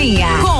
Pegadinha 0.00 0.38
com 0.40 0.59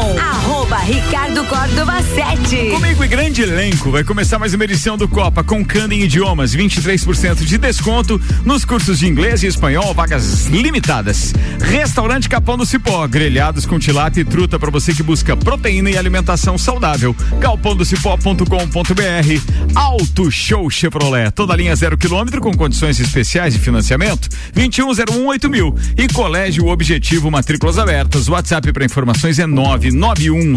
Ricardo 0.90 1.44
Córdova 1.44 2.02
7. 2.02 2.70
Comigo 2.70 3.04
e 3.04 3.06
grande 3.06 3.42
elenco 3.42 3.92
vai 3.92 4.02
começar 4.02 4.40
mais 4.40 4.54
uma 4.54 4.64
edição 4.64 4.96
do 4.96 5.06
Copa 5.06 5.44
com 5.44 5.64
Cana 5.64 5.94
em 5.94 6.00
Idiomas, 6.00 6.52
23% 6.52 7.44
de 7.44 7.58
desconto 7.58 8.20
nos 8.44 8.64
cursos 8.64 8.98
de 8.98 9.06
inglês 9.06 9.44
e 9.44 9.46
espanhol, 9.46 9.94
vagas 9.94 10.46
limitadas. 10.46 11.32
Restaurante 11.60 12.28
Capão 12.28 12.56
do 12.56 12.66
Cipó, 12.66 13.06
grelhados 13.06 13.66
com 13.66 13.78
tilápia 13.78 14.22
e 14.22 14.24
truta 14.24 14.58
para 14.58 14.68
você 14.68 14.92
que 14.92 15.04
busca 15.04 15.36
proteína 15.36 15.90
e 15.90 15.96
alimentação 15.96 16.58
saudável. 16.58 17.14
galpondocipó.com.br. 17.38 19.76
Alto 19.76 20.28
Show 20.28 20.68
Chevrolet, 20.68 21.30
toda 21.30 21.54
linha 21.54 21.76
zero 21.76 21.96
quilômetro 21.96 22.40
com 22.40 22.52
condições 22.52 22.98
especiais 22.98 23.54
de 23.54 23.60
financiamento, 23.60 24.28
21018000 24.56 25.48
mil. 25.48 25.72
E 25.96 26.08
Colégio 26.08 26.66
Objetivo 26.66 27.30
Matrículas 27.30 27.78
Abertas. 27.78 28.28
WhatsApp 28.28 28.72
para 28.72 28.84
informações 28.84 29.38
é 29.38 29.46
991 29.46 30.56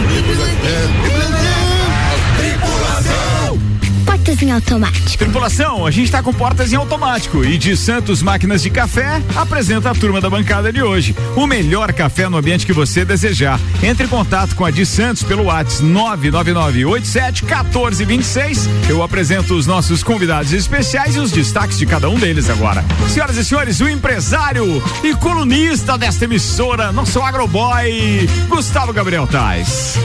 Portas 4.31 4.41
em 4.41 4.51
automático. 4.51 5.17
Tripulação, 5.17 5.85
a 5.85 5.91
gente 5.91 6.05
está 6.05 6.23
com 6.23 6.33
portas 6.33 6.71
em 6.71 6.75
automático 6.75 7.43
e 7.43 7.57
de 7.57 7.75
Santos 7.75 8.23
Máquinas 8.23 8.61
de 8.61 8.69
Café 8.69 9.21
apresenta 9.35 9.91
a 9.91 9.93
turma 9.93 10.21
da 10.21 10.29
bancada 10.29 10.71
de 10.71 10.81
hoje. 10.81 11.13
O 11.35 11.45
melhor 11.45 11.91
café 11.91 12.29
no 12.29 12.37
ambiente 12.37 12.65
que 12.65 12.71
você 12.71 13.03
desejar. 13.03 13.59
Entre 13.83 14.05
em 14.05 14.09
contato 14.09 14.55
com 14.55 14.63
a 14.63 14.71
de 14.71 14.85
Santos 14.85 15.23
pelo 15.23 15.43
WhatsApp 15.45 15.83
999871426. 15.83 18.69
Eu 18.89 19.03
apresento 19.03 19.53
os 19.53 19.67
nossos 19.67 20.01
convidados 20.03 20.53
especiais 20.53 21.15
e 21.15 21.19
os 21.19 21.31
destaques 21.31 21.77
de 21.77 21.85
cada 21.85 22.09
um 22.09 22.17
deles 22.17 22.49
agora. 22.49 22.85
Senhoras 23.09 23.35
e 23.37 23.43
senhores, 23.43 23.81
o 23.81 23.89
empresário 23.89 24.81
e 25.03 25.13
colunista 25.15 25.97
desta 25.97 26.23
emissora, 26.25 26.91
nosso 26.91 27.19
agroboy, 27.21 28.29
Gustavo 28.47 28.93
Gabriel 28.93 29.25
Tais. 29.27 29.97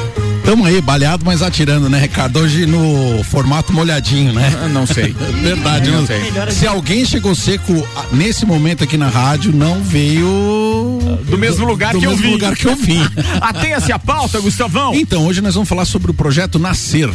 Tamo 0.46 0.64
aí, 0.64 0.80
baleado, 0.80 1.24
mas 1.24 1.42
atirando, 1.42 1.90
né, 1.90 1.98
Ricardo? 1.98 2.38
Hoje 2.38 2.66
no 2.66 3.20
formato 3.24 3.72
molhadinho, 3.72 4.32
né? 4.32 4.48
Não 4.72 4.86
sei. 4.86 5.12
Verdade, 5.42 5.90
não, 5.90 6.02
não 6.02 6.06
sei. 6.06 6.20
Se 6.52 6.64
alguém 6.68 7.04
chegou 7.04 7.34
seco 7.34 7.72
nesse 8.12 8.46
momento 8.46 8.84
aqui 8.84 8.96
na 8.96 9.08
rádio, 9.08 9.52
não 9.52 9.82
veio. 9.82 11.00
Do 11.24 11.36
mesmo 11.36 11.66
lugar 11.66 11.92
do 11.92 11.98
que 11.98 12.06
mesmo 12.06 12.22
eu 12.22 12.28
vim. 12.28 12.32
lugar 12.32 12.54
que 12.54 12.64
eu 12.64 12.76
vim. 12.76 13.00
Atenha-se 13.42 13.90
a 13.90 13.98
pauta, 13.98 14.38
Gustavão. 14.38 14.94
Então, 14.94 15.26
hoje 15.26 15.40
nós 15.40 15.54
vamos 15.54 15.68
falar 15.68 15.84
sobre 15.84 16.12
o 16.12 16.14
projeto 16.14 16.60
Nascer. 16.60 17.10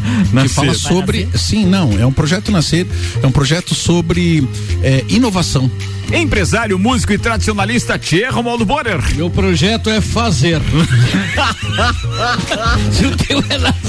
Nascer. 0.32 0.48
Que 0.48 0.54
fala 0.54 0.74
sobre. 0.74 1.28
Sim, 1.34 1.66
não. 1.66 1.98
É 1.98 2.06
um 2.06 2.12
projeto 2.12 2.50
Nascer, 2.50 2.86
é 3.22 3.26
um 3.26 3.32
projeto 3.32 3.74
sobre 3.74 4.46
é, 4.82 5.04
inovação. 5.08 5.70
Empresário, 6.12 6.78
músico 6.78 7.12
e 7.12 7.18
tradicionalista 7.18 7.98
Tchê 7.98 8.28
Romualdo 8.28 8.64
Borer. 8.64 8.98
Meu 9.14 9.28
projeto 9.28 9.90
é 9.90 10.00
fazer. 10.00 10.58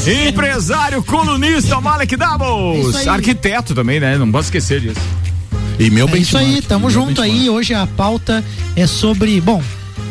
é 0.06 0.28
Empresário, 0.28 1.02
colunista 1.02 1.80
Malek 1.80 2.18
Doubles. 2.18 3.08
É 3.08 3.10
Arquiteto 3.10 3.74
também, 3.74 4.02
né? 4.02 4.18
Não 4.18 4.30
posso 4.30 4.48
esquecer 4.48 4.82
disso. 4.82 5.00
E 5.80 5.90
meu 5.90 6.10
é 6.10 6.12
bem 6.12 6.22
Isso 6.22 6.38
aí, 6.38 6.62
tamo 6.62 6.90
junto 6.90 7.22
aí. 7.22 7.50
Hoje 7.50 7.74
a 7.74 7.88
pauta 7.88 8.44
é 8.76 8.86
sobre. 8.86 9.40
Bom, 9.40 9.64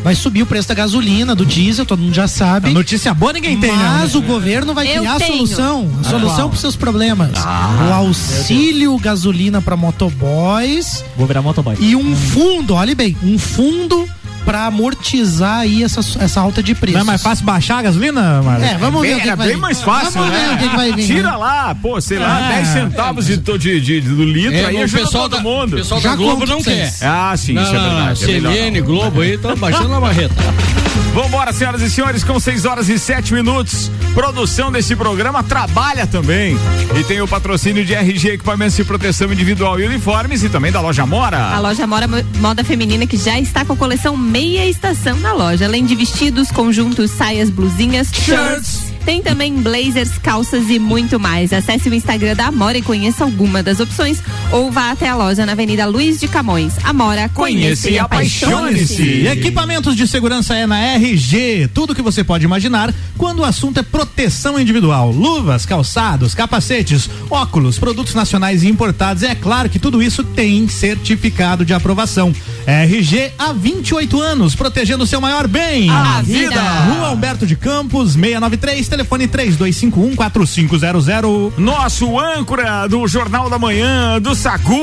vai 0.02 0.14
subir 0.14 0.42
o 0.42 0.46
preço 0.46 0.68
da 0.68 0.74
gasolina, 0.74 1.34
do 1.34 1.44
diesel, 1.44 1.84
todo 1.84 2.00
mundo 2.00 2.14
já 2.14 2.28
sabe. 2.28 2.70
A 2.70 2.72
notícia 2.72 3.12
boa 3.12 3.32
ninguém 3.32 3.58
tem, 3.58 3.76
né? 3.76 3.98
Mas 4.00 4.14
o 4.14 4.22
governo 4.22 4.72
vai 4.74 4.86
criar 4.86 5.16
a 5.16 5.20
solução, 5.20 5.90
a 6.00 6.04
solução 6.04 6.48
para 6.48 6.54
os 6.54 6.60
seus 6.60 6.76
problemas. 6.76 7.32
Ah, 7.36 7.88
o 7.90 7.94
auxílio 7.94 8.96
gasolina 8.98 9.60
para 9.60 9.76
motoboys. 9.76 11.04
Vou 11.16 11.26
virar 11.26 11.42
motoboy. 11.42 11.76
E 11.80 11.94
um 11.94 12.16
fundo, 12.16 12.74
olhe 12.74 12.94
bem, 12.94 13.16
um 13.22 13.38
fundo 13.38 14.07
para 14.48 14.64
amortizar 14.64 15.58
aí 15.58 15.84
essa, 15.84 16.00
essa 16.24 16.40
alta 16.40 16.62
de 16.62 16.74
preço. 16.74 16.94
Não 16.94 17.02
é 17.02 17.04
mais 17.04 17.22
fácil 17.22 17.44
baixar 17.44 17.80
a 17.80 17.82
gasolina, 17.82 18.40
Marcos? 18.40 18.66
É, 18.66 18.78
vamos 18.78 19.02
ver. 19.02 19.08
Bem, 19.08 19.16
o 19.18 19.20
que, 19.20 19.28
é 19.28 19.36
que 19.36 19.42
bem 19.42 19.56
mais 19.58 19.82
fácil, 19.82 20.12
vamos 20.12 20.30
né? 20.30 20.38
ver 20.48 20.54
o 20.54 20.58
que, 20.58 20.68
que 20.70 20.76
vai 20.76 20.92
vir. 20.94 21.06
Tira 21.06 21.30
né? 21.32 21.36
lá, 21.36 21.74
pô, 21.74 22.00
sei 22.00 22.18
lá, 22.18 22.52
é, 22.52 22.54
10 22.54 22.68
centavos 22.68 23.28
é, 23.28 23.36
de, 23.36 23.58
de, 23.58 23.80
de, 23.82 24.00
do 24.00 24.24
litro, 24.24 24.56
é, 24.56 24.64
aí 24.64 24.78
ajuda 24.78 25.02
pessoal 25.02 25.28
todo 25.28 25.36
da, 25.36 25.42
mundo. 25.42 25.74
O 25.74 25.76
pessoal 25.76 26.00
Já 26.00 26.10
da 26.12 26.16
Globo 26.16 26.46
não 26.46 26.62
quer. 26.62 26.90
Ah, 27.02 27.34
sim, 27.36 27.52
não, 27.52 27.62
isso 27.62 27.76
é 27.76 27.78
verdade. 27.78 28.18
CNN, 28.20 28.80
Globo 28.80 29.20
aí, 29.20 29.34
estão 29.34 29.54
baixando 29.54 29.92
a 29.92 30.00
marreta. 30.00 30.34
Vambora, 31.14 31.52
senhoras 31.52 31.82
e 31.82 31.90
senhores, 31.90 32.22
com 32.22 32.38
6 32.38 32.64
horas 32.64 32.88
e 32.88 32.98
7 32.98 33.34
minutos. 33.34 33.90
Produção 34.14 34.70
desse 34.70 34.94
programa 34.94 35.42
trabalha 35.42 36.06
também. 36.06 36.56
E 36.98 37.04
tem 37.04 37.20
o 37.20 37.28
patrocínio 37.28 37.84
de 37.84 37.94
RG 37.94 38.34
Equipamentos 38.34 38.76
de 38.76 38.84
Proteção 38.84 39.32
Individual 39.32 39.80
e 39.80 39.86
Uniformes 39.86 40.42
e 40.42 40.48
também 40.48 40.70
da 40.70 40.80
loja 40.80 41.04
Mora. 41.06 41.38
A 41.38 41.58
loja 41.58 41.86
Mora 41.86 42.06
Moda 42.38 42.62
Feminina 42.62 43.06
que 43.06 43.16
já 43.16 43.38
está 43.38 43.64
com 43.64 43.72
a 43.72 43.76
coleção 43.76 44.16
Meia 44.38 44.68
Estação 44.68 45.18
na 45.18 45.32
loja. 45.32 45.64
Além 45.64 45.84
de 45.84 45.96
vestidos, 45.96 46.52
conjuntos, 46.52 47.10
saias, 47.10 47.50
blusinhas, 47.50 48.06
shirts 48.12 48.88
tem 49.08 49.22
também 49.22 49.54
blazers, 49.54 50.18
calças 50.18 50.68
e 50.68 50.78
muito 50.78 51.18
mais. 51.18 51.50
Acesse 51.50 51.88
o 51.88 51.94
Instagram 51.94 52.36
da 52.36 52.48
Amora 52.48 52.76
e 52.76 52.82
conheça 52.82 53.24
alguma 53.24 53.62
das 53.62 53.80
opções 53.80 54.18
ou 54.52 54.70
vá 54.70 54.90
até 54.90 55.08
a 55.08 55.16
loja 55.16 55.46
na 55.46 55.52
Avenida 55.52 55.86
Luiz 55.86 56.20
de 56.20 56.28
Camões. 56.28 56.74
Amora, 56.84 57.26
conheça 57.30 57.88
e 57.88 57.98
apaixone-se. 57.98 59.26
Equipamentos 59.26 59.96
de 59.96 60.06
segurança 60.06 60.54
é 60.54 60.66
na 60.66 60.78
RG. 60.78 61.70
Tudo 61.72 61.94
que 61.94 62.02
você 62.02 62.22
pode 62.22 62.44
imaginar 62.44 62.94
quando 63.16 63.38
o 63.38 63.44
assunto 63.46 63.80
é 63.80 63.82
proteção 63.82 64.60
individual. 64.60 65.10
Luvas, 65.10 65.64
calçados, 65.64 66.34
capacetes, 66.34 67.08
óculos, 67.30 67.78
produtos 67.78 68.12
nacionais 68.14 68.62
e 68.62 68.68
importados. 68.68 69.22
É 69.22 69.34
claro 69.34 69.70
que 69.70 69.78
tudo 69.78 70.02
isso 70.02 70.22
tem 70.22 70.68
certificado 70.68 71.64
de 71.64 71.72
aprovação. 71.72 72.30
RG 72.66 73.32
há 73.38 73.52
28 73.52 74.20
anos, 74.20 74.54
protegendo 74.54 75.04
o 75.04 75.06
seu 75.06 75.20
maior 75.20 75.46
bem. 75.46 75.90
A, 75.90 76.18
a 76.18 76.22
vida. 76.22 76.48
vida. 76.48 76.60
Rua 76.60 77.08
Alberto 77.08 77.46
de 77.46 77.56
Campos, 77.56 78.14
693 78.14 78.88
telefone 78.88 79.28
32514500. 79.28 81.52
Nosso 81.56 82.18
âncora 82.18 82.86
do 82.86 83.06
Jornal 83.06 83.50
da 83.50 83.58
Manhã, 83.58 84.20
do 84.20 84.34
Sagu, 84.34 84.74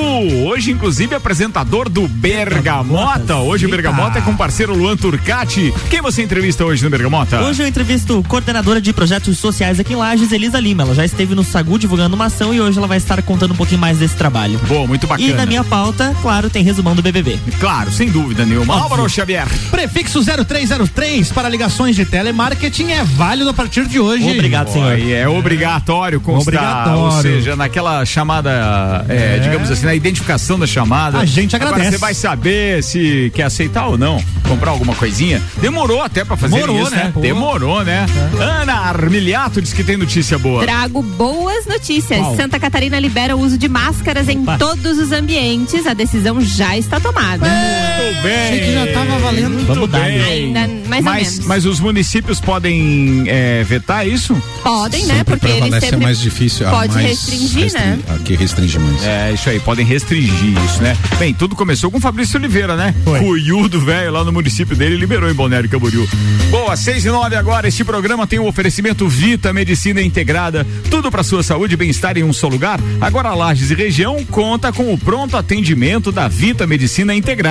hoje 0.46 0.72
inclusive 0.72 1.16
apresentador 1.16 1.90
do 1.90 2.08
Bergamota. 2.08 3.38
Hoje 3.38 3.66
o 3.66 3.70
Bergamota 3.70 4.20
é 4.20 4.22
com 4.22 4.32
o 4.32 4.38
parceiro 4.38 4.76
Luan 4.76 4.96
Turcati. 4.96 5.74
Quem 5.90 6.02
você 6.02 6.22
entrevista 6.22 6.66
hoje 6.66 6.84
no 6.84 6.90
Bergamota? 6.90 7.42
Hoje 7.42 7.64
eu 7.64 7.68
entrevisto 7.68 8.24
coordenadora 8.28 8.82
de 8.82 8.94
projetos 8.94 9.38
sociais 9.38 9.80
aqui 9.80 9.94
em 9.94 9.96
Lages, 9.96 10.32
Elisa 10.32 10.60
Lima. 10.60 10.84
Ela 10.84 10.96
já 10.96 11.06
esteve 11.06 11.36
no 11.36 11.44
Sagu 11.44 11.78
divulgando 11.78 12.16
uma 12.16 12.26
ação 12.26 12.54
e 12.54 12.62
hoje 12.62 12.78
ela 12.78 12.88
vai 12.88 12.98
estar 12.98 13.22
contando 13.22 13.52
um 13.52 13.58
pouquinho 13.58 13.82
mais 13.82 13.98
desse 13.98 14.16
trabalho. 14.16 14.60
Boa, 14.68 14.88
muito 14.88 15.08
bacana. 15.08 15.28
E 15.28 15.34
na 15.34 15.46
minha 15.46 15.64
pauta, 15.64 16.16
claro, 16.22 16.50
tem 16.50 16.64
resumão 16.64 16.96
do 16.96 17.02
BBB. 17.02 17.40
Claro, 17.60 17.65
sem 17.92 18.10
dúvida 18.10 18.46
nenhuma. 18.46 18.76
Álvaro 18.76 19.10
Xavier. 19.10 19.48
Prefixo 19.72 20.22
0303 20.24 21.32
para 21.32 21.50
ligações 21.50 21.96
de 21.96 22.06
telemarketing 22.06 22.92
é 22.92 23.04
válido 23.04 23.50
a 23.50 23.54
partir 23.54 23.88
de 23.88 24.00
hoje. 24.00 24.30
Obrigado, 24.30 24.72
senhor. 24.72 24.92
Oi, 24.92 25.12
é 25.12 25.28
obrigatório 25.28 26.22
constar, 26.22 26.42
obrigatório. 26.42 27.00
ou 27.00 27.12
seja, 27.22 27.56
naquela 27.56 28.06
chamada, 28.06 29.06
é, 29.10 29.38
é. 29.38 29.40
digamos 29.40 29.72
assim, 29.72 29.86
na 29.86 29.96
identificação 29.96 30.60
da 30.60 30.68
chamada. 30.68 31.18
A 31.18 31.26
gente 31.26 31.56
agradece. 31.56 31.82
Agora 31.82 31.92
você 31.92 31.98
vai 31.98 32.14
saber 32.14 32.84
se 32.84 33.32
quer 33.34 33.44
aceitar 33.44 33.88
ou 33.88 33.98
não, 33.98 34.24
comprar 34.48 34.70
alguma 34.70 34.94
coisinha. 34.94 35.42
Demorou 35.58 36.04
até 36.04 36.24
pra 36.24 36.38
fazer 36.38 36.56
Demorou, 36.56 36.84
isso, 36.84 36.92
né? 36.92 37.04
né? 37.06 37.14
Demorou, 37.20 37.84
né? 37.84 38.06
É. 38.40 38.44
Ana 38.44 38.74
Armiliato 38.74 39.60
diz 39.60 39.74
que 39.74 39.84
tem 39.84 39.98
notícia 39.98 40.38
boa. 40.38 40.64
Trago 40.64 41.02
boas 41.02 41.66
notícias. 41.66 42.20
Qual? 42.20 42.36
Santa 42.36 42.60
Catarina 42.60 43.00
libera 43.00 43.36
o 43.36 43.40
uso 43.40 43.58
de 43.58 43.68
máscaras 43.68 44.28
Opa. 44.28 44.34
em 44.34 44.58
todos 44.58 45.00
os 45.00 45.12
ambientes. 45.12 45.88
A 45.88 45.94
decisão 45.96 46.40
já 46.42 46.78
está 46.78 47.00
tomada. 47.00 47.55
Muito 48.06 48.22
bem. 48.22 48.36
Achei 48.36 48.60
que 48.60 48.74
já 48.74 48.86
estava 48.86 49.20
valendo. 49.20 49.50
Muito 49.50 49.66
Vamos 49.66 49.90
dar. 49.90 50.04
Ainda, 50.04 50.68
mais 50.88 51.04
mas, 51.04 51.28
ou 51.28 51.32
menos. 51.32 51.48
Mas 51.48 51.66
os 51.66 51.80
municípios 51.80 52.40
podem 52.40 53.24
é, 53.28 53.64
vetar 53.64 54.08
isso? 54.08 54.36
Podem, 54.64 55.06
né? 55.06 55.24
Porque 55.24 55.48
eles 55.48 55.84
sempre 55.84 55.98
mais 55.98 56.20
difícil. 56.20 56.68
Pode 56.70 56.94
mais 56.94 57.08
restringir, 57.08 57.64
restring... 57.64 57.84
né? 57.84 58.00
Aqui 58.16 58.36
restringe 58.36 58.80
mais. 58.80 59.04
É, 59.04 59.34
isso 59.34 59.50
aí, 59.50 59.60
podem 59.60 59.86
restringir 59.86 60.64
isso, 60.66 60.82
né? 60.82 60.98
Bem, 61.18 61.34
tudo 61.34 61.56
começou 61.56 61.90
com 61.92 61.98
o 61.98 62.02
Fabrício 62.02 62.38
Oliveira, 62.40 62.76
né? 62.76 62.94
Foi. 63.04 63.20
Cuiudo, 63.20 63.80
velho, 63.82 64.12
lá 64.12 64.24
no 64.24 64.32
município 64.32 64.76
dele, 64.76 64.96
liberou 64.96 65.30
em 65.30 65.34
Balneário 65.34 65.70
Camboriú. 65.70 66.08
Boa, 66.50 66.76
seis 66.76 67.06
e 67.06 67.10
nove 67.10 67.36
agora, 67.36 67.68
este 67.68 67.84
programa 67.84 68.28
tem 68.28 68.40
o 68.40 68.44
um 68.44 68.48
oferecimento 68.48 69.08
Vita 69.08 69.52
Medicina 69.52 70.02
Integrada, 70.02 70.66
tudo 70.90 71.12
para 71.12 71.24
sua 71.24 71.44
saúde 71.44 71.74
e 71.74 71.78
bem-estar 71.78 72.18
em 72.18 72.24
um 72.24 72.32
só 72.32 72.48
lugar. 72.48 72.80
Agora 73.02 73.34
Lages 73.34 73.72
e 73.72 73.76
região 73.76 74.24
conta 74.26 74.72
com 74.72 74.94
o 74.94 74.98
pronto 74.98 75.36
atendimento 75.36 76.12
da 76.12 76.28
Vita 76.28 76.66
Medicina 76.66 77.14
Integrada, 77.14 77.45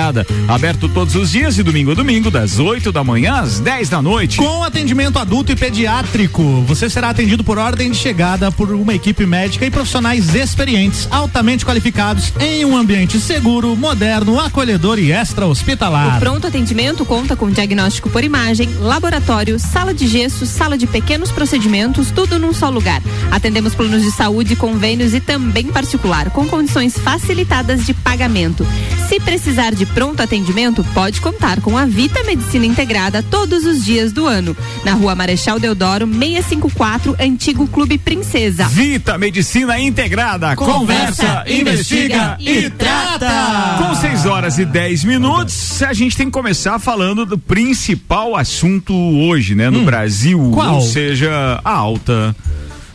aberto 0.47 0.87
todos 0.89 1.15
os 1.15 1.31
dias 1.31 1.55
de 1.55 1.63
domingo 1.63 1.91
a 1.91 1.93
domingo, 1.93 2.29
das 2.29 2.59
8 2.59 2.91
da 2.91 3.03
manhã 3.03 3.41
às 3.41 3.59
10 3.59 3.89
da 3.89 4.01
noite. 4.01 4.37
Com 4.37 4.63
atendimento 4.63 5.19
adulto 5.19 5.51
e 5.51 5.55
pediátrico 5.55 6.63
você 6.67 6.89
será 6.89 7.09
atendido 7.09 7.43
por 7.43 7.57
ordem 7.57 7.91
de 7.91 7.97
chegada 7.97 8.51
por 8.51 8.71
uma 8.71 8.93
equipe 8.93 9.25
médica 9.25 9.65
e 9.65 9.71
profissionais 9.71 10.35
experientes, 10.35 11.07
altamente 11.11 11.65
qualificados, 11.65 12.33
em 12.39 12.65
um 12.65 12.75
ambiente 12.75 13.19
seguro, 13.19 13.75
moderno, 13.75 14.39
acolhedor 14.39 14.99
e 14.99 15.11
extra-hospitalar. 15.11 16.17
O 16.17 16.19
pronto 16.19 16.47
atendimento 16.47 16.65
atendimento 16.65 17.05
conta 17.05 17.35
com 17.35 17.49
diagnóstico 17.49 18.09
por 18.09 18.23
imagem, 18.23 18.67
laboratório, 18.79 19.59
sala 19.59 19.93
de 19.93 20.07
gesso, 20.07 20.45
sala 20.45 20.77
de 20.77 20.85
pequenos 20.85 21.31
procedimentos, 21.31 22.11
tudo 22.11 22.37
num 22.37 22.53
só 22.53 22.69
lugar. 22.69 23.01
Atendemos 23.31 23.75
planos 23.75 24.03
de 24.03 24.11
saúde, 24.11 24.55
convênios 24.55 25.13
e 25.13 25.19
também 25.19 25.67
particular, 25.67 26.29
com 26.31 26.47
condições 26.47 26.97
facilitadas 26.97 27.85
de 27.85 27.93
pagamento. 27.93 28.65
Se 29.07 29.19
precisar 29.19 29.73
de 29.73 29.84
pronto 29.85 30.21
atendimento, 30.21 30.83
pode 30.93 31.21
contar 31.21 31.61
com 31.61 31.77
a 31.77 31.85
Vita 31.85 32.23
Medicina 32.23 32.65
Integrada 32.65 33.23
todos 33.23 33.65
os 33.65 33.83
dias 33.85 34.11
do 34.11 34.25
ano. 34.27 34.55
Na 34.83 34.93
rua 34.93 35.15
Marechal 35.15 35.59
Deodoro, 35.59 36.07
654, 36.07 37.15
Antigo 37.19 37.67
Clube 37.67 37.97
Princesa. 37.97 38.67
Vita 38.67 39.17
Medicina 39.17 39.79
Integrada. 39.79 40.55
Conversa, 40.55 41.43
investiga 41.47 42.37
e 42.39 42.69
trata. 42.69 43.77
Com 43.77 43.95
6 43.95 44.25
horas 44.25 44.57
e 44.57 44.65
10 44.65 45.03
minutos, 45.03 45.81
a 45.83 45.93
gente 45.93 46.15
tem 46.17 46.25
que 46.27 46.31
começar 46.31 46.79
falando 46.79 47.25
do 47.25 47.37
principal 47.37 48.35
assunto 48.35 48.93
hoje, 48.93 49.55
né, 49.55 49.69
no 49.69 49.83
Brasil. 49.83 50.51
Qual? 50.53 50.75
Ou 50.75 50.81
seja, 50.81 51.59
a 51.63 51.71
alta 51.71 52.35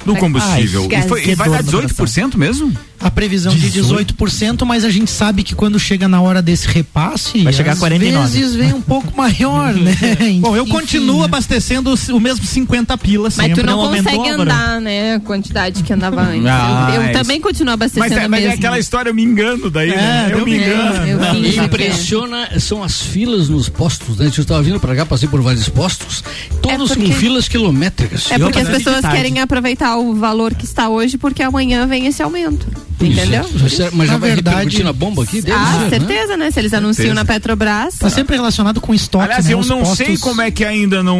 do 0.04 0.16
combustível. 0.16 0.88
Ai, 0.92 1.04
e, 1.04 1.08
foi- 1.08 1.26
e 1.28 1.34
vai 1.34 1.48
dar 1.50 1.62
no 1.62 1.70
18% 1.70 2.36
mesmo? 2.38 2.72
A 3.02 3.10
previsão 3.10 3.54
de 3.54 3.70
18%, 3.70 4.64
mas 4.66 4.84
a 4.84 4.90
gente 4.90 5.10
sabe 5.10 5.42
que 5.42 5.54
quando 5.54 5.78
chega 5.80 6.06
na 6.06 6.20
hora 6.20 6.42
desse 6.42 6.68
repasse, 6.68 7.42
Vai 7.42 7.52
chegar 7.52 7.72
às 7.72 7.78
49. 7.78 8.38
vezes 8.38 8.54
vem 8.54 8.74
um 8.74 8.80
pouco 8.82 9.16
maior, 9.16 9.72
né? 9.72 9.96
Bom, 10.40 10.54
eu 10.54 10.64
Enfim, 10.64 10.72
continuo 10.72 11.20
né? 11.20 11.24
abastecendo 11.24 11.94
o 12.12 12.20
mesmo 12.20 12.44
50 12.44 12.98
pilas 12.98 13.36
Mas 13.36 13.54
tu 13.54 13.64
não, 13.64 13.80
aumentou 13.80 14.12
consegue 14.12 14.28
agora. 14.34 14.52
andar, 14.54 14.80
né? 14.82 15.14
A 15.14 15.20
quantidade 15.20 15.82
que 15.82 15.92
andava 15.92 16.20
antes. 16.28 16.46
Ah, 16.46 16.92
eu 16.94 17.00
eu 17.00 17.08
é 17.08 17.12
também 17.12 17.40
continuo 17.40 17.74
Mas, 17.78 17.92
abastecendo 17.96 18.20
é, 18.20 18.28
mas 18.28 18.44
é 18.44 18.50
aquela 18.52 18.78
história, 18.78 19.08
eu 19.10 19.14
me 19.14 19.22
engano 19.24 19.70
daí, 19.70 19.90
né? 19.90 20.28
Eu 20.30 20.36
deu 20.36 20.44
me 20.44 20.56
engano. 20.58 20.96
É, 21.06 21.12
eu 21.12 21.40
Me 21.40 21.56
é. 21.58 21.64
impressiona 21.64 22.60
são 22.60 22.82
as 22.82 23.00
filas 23.00 23.48
nos 23.48 23.68
postos, 23.70 24.18
né? 24.18 24.26
Eu 24.26 24.28
estava 24.42 24.62
vindo 24.62 24.78
para 24.78 24.94
cá, 24.94 25.06
passei 25.06 25.28
por 25.28 25.40
vários 25.40 25.68
postos, 25.70 26.22
todos 26.60 26.90
É 26.90 26.94
porque- 26.94 27.10
com 27.12 27.18
filas 27.18 27.48
quilométricas. 27.48 28.30
É 28.30 28.34
Eu 28.34 28.40
porque 28.40 28.58
as 28.58 28.68
pessoas 28.68 29.00
querem 29.06 29.40
aproveitar 29.40 29.96
o 29.96 30.14
valor 30.14 30.54
que 30.54 30.64
está 30.66 30.88
hoje, 30.90 31.16
porque 31.16 31.42
amanhã 31.42 31.86
vem 31.86 32.06
esse 32.06 32.22
aumento. 32.22 32.66
Entendeu? 33.00 33.44
Isso 33.66 33.82
é- 33.82 33.90
Mas 33.92 34.06
já 34.08 34.12
Na 34.14 34.18
vai 34.18 34.30
verdade- 34.30 34.56
repercutir 34.56 34.84
na 34.84 34.92
bomba 34.92 35.22
aqui 35.22 35.40
deles, 35.40 35.58
Ah, 35.58 35.78
né? 35.80 35.88
certeza, 35.90 36.36
né? 36.36 36.50
Se 36.50 36.58
eles 36.60 36.72
anunciam 36.74 37.14
na 37.14 37.24
Petrobras. 37.24 37.96
Tá 37.98 38.10
sempre 38.10 38.36
relacionado 38.36 38.80
com 38.80 38.92
estoque, 38.94 39.24
Aliás, 39.24 39.46
né? 39.46 39.54
eu 39.54 39.58
Os 39.58 39.68
não 39.68 39.84
sei 39.84 40.06
postos- 40.08 40.20
como 40.22 40.42
é 40.42 40.50
que 40.50 40.64
ainda 40.64 41.02
não. 41.02 41.18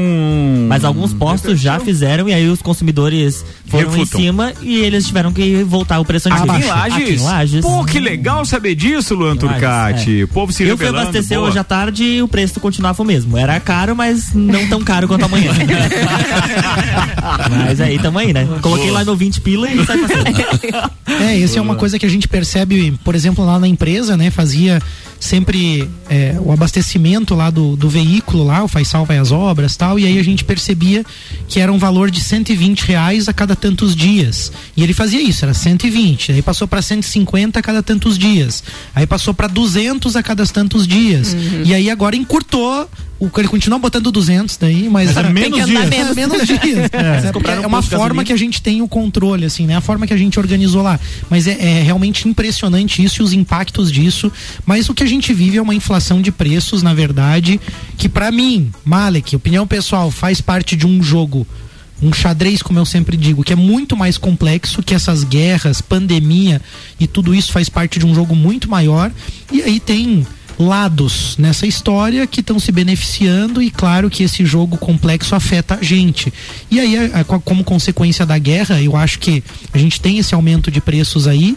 Mas 0.69 0.85
alguns 0.85 1.13
postos 1.13 1.59
já 1.61 1.79
fizeram 1.81 2.29
e 2.29 2.35
aí 2.35 2.49
os 2.49 2.61
consumidores 2.63 3.45
foram 3.67 3.91
Refutam. 3.91 4.21
em 4.21 4.25
cima 4.25 4.53
e 4.63 4.77
eles 4.81 5.07
tiveram 5.07 5.33
que 5.33 5.63
voltar 5.65 5.99
o 6.01 6.05
preço 6.05 6.29
antigo. 6.33 6.51
Aqui 6.53 6.63
em 6.65 6.69
Lages? 6.69 7.23
Lages. 7.23 7.61
Pô, 7.63 7.85
que 7.85 7.99
legal 7.99 8.45
saber 8.45 8.75
disso, 8.75 9.15
Luan 9.15 9.37
Turcati. 9.37 10.25
O 10.25 10.29
povo 10.29 10.53
se 10.53 10.63
Eu 10.65 10.77
fui 10.77 10.87
rebelando, 10.87 11.09
abastecer 11.11 11.39
boa. 11.39 11.49
hoje 11.49 11.59
à 11.59 11.65
tarde 11.65 12.05
e 12.05 12.23
o 12.23 12.29
preço 12.29 12.61
continuava 12.61 13.03
o 13.03 13.07
mesmo. 13.07 13.37
Era 13.39 13.59
caro, 13.61 13.97
mas 13.97 14.35
não 14.35 14.67
tão 14.69 14.83
caro 14.83 15.09
quanto 15.09 15.25
amanhã. 15.25 15.51
mas 17.51 17.81
aí 17.81 17.99
tamo 17.99 18.19
aí, 18.19 18.33
né? 18.33 18.47
Coloquei 18.61 18.91
lá 18.91 19.05
no 19.05 19.17
20 19.17 19.41
pila 19.41 19.69
e 19.71 19.85
sai 19.85 19.99
passando. 19.99 21.01
É, 21.23 21.37
isso 21.37 21.59
é 21.59 21.61
uma 21.71 21.79
coisa 21.79 21.99
que 21.99 22.07
a 22.07 22.09
gente 22.09 22.29
percebe, 22.29 22.99
por 23.05 23.15
exemplo, 23.15 23.45
lá 23.45 23.59
na 23.59 23.69
empresa, 23.69 24.17
né? 24.17 24.31
Fazia 24.31 24.81
sempre 25.21 25.89
é, 26.09 26.37
o 26.41 26.51
abastecimento 26.51 27.35
lá 27.35 27.51
do, 27.51 27.77
do 27.77 27.89
veículo 27.89 28.43
lá, 28.43 28.65
o 28.65 28.69
Faisal 28.69 29.05
vai 29.05 29.19
às 29.19 29.31
obras 29.31 29.77
tal, 29.77 29.99
e 29.99 30.07
aí 30.07 30.19
a 30.19 30.25
gente 30.25 30.43
percebia 30.45 31.05
que 31.47 31.61
era 31.61 31.71
um 31.71 31.79
valor 31.79 32.11
de 32.11 32.21
120 32.21 32.81
reais 32.87 33.29
a 33.29 33.33
cada 33.33 33.55
tantos 33.55 33.95
dias. 33.95 34.51
E 34.75 34.83
ele 34.83 34.95
fazia 34.95 35.21
isso, 35.21 35.45
era 35.45 35.53
120, 35.53 36.33
aí 36.33 36.43
passou 36.43 36.67
para 36.67 36.81
150 36.81 37.59
a 37.59 37.63
cada 37.63 37.83
tantos 37.83 38.19
dias, 38.19 38.65
aí 38.95 39.07
passou 39.07 39.35
para 39.35 39.47
200 39.47 40.17
a 40.17 40.23
cada 40.23 40.47
tantos 40.47 40.87
dias, 40.87 41.37
e 41.65 41.75
aí 41.75 41.91
agora 41.91 42.17
encurtou. 42.17 42.89
O, 43.21 43.31
ele 43.39 43.49
continua 43.49 43.79
botando 43.79 44.11
200 44.11 44.57
daí, 44.57 44.89
mas, 44.89 45.15
Mas 45.15 45.27
é 45.27 45.29
menos 45.31 45.67
dias. 45.67 45.89
menos, 45.91 46.17
menos 46.17 46.39
dias. 46.49 46.91
É, 46.91 47.21
porque 47.21 47.33
compraram 47.33 47.63
é 47.63 47.67
um 47.67 47.69
uma 47.69 47.83
forma 47.83 48.25
que 48.25 48.33
a 48.33 48.37
gente 48.37 48.63
tem 48.63 48.81
o 48.81 48.89
controle, 48.89 49.45
assim, 49.45 49.67
né? 49.67 49.77
A 49.77 49.81
forma 49.83 50.07
que 50.07 50.15
a 50.15 50.17
gente 50.17 50.39
organizou 50.41 50.81
lá. 50.83 50.99
Mas 51.29 51.47
é, 51.47 51.53
é 51.61 51.83
realmente 51.83 52.27
impressionante 52.27 53.05
isso 53.05 53.21
e 53.21 53.23
os 53.23 53.35
impactos 53.35 53.93
disso. 53.93 54.33
Mas 54.65 54.89
o 54.89 54.95
que 54.95 55.03
a 55.03 55.07
gente 55.07 55.35
vive 55.35 55.59
é 55.59 55.63
uma 55.63 55.75
inflação 55.75 56.23
de 56.23 56.33
preços, 56.33 56.83
na 56.83 56.95
verdade, 56.95 57.61
que 57.99 58.09
pra 58.09 58.33
mim, 58.33 58.73
Malek, 58.83 59.37
opinião 59.37 59.67
pessoal, 59.67 60.11
faz 60.11 60.41
parte 60.41 60.75
de 60.75 60.87
um 60.87 61.03
jogo. 61.03 61.47
Um 62.03 62.15
xadrez, 62.15 62.63
como 62.63 62.79
eu 62.79 62.87
sempre 62.87 63.15
digo, 63.19 63.45
que 63.45 63.53
é 63.53 63.57
muito 63.57 63.95
mais 63.95 64.17
complexo 64.17 64.83
que 64.83 64.95
essas 64.95 65.23
guerras, 65.23 65.83
pandemia 65.83 66.63
e 66.99 67.07
tudo 67.07 67.35
isso 67.35 67.53
faz 67.53 67.69
parte 67.69 67.99
de 67.99 68.07
um 68.07 68.15
jogo 68.15 68.35
muito 68.35 68.71
maior. 68.71 69.13
E 69.53 69.61
aí 69.61 69.79
tem 69.79 70.27
lados 70.61 71.37
nessa 71.39 71.67
história 71.67 72.27
que 72.27 72.41
estão 72.41 72.59
se 72.59 72.71
beneficiando 72.71 73.63
e 73.63 73.71
claro 73.71 74.11
que 74.11 74.23
esse 74.23 74.45
jogo 74.45 74.77
complexo 74.77 75.35
afeta 75.35 75.79
a 75.81 75.83
gente. 75.83 76.33
E 76.71 76.79
aí, 76.79 76.97
como 77.45 77.65
consequência 77.65 78.27
da 78.27 78.39
guerra, 78.39 78.81
eu 78.81 78.97
acho 78.97 79.19
que 79.19 79.43
a 79.73 79.79
gente 79.79 80.01
tem 80.01 80.19
esse 80.19 80.35
aumento 80.35 80.71
de 80.71 80.81
preços 80.81 81.27
aí, 81.27 81.57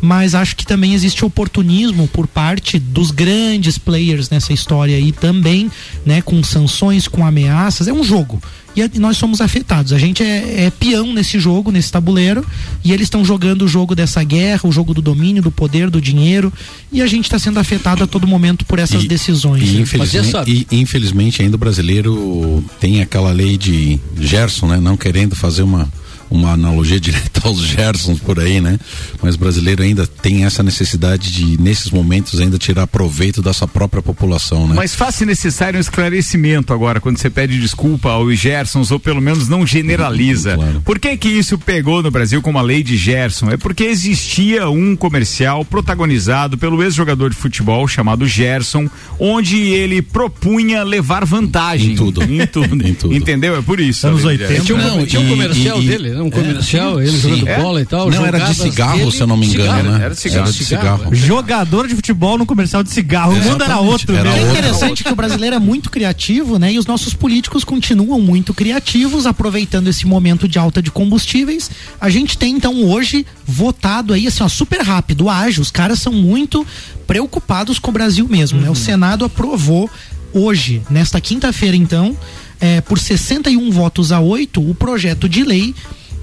mas 0.00 0.34
acho 0.34 0.56
que 0.56 0.66
também 0.66 0.94
existe 0.94 1.24
oportunismo 1.24 2.06
por 2.08 2.26
parte 2.26 2.78
dos 2.78 3.10
grandes 3.10 3.78
players 3.78 4.30
nessa 4.30 4.52
história 4.52 4.96
aí 4.96 5.12
também, 5.12 5.70
né, 6.04 6.22
com 6.22 6.42
sanções, 6.42 7.08
com 7.08 7.26
ameaças, 7.26 7.88
é 7.88 7.92
um 7.92 8.04
jogo. 8.04 8.40
E 8.76 8.98
nós 8.98 9.16
somos 9.16 9.40
afetados. 9.40 9.92
A 9.92 9.98
gente 9.98 10.22
é, 10.22 10.64
é 10.64 10.70
peão 10.70 11.12
nesse 11.12 11.38
jogo, 11.38 11.70
nesse 11.70 11.92
tabuleiro, 11.92 12.44
e 12.84 12.92
eles 12.92 13.06
estão 13.06 13.24
jogando 13.24 13.62
o 13.62 13.68
jogo 13.68 13.94
dessa 13.94 14.22
guerra, 14.24 14.62
o 14.64 14.72
jogo 14.72 14.92
do 14.92 15.00
domínio, 15.00 15.42
do 15.42 15.50
poder, 15.50 15.88
do 15.90 16.00
dinheiro, 16.00 16.52
e 16.90 17.00
a 17.00 17.06
gente 17.06 17.24
está 17.26 17.38
sendo 17.38 17.58
afetado 17.60 18.02
a 18.02 18.06
todo 18.06 18.26
momento 18.26 18.64
por 18.64 18.78
essas 18.78 19.04
E- 19.04 19.08
decisões. 19.08 19.62
E 19.62 19.74
né? 19.74 19.80
infelizmente, 19.82 20.66
e, 20.70 20.76
infelizmente 20.80 21.42
ainda 21.42 21.54
o 21.56 21.58
brasileiro 21.58 22.64
tem 22.80 23.00
aquela 23.00 23.30
lei 23.30 23.56
de 23.56 23.98
Gerson, 24.20 24.66
né? 24.66 24.80
Não 24.80 24.96
querendo 24.96 25.36
fazer 25.36 25.62
uma, 25.62 25.88
uma 26.30 26.52
analogia 26.52 26.98
direta 27.00 27.42
aos 27.44 27.60
Gersons 27.60 28.20
por 28.20 28.38
aí, 28.38 28.60
né? 28.60 28.78
Mas 29.22 29.34
o 29.34 29.38
brasileiro 29.38 29.82
ainda 29.82 30.06
tem 30.06 30.44
essa 30.44 30.62
necessidade 30.62 31.30
de, 31.32 31.60
nesses 31.60 31.90
momentos, 31.90 32.40
ainda 32.40 32.58
tirar 32.58 32.86
proveito 32.86 33.42
da 33.42 33.52
sua 33.52 33.68
própria 33.68 34.02
população, 34.02 34.66
né? 34.68 34.74
Mas 34.76 34.94
faz-se 34.94 35.24
necessário 35.24 35.78
um 35.78 35.80
esclarecimento 35.80 36.72
agora, 36.72 37.00
quando 37.00 37.18
você 37.18 37.30
pede 37.30 37.60
desculpa 37.60 38.10
aos 38.10 38.38
Gersons, 38.38 38.90
ou 38.90 39.00
pelo 39.00 39.20
menos 39.20 39.48
não 39.48 39.66
generaliza. 39.66 40.56
Por 40.84 40.98
que 40.98 41.16
que 41.16 41.28
isso 41.28 41.58
pegou 41.58 42.02
no 42.02 42.10
Brasil 42.10 42.40
como 42.42 42.58
a 42.58 42.62
lei 42.62 42.82
de 42.82 42.96
Gerson? 42.96 43.50
É 43.50 43.56
porque 43.56 43.84
existia 43.84 44.68
um 44.68 44.96
comercial 44.96 45.64
protagonizado 45.64 46.56
pelo 46.56 46.82
ex-jogador 46.82 47.30
de 47.30 47.36
futebol 47.36 47.86
chamado 47.88 48.26
Gerson, 48.26 48.88
onde 49.18 49.58
ele 49.58 50.02
propunha 50.02 50.82
levar 50.82 51.24
vantagem. 51.24 51.92
Em 51.92 51.96
tudo. 51.96 52.22
Em 52.22 52.46
tudo. 52.46 52.74
Entendeu? 53.14 53.56
É 53.56 53.62
por 53.62 53.80
isso. 53.80 54.06
Anos 54.06 54.24
a 54.24 54.28
lei 54.28 54.38
de 54.38 54.44
80. 54.44 54.64
Gerson. 54.64 54.96
Não, 54.96 55.06
tinha 55.06 55.22
um 55.22 55.28
comercial 55.28 55.80
dele, 55.80 56.10
né? 56.10 56.13
Um 56.22 56.30
comercial, 56.30 57.00
ele 57.00 57.18
jogando 57.18 57.46
bola 57.62 57.80
e 57.80 57.84
tal, 57.86 58.10
Não, 58.10 58.24
era 58.26 58.38
de 58.38 58.54
cigarro, 58.54 58.98
dele, 58.98 59.10
se 59.10 59.20
eu 59.20 59.26
não 59.26 59.36
me 59.36 59.46
engano, 59.46 59.62
cigarro. 59.78 59.98
né? 59.98 60.04
Era 60.04 60.14
de 60.14 60.20
cigarro. 60.20 60.52
de 60.52 60.64
cigarro. 60.64 61.14
Jogador 61.14 61.88
de 61.88 61.94
futebol 61.94 62.36
no 62.38 62.46
comercial 62.46 62.82
de 62.82 62.90
cigarro. 62.90 63.32
O 63.32 63.42
mundo 63.42 63.64
era 63.64 63.78
outro, 63.78 64.14
É 64.16 64.22
né? 64.22 64.50
interessante 64.50 65.02
que 65.04 65.12
o 65.12 65.16
brasileiro 65.16 65.56
é 65.56 65.58
muito 65.58 65.90
criativo, 65.90 66.58
né? 66.58 66.72
E 66.72 66.78
os 66.78 66.86
nossos 66.86 67.14
políticos 67.14 67.64
continuam 67.64 68.20
muito 68.20 68.52
criativos, 68.54 69.26
aproveitando 69.26 69.88
esse 69.88 70.06
momento 70.06 70.46
de 70.46 70.58
alta 70.58 70.80
de 70.82 70.90
combustíveis. 70.90 71.70
A 72.00 72.10
gente 72.10 72.36
tem 72.38 72.54
então 72.54 72.84
hoje 72.84 73.26
votado 73.46 74.12
aí 74.12 74.26
assim, 74.26 74.42
ó, 74.42 74.48
super 74.48 74.80
rápido, 74.82 75.28
ágil. 75.28 75.62
Os 75.62 75.70
caras 75.70 76.00
são 76.00 76.12
muito 76.12 76.66
preocupados 77.06 77.78
com 77.78 77.90
o 77.90 77.92
Brasil 77.94 78.26
mesmo, 78.28 78.60
né? 78.60 78.70
O 78.70 78.74
Senado 78.74 79.24
aprovou 79.24 79.90
hoje, 80.32 80.82
nesta 80.90 81.20
quinta-feira 81.20 81.76
então, 81.76 82.16
é, 82.60 82.80
por 82.80 82.98
61 82.98 83.70
votos 83.70 84.10
a 84.10 84.20
8, 84.20 84.60
o 84.68 84.74
projeto 84.74 85.28
de 85.28 85.44
lei 85.44 85.74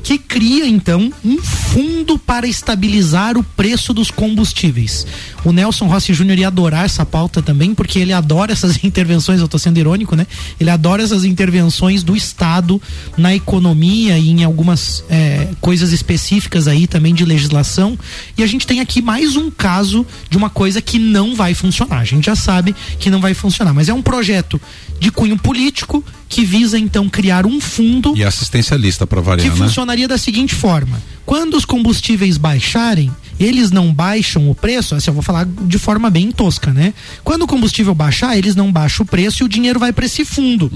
que 0.03 0.17
cria 0.17 0.67
então 0.67 1.11
um 1.23 1.37
fundo 1.37 2.17
para 2.17 2.47
estabilizar 2.47 3.37
o 3.37 3.43
preço 3.43 3.93
dos 3.93 4.09
combustíveis. 4.11 5.05
O 5.43 5.51
Nelson 5.51 5.87
Rossi 5.87 6.13
Júnior 6.13 6.37
ia 6.37 6.47
adorar 6.47 6.85
essa 6.85 7.05
pauta 7.05 7.41
também, 7.41 7.73
porque 7.73 7.99
ele 7.99 8.13
adora 8.13 8.51
essas 8.51 8.81
intervenções, 8.83 9.39
eu 9.39 9.47
tô 9.47 9.57
sendo 9.57 9.77
irônico, 9.77 10.15
né? 10.15 10.25
Ele 10.59 10.69
adora 10.69 11.03
essas 11.03 11.25
intervenções 11.25 12.03
do 12.03 12.15
Estado 12.15 12.81
na 13.17 13.33
economia 13.33 14.17
e 14.17 14.29
em 14.29 14.43
algumas 14.43 15.03
é, 15.09 15.47
coisas 15.59 15.91
específicas 15.91 16.67
aí 16.67 16.87
também 16.87 17.13
de 17.13 17.25
legislação. 17.25 17.97
E 18.37 18.43
a 18.43 18.47
gente 18.47 18.65
tem 18.67 18.79
aqui 18.79 19.01
mais 19.01 19.35
um 19.35 19.49
caso 19.49 20.05
de 20.29 20.37
uma 20.37 20.49
coisa 20.49 20.81
que 20.81 20.99
não 20.99 21.35
vai 21.35 21.53
funcionar. 21.53 21.99
A 21.99 22.05
gente 22.05 22.25
já 22.25 22.35
sabe 22.35 22.75
que 22.99 23.09
não 23.09 23.21
vai 23.21 23.33
funcionar, 23.33 23.73
mas 23.73 23.89
é 23.89 23.93
um 23.93 24.01
projeto 24.01 24.59
de 24.99 25.11
cunho 25.11 25.37
político 25.37 26.03
que 26.29 26.45
visa 26.45 26.79
então 26.79 27.09
criar 27.09 27.45
um 27.45 27.59
fundo 27.59 28.15
E 28.15 28.23
assistencialista 28.23 29.05
para 29.05 29.19
que 29.19 29.25
variar, 29.27 29.49
né? 29.49 29.53
Funcionaria 29.91 30.07
da 30.07 30.17
seguinte 30.17 30.55
forma: 30.55 31.01
quando 31.25 31.55
os 31.55 31.65
combustíveis 31.65 32.37
baixarem, 32.37 33.11
eles 33.39 33.71
não 33.71 33.93
baixam 33.93 34.49
o 34.49 34.55
preço, 34.55 34.95
assim, 34.95 35.09
eu 35.09 35.13
vou 35.13 35.23
falar 35.23 35.45
de 35.45 35.77
forma 35.77 36.09
bem 36.09 36.31
tosca, 36.31 36.71
né? 36.71 36.93
Quando 37.23 37.43
o 37.43 37.47
combustível 37.47 37.93
baixar, 37.93 38.37
eles 38.37 38.55
não 38.55 38.71
baixam 38.71 39.03
o 39.03 39.07
preço 39.07 39.43
e 39.43 39.45
o 39.45 39.49
dinheiro 39.49 39.79
vai 39.79 39.91
para 39.91 40.05
esse 40.05 40.23
fundo. 40.23 40.71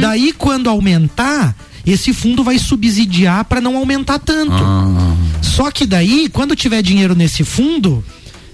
Daí, 0.00 0.32
quando 0.32 0.68
aumentar, 0.68 1.54
esse 1.86 2.12
fundo 2.12 2.42
vai 2.42 2.58
subsidiar 2.58 3.44
para 3.44 3.60
não 3.60 3.76
aumentar 3.76 4.18
tanto. 4.18 4.52
Ah. 4.52 5.14
Só 5.42 5.70
que 5.70 5.86
daí, 5.86 6.28
quando 6.32 6.56
tiver 6.56 6.82
dinheiro 6.82 7.14
nesse 7.14 7.44
fundo, 7.44 8.02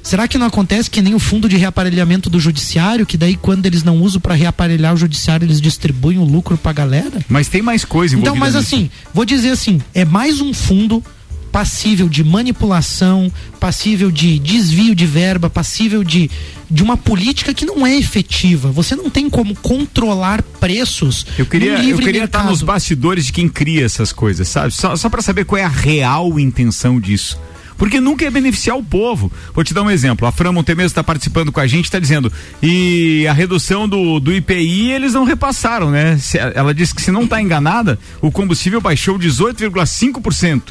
Será 0.09 0.27
que 0.27 0.39
não 0.39 0.47
acontece 0.47 0.89
que 0.89 1.03
nem 1.03 1.15
o 1.15 1.19
fundo 1.19 1.51
de 1.51 1.59
reaparelhamento 1.59 2.31
do 2.31 2.41
judiciário, 2.41 3.05
que 3.05 3.19
daí 3.19 3.37
quando 3.37 3.67
eles 3.67 3.83
não 3.83 3.99
usam 4.01 4.19
para 4.19 4.35
reaparelhar 4.35 4.95
o 4.95 4.97
judiciário, 4.97 5.45
eles 5.45 5.61
distribuem 5.61 6.17
o 6.17 6.25
lucro 6.25 6.57
pra 6.57 6.73
galera? 6.73 7.21
Mas 7.29 7.47
tem 7.47 7.61
mais 7.61 7.85
coisa 7.85 8.17
Então, 8.17 8.35
mas 8.35 8.55
nisso. 8.55 8.75
assim, 8.75 8.91
vou 9.13 9.27
dizer 9.27 9.51
assim, 9.51 9.83
é 9.93 10.07
mais 10.07 10.41
um 10.41 10.55
fundo 10.55 11.05
passível 11.53 12.09
de 12.09 12.25
manipulação, 12.25 13.31
passível 13.61 14.11
de 14.11 14.39
desvio 14.39 14.95
de 14.95 15.05
verba, 15.05 15.51
passível 15.51 16.03
de, 16.03 16.31
de 16.71 16.83
uma 16.83 16.97
política 16.97 17.53
que 17.53 17.67
não 17.67 17.87
é 17.87 17.95
efetiva. 17.95 18.71
Você 18.73 18.97
não 18.97 19.11
tem 19.11 19.29
como 19.29 19.55
controlar 19.57 20.41
preços. 20.59 21.27
Eu 21.37 21.45
queria, 21.45 21.85
eu 21.85 21.99
queria 21.99 22.25
estar 22.25 22.39
mercado. 22.39 22.49
nos 22.49 22.63
bastidores 22.63 23.27
de 23.27 23.33
quem 23.35 23.47
cria 23.47 23.85
essas 23.85 24.11
coisas, 24.11 24.49
sabe? 24.49 24.73
Só, 24.73 24.97
só 24.97 25.11
para 25.11 25.21
saber 25.21 25.45
qual 25.45 25.61
é 25.61 25.65
a 25.65 25.69
real 25.69 26.41
intenção 26.41 26.99
disso. 26.99 27.39
Porque 27.79 28.01
nunca 28.01 28.25
é 28.27 28.31
beneficiar 28.31 28.77
o 28.77 28.83
povo. 28.83 29.33
Vou 29.55 29.65
te 29.65 29.73
dar 29.73 29.83
um 29.83 29.91
exemplo. 29.91 30.27
A 30.27 30.33
Fran 30.33 30.53
Montemeso 30.53 30.89
está 30.89 31.03
participando 31.05 31.51
com 31.53 31.61
a 31.61 31.67
gente, 31.67 31.85
está 31.87 31.99
dizendo. 31.99 32.31
E 32.63 33.25
a 33.29 33.33
redução 33.33 33.89
do, 33.89 34.19
do 34.21 34.35
IPI 34.35 34.91
eles 34.91 35.15
não 35.15 35.25
repassaram, 35.25 35.91
né? 35.91 36.19
Se- 36.19 36.37
ela 36.39 36.75
disse 36.75 36.95
que 36.95 37.01
se 37.01 37.11
não 37.13 37.23
está 37.25 37.41
enganada, 37.41 37.99
o 38.21 38.31
combustível 38.31 38.81
baixou 38.81 39.17
18,5% 39.19 40.63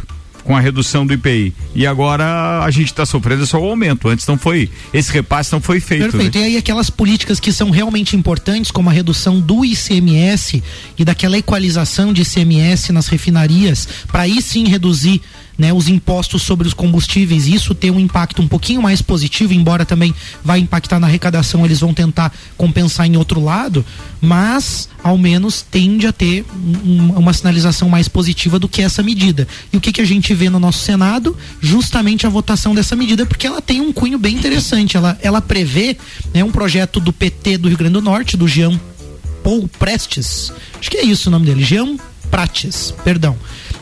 com 0.44 0.56
a 0.56 0.62
redução 0.62 1.06
do 1.06 1.14
IPI. 1.14 1.54
E 1.76 1.86
agora 1.86 2.64
a 2.64 2.72
gente 2.72 2.88
está 2.88 3.06
sofrendo 3.06 3.46
só 3.46 3.60
o 3.60 3.66
aumento. 3.70 4.08
Antes 4.08 4.26
não 4.26 4.38
foi. 4.38 4.70
Esse 4.94 5.12
repasse 5.12 5.52
não 5.52 5.60
foi 5.60 5.82
feito. 5.82 6.04
Perfeito. 6.10 6.38
né? 6.38 6.44
E 6.46 6.48
aí 6.52 6.58
aquelas 6.58 6.90
políticas 6.90 7.38
que 7.38 7.52
são 7.52 7.70
realmente 7.70 8.16
importantes, 8.16 8.72
como 8.72 8.90
a 8.90 8.94
redução 8.94 9.42
do 9.42 9.66
ICMS 9.66 10.64
e 10.98 11.04
daquela 11.04 11.38
equalização 11.38 12.14
de 12.14 12.22
ICMS 12.22 12.94
nas 12.94 13.08
refinarias, 13.08 13.88
para 14.08 14.22
aí 14.24 14.42
sim 14.42 14.66
reduzir 14.70 15.22
né, 15.58 15.74
os 15.74 15.88
impostos 15.88 16.44
sobre 16.44 16.68
os 16.68 16.74
combustíveis, 16.74 17.48
isso 17.48 17.74
tem 17.74 17.90
um 17.90 18.00
impacto 18.00 18.42
um 18.42 18.48
pouquinho 18.48 18.82
mais 18.82 19.02
positivo, 19.02 19.54
embora 19.54 19.86
também 19.86 20.14
vai 20.44 20.60
impactar 20.60 21.00
na 21.00 21.08
arrecadação, 21.08 21.66
eles 21.66 21.80
vão 21.80 21.94
tentar 21.94 22.32
compensar 22.56 23.08
em 23.08 23.18
outro 23.18 23.44
lado, 23.44 23.84
mas 24.22 24.88
ao 25.04 25.18
menos 25.18 25.62
tende 25.62 26.06
a 26.06 26.12
ter 26.14 26.46
um- 26.86 27.14
uma 27.18 27.34
sinalização 27.34 27.90
mais 27.90 28.08
positiva 28.08 28.60
do 28.60 28.68
que 28.70 28.82
essa 28.82 29.02
medida. 29.02 29.48
E 29.74 29.78
o 29.78 29.82
que, 29.82 29.92
que 29.92 30.02
a 30.02 30.06
gente 30.06 30.34
vê 30.34 30.50
no 30.50 30.60
nosso 30.60 30.80
Senado? 30.80 31.36
Justamente 31.62 32.28
a 32.28 32.30
votação 32.30 32.76
dessa 32.76 32.96
medida, 32.96 33.26
porque 33.26 33.48
ela 33.48 33.62
tem 33.62 33.82
um 33.82 33.92
cunho 33.92 34.18
bem 34.20 34.36
interessante. 34.36 34.96
Ela, 34.98 35.18
ela 35.22 35.42
prevê 35.42 35.98
né, 36.34 36.44
um 36.44 36.52
projeto 36.52 37.00
do 37.00 37.12
PT 37.14 37.58
do 37.58 37.68
Rio 37.68 37.78
Grande 37.78 37.94
do 37.94 38.02
Norte, 38.02 38.38
do 38.38 38.48
Jean 38.48 38.80
Paul 39.44 39.68
Prestes, 39.80 40.52
acho 40.80 40.92
que 40.92 40.98
é 40.98 41.04
isso 41.06 41.30
o 41.30 41.32
nome 41.32 41.46
dele, 41.46 41.64
Jean 41.64 41.96
Prates, 42.30 42.94
perdão. 43.06 43.38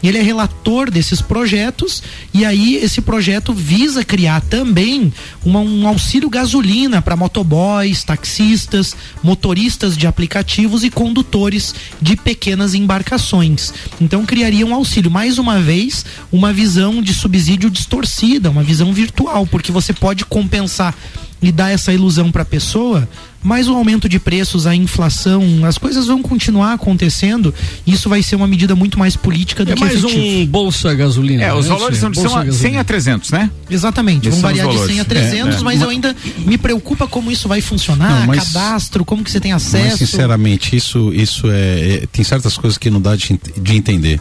Ele 0.08 0.18
é 0.18 0.22
relator 0.22 0.92
desses 0.92 1.22
projetos 1.22 2.04
e 2.34 2.46
aí 2.46 2.76
esse 2.76 3.02
projeto 3.02 3.54
visa 3.54 4.04
criar 4.04 4.42
também 4.42 5.12
uma- 5.44 5.60
um 5.60 5.88
auxílio 5.88 6.30
gasolina 6.30 7.02
para 7.02 7.16
motoboys, 7.16 8.04
taxistas, 8.04 8.96
motoristas 9.24 9.98
de 9.98 10.08
aplicativos 10.08 10.84
e 10.84 10.90
condutores 10.90 11.74
de 12.02 12.16
pequenas 12.16 12.74
embarcações. 12.74 13.74
Então 14.00 14.26
criaria 14.26 14.66
um 14.66 14.74
auxílio, 14.76 15.10
mais 15.10 15.38
uma 15.38 15.60
vez, 15.60 16.06
uma 16.32 16.54
visão 16.54 17.02
de 17.02 17.14
subsídio 17.14 17.70
distorcida, 17.70 18.50
uma 18.50 18.64
visão 18.64 18.94
virtual, 18.94 19.46
porque 19.48 19.72
você 19.72 19.94
pode 19.94 20.26
compensar 20.26 20.96
e 21.42 21.52
dar 21.52 21.70
essa 21.70 21.94
ilusão 21.94 22.32
para 22.32 22.42
a 22.42 22.46
pessoa, 22.46 23.08
mas 23.44 23.68
o 23.68 23.76
aumento 23.76 24.10
de 24.10 24.18
preços, 24.20 24.66
a 24.66 24.74
inflação, 24.76 25.44
as 25.66 25.78
coisas 25.78 26.08
vão 26.08 26.22
continuar 26.24 26.74
acontecendo. 26.74 27.54
E 27.86 27.94
isso 27.94 28.10
vai 28.10 28.24
ser 28.24 28.36
uma 28.36 28.48
medida 28.48 28.76
muito 28.76 28.98
mais 28.98 29.16
política 29.16 29.64
do 29.64 29.72
É 29.74 29.76
que 29.76 29.82
mais 29.82 29.94
efetiva. 30.04 30.20
um 30.20 30.46
bolsa 30.48 30.92
gasolina. 30.96 31.44
É, 31.44 31.54
os 31.54 31.66
né, 31.68 31.72
valores 31.76 32.00
são 32.00 32.10
de 32.10 32.18
são 32.20 32.36
a- 32.36 32.42
100 32.42 32.46
gasolina. 32.46 32.80
a 32.80 32.84
300, 32.84 33.30
né? 33.32 33.52
Exatamente, 33.70 34.28
Esses 34.30 34.42
vão 34.42 34.50
variar 34.50 34.68
de 34.68 34.74
valores. 34.74 34.92
100 34.96 35.02
a 35.02 35.06
300, 35.06 35.56
É, 35.58 35.60
é. 35.60 35.64
mas 35.64 35.82
eu 35.82 35.90
ainda 35.90 36.16
me 36.40 36.58
preocupa 36.58 37.06
como 37.08 37.30
isso 37.32 37.48
vai 37.48 37.62
funcionar, 37.62 38.22
Não, 38.22 38.28
mas- 38.28 38.46
cadastro, 38.52 39.06
como 39.06 39.24
que 39.24 39.30
você 39.30 39.40
tem 39.40 39.52
Mas 39.54 39.68
acesso. 39.68 39.98
sinceramente, 40.00 40.76
isso, 40.76 41.14
isso 41.14 41.48
é, 41.52 42.04
é- 42.04 42.08
Tem 42.12 42.24
certas 42.24 42.58
coisas 42.58 42.78
que 42.78 42.90
não 42.90 43.00
dá 43.02 43.16
de, 43.16 43.40
de 43.62 43.76
entender. 43.76 44.20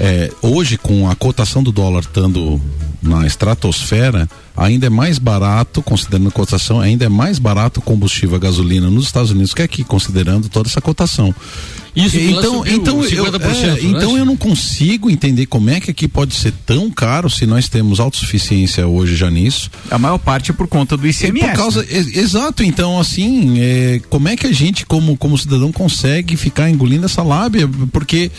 É, 0.00 0.30
hoje, 0.42 0.78
com 0.78 1.10
a 1.10 1.16
cotação 1.16 1.62
do 1.62 1.72
dólar 1.72 2.00
estando 2.00 2.60
na 3.02 3.26
estratosfera, 3.26 4.28
ainda 4.56 4.86
é 4.86 4.90
mais 4.90 5.18
barato, 5.18 5.82
considerando 5.82 6.28
a 6.28 6.32
cotação, 6.32 6.80
ainda 6.80 7.04
é 7.04 7.08
mais 7.08 7.38
barato 7.38 7.80
o 7.80 7.82
combustível 7.82 8.36
a 8.36 8.38
gasolina 8.38 8.88
nos 8.88 9.06
Estados 9.06 9.30
Unidos 9.30 9.54
que 9.54 9.62
aqui, 9.62 9.84
considerando 9.84 10.48
toda 10.48 10.68
essa 10.68 10.80
cotação. 10.80 11.34
Isso 11.96 12.16
então, 12.18 12.58
subiu 12.58 12.76
então, 12.76 13.04
eu, 13.04 13.24
50%, 13.24 13.40
é, 13.40 13.66
né? 13.66 13.78
então 13.82 14.16
eu 14.16 14.24
não 14.24 14.36
consigo 14.36 15.10
entender 15.10 15.46
como 15.46 15.70
é 15.70 15.80
que 15.80 15.90
aqui 15.90 16.06
pode 16.06 16.34
ser 16.34 16.52
tão 16.64 16.90
caro 16.90 17.28
se 17.28 17.44
nós 17.44 17.68
temos 17.68 17.98
autossuficiência 17.98 18.86
hoje 18.86 19.16
já 19.16 19.30
nisso. 19.30 19.68
A 19.90 19.98
maior 19.98 20.18
parte 20.18 20.52
é 20.52 20.54
por 20.54 20.68
conta 20.68 20.96
do 20.96 21.06
ICMS. 21.08 21.46
Por 21.46 21.56
causa, 21.56 21.82
né? 21.82 21.88
ex- 21.90 22.16
exato, 22.16 22.62
então 22.62 23.00
assim, 23.00 23.58
é, 23.58 24.00
como 24.08 24.28
é 24.28 24.36
que 24.36 24.46
a 24.46 24.52
gente 24.52 24.86
como, 24.86 25.16
como 25.16 25.36
cidadão 25.36 25.72
consegue 25.72 26.36
ficar 26.36 26.70
engolindo 26.70 27.04
essa 27.04 27.22
lábia? 27.22 27.68
Porque 27.92 28.30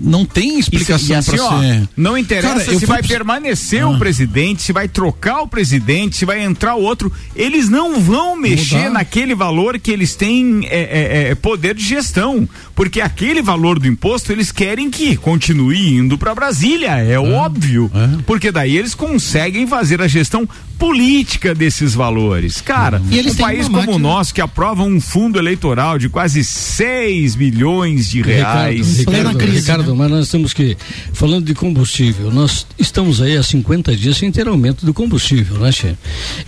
não 0.00 0.24
tem 0.24 0.58
explicação 0.58 1.16
assim, 1.18 1.30
pra 1.32 1.44
ó, 1.44 1.60
ser. 1.60 1.88
Não 1.96 2.16
interessa 2.16 2.48
Cara, 2.64 2.78
se 2.78 2.86
vai 2.86 3.02
permanecer 3.02 3.82
Ah. 3.82 3.88
o 3.88 3.98
presidente, 3.98 4.62
se 4.62 4.72
vai 4.72 4.88
trocar 4.88 5.42
o 5.42 5.48
presidente, 5.48 6.16
se 6.16 6.24
vai 6.24 6.42
entrar 6.42 6.74
outro. 6.74 7.12
Eles 7.36 7.68
não 7.68 8.00
vão 8.00 8.36
mexer 8.36 8.76
Mudar. 8.76 8.90
naquele 8.90 9.34
valor 9.34 9.78
que 9.78 9.90
eles 9.90 10.14
têm 10.14 10.66
é, 10.66 10.78
é, 10.80 11.30
é, 11.30 11.34
poder 11.34 11.74
de 11.74 11.84
gestão. 11.84 12.48
Porque 12.74 13.00
aquele 13.00 13.42
valor 13.42 13.78
do 13.78 13.86
imposto 13.86 14.32
eles 14.32 14.50
querem 14.50 14.90
que 14.90 15.16
continue 15.16 15.96
indo 15.96 16.16
para 16.16 16.34
Brasília. 16.34 16.96
É 16.98 17.18
óbvio. 17.18 17.90
Porque 18.26 18.50
daí 18.50 18.76
eles 18.76 18.94
conseguem 18.94 19.66
fazer 19.66 20.00
a 20.00 20.08
gestão 20.08 20.48
política 20.78 21.54
desses 21.54 21.94
valores. 21.94 22.62
Cara, 22.62 23.02
E 23.10 23.18
eles 23.18 23.34
um 23.34 23.36
país 23.36 23.68
como 23.68 23.92
o 23.92 23.98
nosso 23.98 24.32
que 24.32 24.40
aprova 24.40 24.82
um 24.82 24.98
fundo 24.98 25.38
eleitoral 25.38 25.98
de 25.98 26.08
quase 26.08 26.42
6 26.42 27.34
bilhões 27.34 28.08
de 28.08 28.22
reais. 28.22 28.96
Ricardo, 28.98 29.04
Plena 29.04 29.30
Ricardo, 29.30 29.84
crise, 29.84 29.89
Ricardo, 29.90 29.96
mas 29.96 30.10
nós 30.10 30.28
temos 30.28 30.52
que, 30.52 30.76
falando 31.12 31.44
de 31.44 31.54
combustível, 31.54 32.30
nós 32.30 32.66
estamos 32.78 33.20
aí 33.20 33.36
há 33.36 33.42
50 33.42 33.94
dias 33.96 34.16
sem 34.16 34.30
ter 34.30 34.46
aumento 34.48 34.84
do 34.86 34.94
combustível, 34.94 35.58
né, 35.58 35.72
Che? 35.72 35.96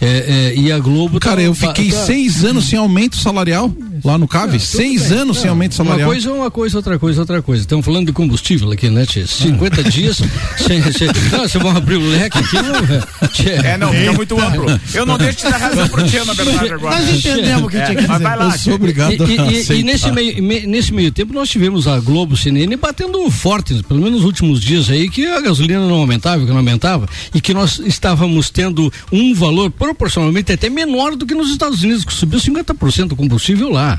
É, 0.01 0.07
é, 0.07 0.55
e 0.57 0.71
a 0.73 0.79
Globo. 0.79 1.19
Cara, 1.21 1.37
tá- 1.37 1.43
eu 1.43 1.55
fiquei 1.55 1.91
tá- 1.91 2.05
seis 2.05 2.45
anos 2.45 2.67
sem 2.67 2.79
aumento 2.79 3.17
salarial 3.17 3.71
lá 4.05 4.19
no 4.19 4.27
CAV. 4.29 4.53
Tudo 4.53 4.61
seis 4.61 5.09
bem. 5.09 5.19
anos 5.19 5.37
sem 5.37 5.47
Não, 5.47 5.53
aumento 5.53 5.75
salarial. 5.75 6.09
Uma 6.09 6.15
coisa 6.15 6.29
é 6.29 6.33
uma 6.33 6.51
coisa, 6.51 6.77
outra 6.79 6.99
coisa, 6.99 7.21
outra 7.21 7.43
coisa. 7.43 7.63
Estamos 7.63 7.85
falando 7.85 8.07
de 8.07 8.13
combustível 8.13 8.71
aqui, 8.73 8.89
né, 8.91 9.05
Tchê? 9.07 9.27
50 9.27 9.85
dias 9.85 10.17
sem, 10.59 10.83
sem. 10.93 11.09
Não, 11.31 11.41
vocês 11.41 11.63
vão 11.63 11.77
abrir 11.77 11.97
o 11.97 12.09
leque 12.11 12.39
aqui, 12.39 12.57
não, 12.57 13.29
Tchê. 13.29 13.51
É, 13.51 13.77
não, 13.77 13.93
fica 13.93 14.13
muito 14.13 14.41
amplo. 14.41 14.81
Eu 14.95 15.07
não 15.07 15.17
deixo 15.19 15.39
de 15.39 15.51
dar 15.51 15.59
razão 15.59 15.89
pro 15.89 16.07
Tia, 16.09 16.25
na 16.25 16.33
verdade, 16.33 16.73
agora. 16.73 16.97
Nós 16.99 17.09
entendemos 17.15 17.65
o 17.65 17.69
que 17.69 17.77
É, 17.77 17.85
tinha 17.87 17.97
que 17.97 18.07
mas 18.09 18.19
dizer. 18.19 18.25
vai 18.25 18.37
lá, 18.39 18.45
eu 18.55 18.59
sou 18.59 18.75
obrigado 18.75 19.13
E, 19.13 19.17
e- 19.37 19.39
a 19.71 19.75
e- 19.75 19.83
nesse, 19.83 20.11
meio, 20.11 20.43
me- 20.43 20.67
nesse 20.67 20.93
meio 20.93 21.11
tempo 21.13 21.33
nós 21.33 21.49
tivemos 21.49 21.87
a 21.87 21.99
Globo 22.01 22.37
CNN 22.37 22.77
batendo 22.77 23.31
forte, 23.31 23.83
pelo 23.85 24.01
menos 24.01 24.13
nos 24.21 24.25
últimos 24.25 24.61
dias 24.61 24.91
aí, 24.91 25.09
que 25.09 25.27
a 25.27 25.41
gasolina 25.41 25.87
não 25.87 25.97
aumentava, 25.97 26.43
que 26.45 26.51
não 26.51 26.59
aumentava, 26.59 27.09
e 27.35 27.41
que 27.41 27.55
nós 27.55 27.79
estávamos 27.79 28.51
tendo 28.51 28.93
um 29.11 29.35
valor 29.35 29.71
proporcionalmente 29.71 30.53
até 30.53 30.69
menor 30.69 31.17
do 31.17 31.25
que 31.27 31.35
nos 31.35 31.51
Estados 31.51 31.83
Unidos, 31.83 32.05
que 32.05 32.13
subiu 32.13 32.39
50% 32.41 33.13
o 33.13 33.17
combustível 33.17 33.71
lá. 33.71 33.92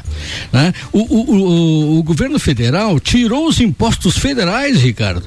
Né? 0.52 0.74
O, 0.92 1.00
o- 1.00 1.36
o- 1.36 2.00
o 2.00 2.04
governo 2.04 2.40
federal 2.40 3.00
tirou 3.00 3.48
os 3.48 3.60
impostos 3.60 4.18
federais, 4.18 4.82
Ricardo. 4.82 5.24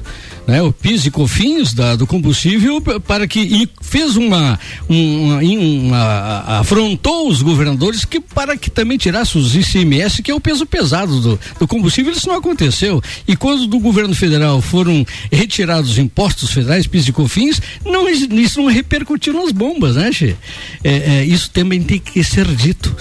Né, 0.47 0.61
o 0.61 0.71
PIS 0.71 1.05
e 1.05 1.11
COFINS 1.11 1.73
da, 1.73 1.97
do 1.97 2.07
combustível 2.07 2.79
para 3.05 3.27
que 3.27 3.41
e 3.41 3.69
fez 3.81 4.15
uma, 4.15 4.57
uma, 4.87 5.39
uma- 5.41 6.59
afrontou 6.59 7.27
os 7.27 7.41
governadores 7.41 8.05
que 8.05 8.21
para 8.21 8.55
que 8.55 8.69
também 8.69 8.97
tirasse 8.97 9.37
os 9.37 9.53
ICMS 9.53 10.23
que 10.23 10.31
é 10.31 10.33
o 10.33 10.39
peso 10.39 10.65
pesado 10.65 11.19
do, 11.19 11.39
do 11.59 11.67
combustível 11.67 12.13
isso 12.13 12.29
não 12.29 12.37
aconteceu 12.37 13.03
e 13.27 13.35
quando 13.35 13.67
do 13.67 13.77
governo 13.77 14.15
federal 14.15 14.61
foram 14.61 15.05
retirados 15.29 15.91
os 15.91 15.97
impostos 15.97 16.49
federais 16.53 16.87
PIS 16.87 17.09
e 17.09 17.11
COFINS 17.11 17.61
não 17.85 18.07
isso 18.07 18.61
não 18.61 18.67
repercutiu 18.69 19.33
nas 19.33 19.51
bombas 19.51 19.97
né 19.97 20.13
Che? 20.13 20.33
É, 20.81 20.91
é, 21.19 21.25
isso 21.25 21.51
também 21.51 21.81
tem 21.83 21.99
que 21.99 22.23
ser 22.23 22.47
dito 22.55 22.95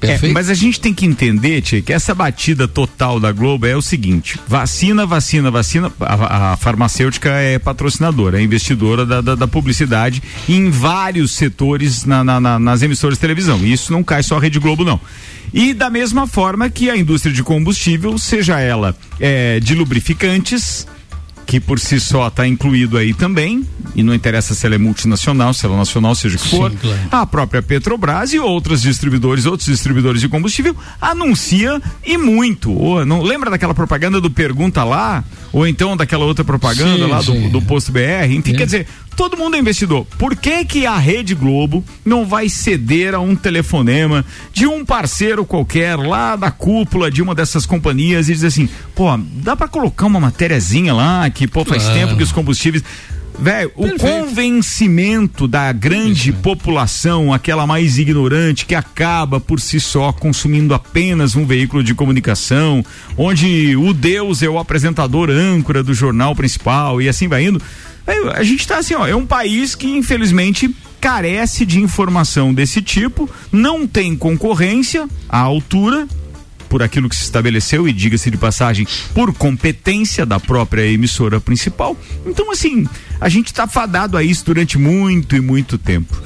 É, 0.00 0.06
Perfeito? 0.08 0.32
mas 0.32 0.48
a 0.48 0.54
gente 0.54 0.80
tem 0.80 0.94
que 0.94 1.04
entender, 1.04 1.60
Tia, 1.60 1.82
que 1.82 1.92
essa 1.92 2.14
batida 2.14 2.68
total 2.68 3.18
da 3.18 3.32
Globo 3.32 3.66
é 3.66 3.76
o 3.76 3.82
seguinte: 3.82 4.38
vacina, 4.46 5.04
vacina, 5.04 5.50
vacina. 5.50 5.92
A, 6.00 6.52
a 6.52 6.56
farmacêutica 6.56 7.30
é 7.30 7.58
patrocinadora, 7.58 8.38
é 8.38 8.42
investidora 8.42 9.04
da, 9.04 9.20
da, 9.20 9.34
da 9.34 9.48
publicidade 9.48 10.22
em 10.48 10.70
vários 10.70 11.32
setores 11.32 12.04
na- 12.04 12.22
na- 12.22 12.40
na- 12.40 12.58
nas 12.58 12.82
emissoras 12.82 13.16
de 13.16 13.20
televisão. 13.20 13.58
E 13.64 13.72
isso 13.72 13.92
não 13.92 14.04
cai 14.04 14.22
só 14.22 14.36
a 14.36 14.40
Rede 14.40 14.58
Globo, 14.60 14.84
não. 14.84 15.00
E 15.52 15.72
da 15.74 15.88
mesma 15.90 16.26
forma 16.26 16.68
que 16.70 16.90
a 16.90 16.96
indústria 16.96 17.34
de 17.34 17.42
combustível, 17.42 18.16
seja 18.18 18.60
ela 18.60 18.94
é, 19.18 19.58
de 19.58 19.74
lubrificantes, 19.74 20.86
que 21.48 21.58
por 21.58 21.80
si 21.80 21.98
só 21.98 22.28
está 22.28 22.46
incluído 22.46 22.98
aí 22.98 23.14
também, 23.14 23.66
e 23.94 24.02
não 24.02 24.12
interessa 24.12 24.54
se 24.54 24.66
ela 24.66 24.74
é 24.74 24.78
multinacional, 24.78 25.54
se 25.54 25.64
ela 25.64 25.76
é 25.76 25.78
nacional, 25.78 26.14
seja 26.14 26.36
o 26.36 26.38
que 26.38 26.46
Sim, 26.46 26.56
for, 26.58 26.70
claro. 26.70 27.00
a 27.10 27.24
própria 27.24 27.62
Petrobras 27.62 28.34
e 28.34 28.38
outros 28.38 28.82
distribuidores, 28.82 29.46
outros 29.46 29.66
distribuidores 29.66 30.20
de 30.20 30.28
combustível 30.28 30.76
anuncia 31.00 31.80
e 32.04 32.18
muito. 32.18 32.70
Ô, 32.70 33.02
não 33.06 33.22
lembra 33.22 33.48
daquela 33.50 33.72
propaganda 33.72 34.20
do 34.20 34.30
pergunta 34.30 34.84
lá? 34.84 35.24
Ou 35.52 35.66
então 35.66 35.96
daquela 35.96 36.24
outra 36.24 36.44
propaganda 36.44 37.04
Sim, 37.04 37.10
lá 37.10 37.18
do, 37.18 37.32
sim. 37.32 37.48
do 37.48 37.62
posto 37.62 37.90
BR, 37.92 38.30
enfim, 38.30 38.52
É. 38.52 38.56
quer 38.56 38.64
dizer, 38.66 38.86
todo 39.16 39.36
mundo 39.36 39.56
é 39.56 39.58
investidor. 39.58 40.06
Por 40.18 40.36
que 40.36 40.64
que 40.64 40.86
a 40.86 40.96
Rede 40.98 41.34
Globo 41.34 41.84
não 42.04 42.24
vai 42.26 42.48
ceder 42.48 43.14
a 43.14 43.20
um 43.20 43.34
telefonema 43.34 44.24
de 44.52 44.66
um 44.66 44.84
parceiro 44.84 45.44
qualquer 45.44 45.96
lá 45.96 46.36
da 46.36 46.50
cúpula 46.50 47.10
de 47.10 47.20
uma 47.22 47.34
dessas 47.34 47.66
companhias 47.66 48.28
e 48.28 48.32
dizer 48.32 48.48
assim, 48.48 48.68
pô, 48.94 49.06
dá 49.42 49.56
pra 49.56 49.66
colocar 49.68 50.06
uma 50.06 50.20
matériazinha 50.20 50.92
lá 50.94 51.28
que, 51.30 51.46
pô, 51.48 51.64
faz 51.64 51.82
Claro. 51.84 51.98
tempo 51.98 52.16
que 52.16 52.22
os 52.22 52.32
combustíveis 52.32 52.82
Velho, 53.40 53.70
o 53.76 53.96
convencimento 53.96 55.46
da 55.46 55.70
grande 55.70 56.32
população, 56.32 57.32
aquela 57.32 57.68
mais 57.68 57.96
ignorante, 57.96 58.66
que 58.66 58.74
acaba 58.74 59.38
por 59.38 59.60
si 59.60 59.78
só 59.78 60.12
consumindo 60.12 60.74
apenas 60.74 61.36
um 61.36 61.46
veículo 61.46 61.84
de 61.84 61.94
comunicação, 61.94 62.84
onde 63.16 63.76
o 63.76 63.94
Deus 63.94 64.42
é 64.42 64.48
o 64.48 64.58
apresentador 64.58 65.30
âncora 65.30 65.84
do 65.84 65.94
jornal 65.94 66.34
principal 66.34 67.00
e 67.00 67.08
assim 67.08 67.28
vai 67.28 67.44
indo. 67.44 67.62
Velho, 68.04 68.30
a 68.32 68.42
gente 68.42 68.66
tá 68.66 68.78
assim, 68.78 68.94
ó, 68.94 69.06
é 69.06 69.14
um 69.14 69.26
país 69.26 69.76
que 69.76 69.86
infelizmente 69.86 70.74
carece 71.00 71.64
de 71.64 71.78
informação 71.78 72.52
desse 72.52 72.82
tipo, 72.82 73.30
não 73.52 73.86
tem 73.86 74.16
concorrência 74.16 75.08
à 75.28 75.38
altura 75.38 76.08
por 76.68 76.82
aquilo 76.82 77.08
que 77.08 77.16
se 77.16 77.24
estabeleceu 77.24 77.88
e 77.88 77.92
diga-se 77.92 78.30
de 78.30 78.36
passagem 78.36 78.86
por 79.14 79.32
competência 79.32 80.26
da 80.26 80.38
própria 80.38 80.86
emissora 80.86 81.40
principal. 81.40 81.96
Então 82.26 82.50
assim, 82.50 82.86
a 83.20 83.28
gente 83.28 83.46
está 83.48 83.66
fadado 83.66 84.16
a 84.16 84.22
isso 84.22 84.44
durante 84.44 84.78
muito 84.78 85.34
e 85.36 85.40
muito 85.40 85.76
tempo. 85.78 86.20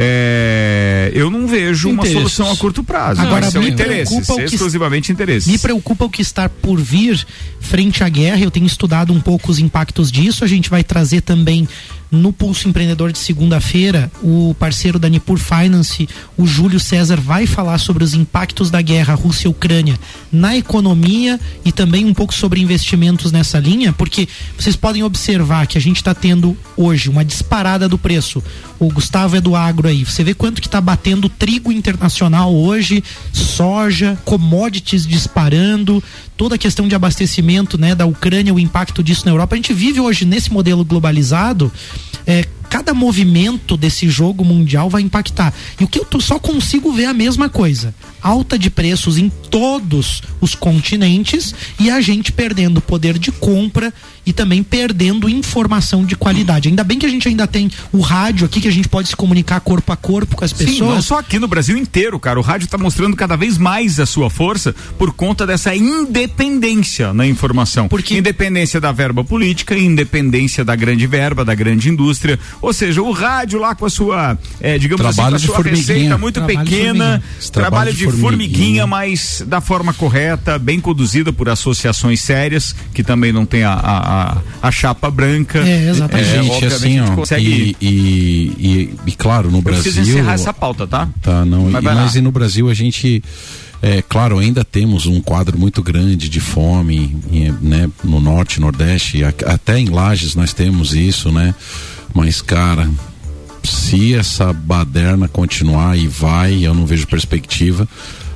É, 0.00 1.10
eu 1.12 1.28
não 1.28 1.46
vejo 1.48 1.90
uma 1.90 2.06
solução 2.06 2.50
a 2.52 2.56
curto 2.56 2.84
prazo. 2.84 3.20
Agora, 3.20 3.40
mas 3.46 3.52
são 3.52 3.60
me 3.62 3.68
interesses, 3.70 4.26
que- 4.26 4.42
exclusivamente 4.42 5.10
interesses. 5.10 5.50
Me 5.50 5.58
preocupa 5.58 6.04
o 6.04 6.10
que 6.10 6.22
está 6.22 6.48
por 6.48 6.80
vir 6.80 7.26
frente 7.60 8.04
à 8.04 8.08
guerra. 8.08 8.38
Eu 8.40 8.50
tenho 8.50 8.66
estudado 8.66 9.12
um 9.12 9.20
pouco 9.20 9.50
os 9.50 9.58
impactos 9.58 10.12
disso. 10.12 10.44
A 10.44 10.46
gente 10.46 10.70
vai 10.70 10.84
trazer 10.84 11.22
também 11.22 11.68
no 12.10 12.32
Pulso 12.32 12.68
Empreendedor 12.68 13.12
de 13.12 13.18
segunda-feira 13.18 14.10
o 14.22 14.54
parceiro 14.58 14.98
da 14.98 15.08
Nipur 15.08 15.38
Finance, 15.38 16.08
o 16.36 16.46
Júlio 16.46 16.80
César, 16.80 17.20
vai 17.20 17.46
falar 17.46 17.78
sobre 17.78 18.02
os 18.02 18.14
impactos 18.14 18.70
da 18.70 18.80
guerra 18.80 19.14
Rússia-Ucrânia 19.14 19.98
na 20.30 20.56
economia 20.56 21.38
e 21.64 21.72
também 21.72 22.04
um 22.04 22.14
pouco 22.14 22.34
sobre 22.34 22.60
investimentos 22.60 23.32
nessa 23.32 23.58
linha, 23.58 23.92
porque 23.92 24.28
vocês 24.58 24.76
podem 24.76 25.02
observar 25.02 25.66
que 25.66 25.78
a 25.78 25.80
gente 25.80 25.96
está 25.96 26.14
tendo 26.14 26.56
hoje 26.76 27.08
uma 27.08 27.24
disparada 27.24 27.88
do 27.88 27.98
preço. 27.98 28.42
O 28.78 28.88
Gustavo 28.92 29.36
é 29.36 29.40
do 29.40 29.56
agro 29.56 29.88
aí. 29.88 30.04
Você 30.04 30.22
vê 30.22 30.34
quanto 30.34 30.60
que 30.60 30.68
está 30.68 30.80
batendo 30.80 31.28
trigo 31.28 31.72
internacional 31.72 32.54
hoje, 32.54 33.02
soja, 33.32 34.16
commodities 34.24 35.06
disparando, 35.06 36.02
toda 36.36 36.54
a 36.54 36.58
questão 36.58 36.86
de 36.86 36.94
abastecimento, 36.94 37.76
né, 37.76 37.94
da 37.94 38.06
Ucrânia, 38.06 38.54
o 38.54 38.58
impacto 38.60 39.02
disso 39.02 39.24
na 39.24 39.32
Europa. 39.32 39.54
A 39.54 39.56
gente 39.56 39.72
vive 39.72 39.98
hoje 40.00 40.24
nesse 40.24 40.52
modelo 40.52 40.84
globalizado, 40.84 41.72
é, 42.26 42.44
cada 42.70 42.92
movimento 42.94 43.76
desse 43.76 44.08
jogo 44.08 44.44
mundial 44.44 44.88
vai 44.90 45.02
impactar. 45.02 45.52
E 45.80 45.84
o 45.84 45.88
que 45.88 45.98
eu 45.98 46.04
tô- 46.04 46.20
só 46.20 46.38
consigo 46.38 46.92
ver 46.92 47.04
é 47.04 47.06
a 47.06 47.14
mesma 47.14 47.48
coisa: 47.48 47.94
alta 48.22 48.58
de 48.58 48.68
preços 48.70 49.16
em 49.18 49.28
todos 49.50 50.22
os 50.40 50.54
continentes 50.54 51.54
e 51.80 51.90
a 51.90 52.00
gente 52.00 52.30
perdendo 52.30 52.80
poder 52.80 53.18
de 53.18 53.32
compra 53.32 53.92
e 54.28 54.32
também 54.34 54.62
perdendo 54.62 55.26
informação 55.26 56.04
de 56.04 56.14
qualidade. 56.14 56.68
Ainda 56.68 56.84
bem 56.84 56.98
que 56.98 57.06
a 57.06 57.08
gente 57.08 57.26
ainda 57.26 57.46
tem 57.46 57.70
o 57.90 58.00
rádio 58.00 58.44
aqui 58.44 58.60
que 58.60 58.68
a 58.68 58.70
gente 58.70 58.86
pode 58.86 59.08
se 59.08 59.16
comunicar 59.16 59.58
corpo 59.60 59.90
a 59.90 59.96
corpo 59.96 60.36
com 60.36 60.44
as 60.44 60.50
Sim, 60.50 60.66
pessoas. 60.66 60.90
não 60.96 61.00
só 61.02 61.18
aqui 61.18 61.38
no 61.38 61.48
Brasil 61.48 61.78
inteiro, 61.78 62.20
cara. 62.20 62.38
O 62.38 62.42
rádio 62.42 62.66
está 62.66 62.76
mostrando 62.76 63.16
cada 63.16 63.36
vez 63.36 63.56
mais 63.56 63.98
a 63.98 64.04
sua 64.04 64.28
força 64.28 64.74
por 64.98 65.14
conta 65.14 65.46
dessa 65.46 65.74
independência 65.74 67.14
na 67.14 67.26
informação. 67.26 67.88
Porque- 67.88 68.18
Independência 68.18 68.80
da 68.80 68.92
verba 68.92 69.24
política, 69.24 69.76
independência 69.78 70.64
da 70.64 70.76
grande 70.76 71.06
verba, 71.06 71.44
da 71.44 71.54
grande 71.54 71.88
indústria. 71.88 72.38
Ou 72.60 72.72
seja, 72.72 73.00
o 73.00 73.12
rádio 73.12 73.58
lá 73.58 73.74
com 73.74 73.86
a 73.86 73.90
sua, 73.90 74.36
eh, 74.60 74.76
digamos 74.78 75.00
Trabalho 75.14 75.36
assim, 75.36 75.46
de 75.46 75.52
com 75.52 75.58
a 75.58 75.62
sua 75.62 75.70
receita 75.70 76.18
muito 76.18 76.34
Trabalho 76.34 76.64
de 76.64 76.70
pequena, 76.70 76.94
trabalho, 76.98 77.52
trabalho 77.52 77.92
de, 77.92 77.98
de 77.98 78.04
formiguinha, 78.04 78.20
formiguinha. 78.20 78.86
mas 78.86 79.42
da 79.46 79.60
forma 79.60 79.94
correta, 79.94 80.58
bem 80.58 80.80
conduzida 80.80 81.32
por 81.32 81.48
associações 81.48 82.20
sérias, 82.20 82.74
que 82.92 83.02
também 83.02 83.32
não 83.32 83.46
tem 83.46 83.62
a, 83.62 83.72
a, 83.72 84.17
a, 84.18 84.42
a 84.62 84.70
chapa 84.70 85.10
branca. 85.10 85.58
É, 85.60 85.90
exatamente. 85.90 86.28
Eh, 86.28 86.42
gente, 86.42 86.64
assim, 86.66 86.98
a 86.98 87.02
gente 87.02 87.12
ó, 87.12 87.14
consegue. 87.16 87.76
e, 87.80 87.86
e, 87.86 88.52
e, 88.58 88.94
e 89.06 89.12
claro, 89.12 89.50
no 89.50 89.58
Eu 89.58 89.62
preciso 89.62 89.96
Brasil. 89.96 90.14
encerrar 90.14 90.32
essa 90.34 90.52
pauta, 90.52 90.86
tá? 90.86 91.08
Tá, 91.22 91.44
não. 91.44 91.70
Mas 91.70 91.82
e- 91.82 91.86
mas 91.86 92.14
e 92.16 92.20
no 92.20 92.30
Brasil 92.32 92.68
a 92.68 92.74
gente, 92.74 93.22
é 93.82 94.02
claro, 94.02 94.38
ainda 94.38 94.64
temos 94.64 95.06
um 95.06 95.20
quadro 95.20 95.58
muito 95.58 95.82
grande 95.82 96.28
de 96.28 96.40
fome, 96.40 97.16
né, 97.62 97.88
no 98.04 98.20
norte, 98.20 98.60
nordeste, 98.60 99.22
até 99.24 99.78
em 99.78 99.88
Lages 99.88 100.34
nós 100.34 100.52
temos 100.52 100.94
isso, 100.94 101.30
né? 101.32 101.54
Mas 102.14 102.40
cara, 102.42 102.88
se 103.62 104.14
essa 104.14 104.52
baderna 104.52 105.28
continuar 105.28 105.96
e 105.98 106.06
vai, 106.08 106.64
eu 106.64 106.74
não 106.74 106.86
vejo 106.86 107.06
perspectiva. 107.06 107.86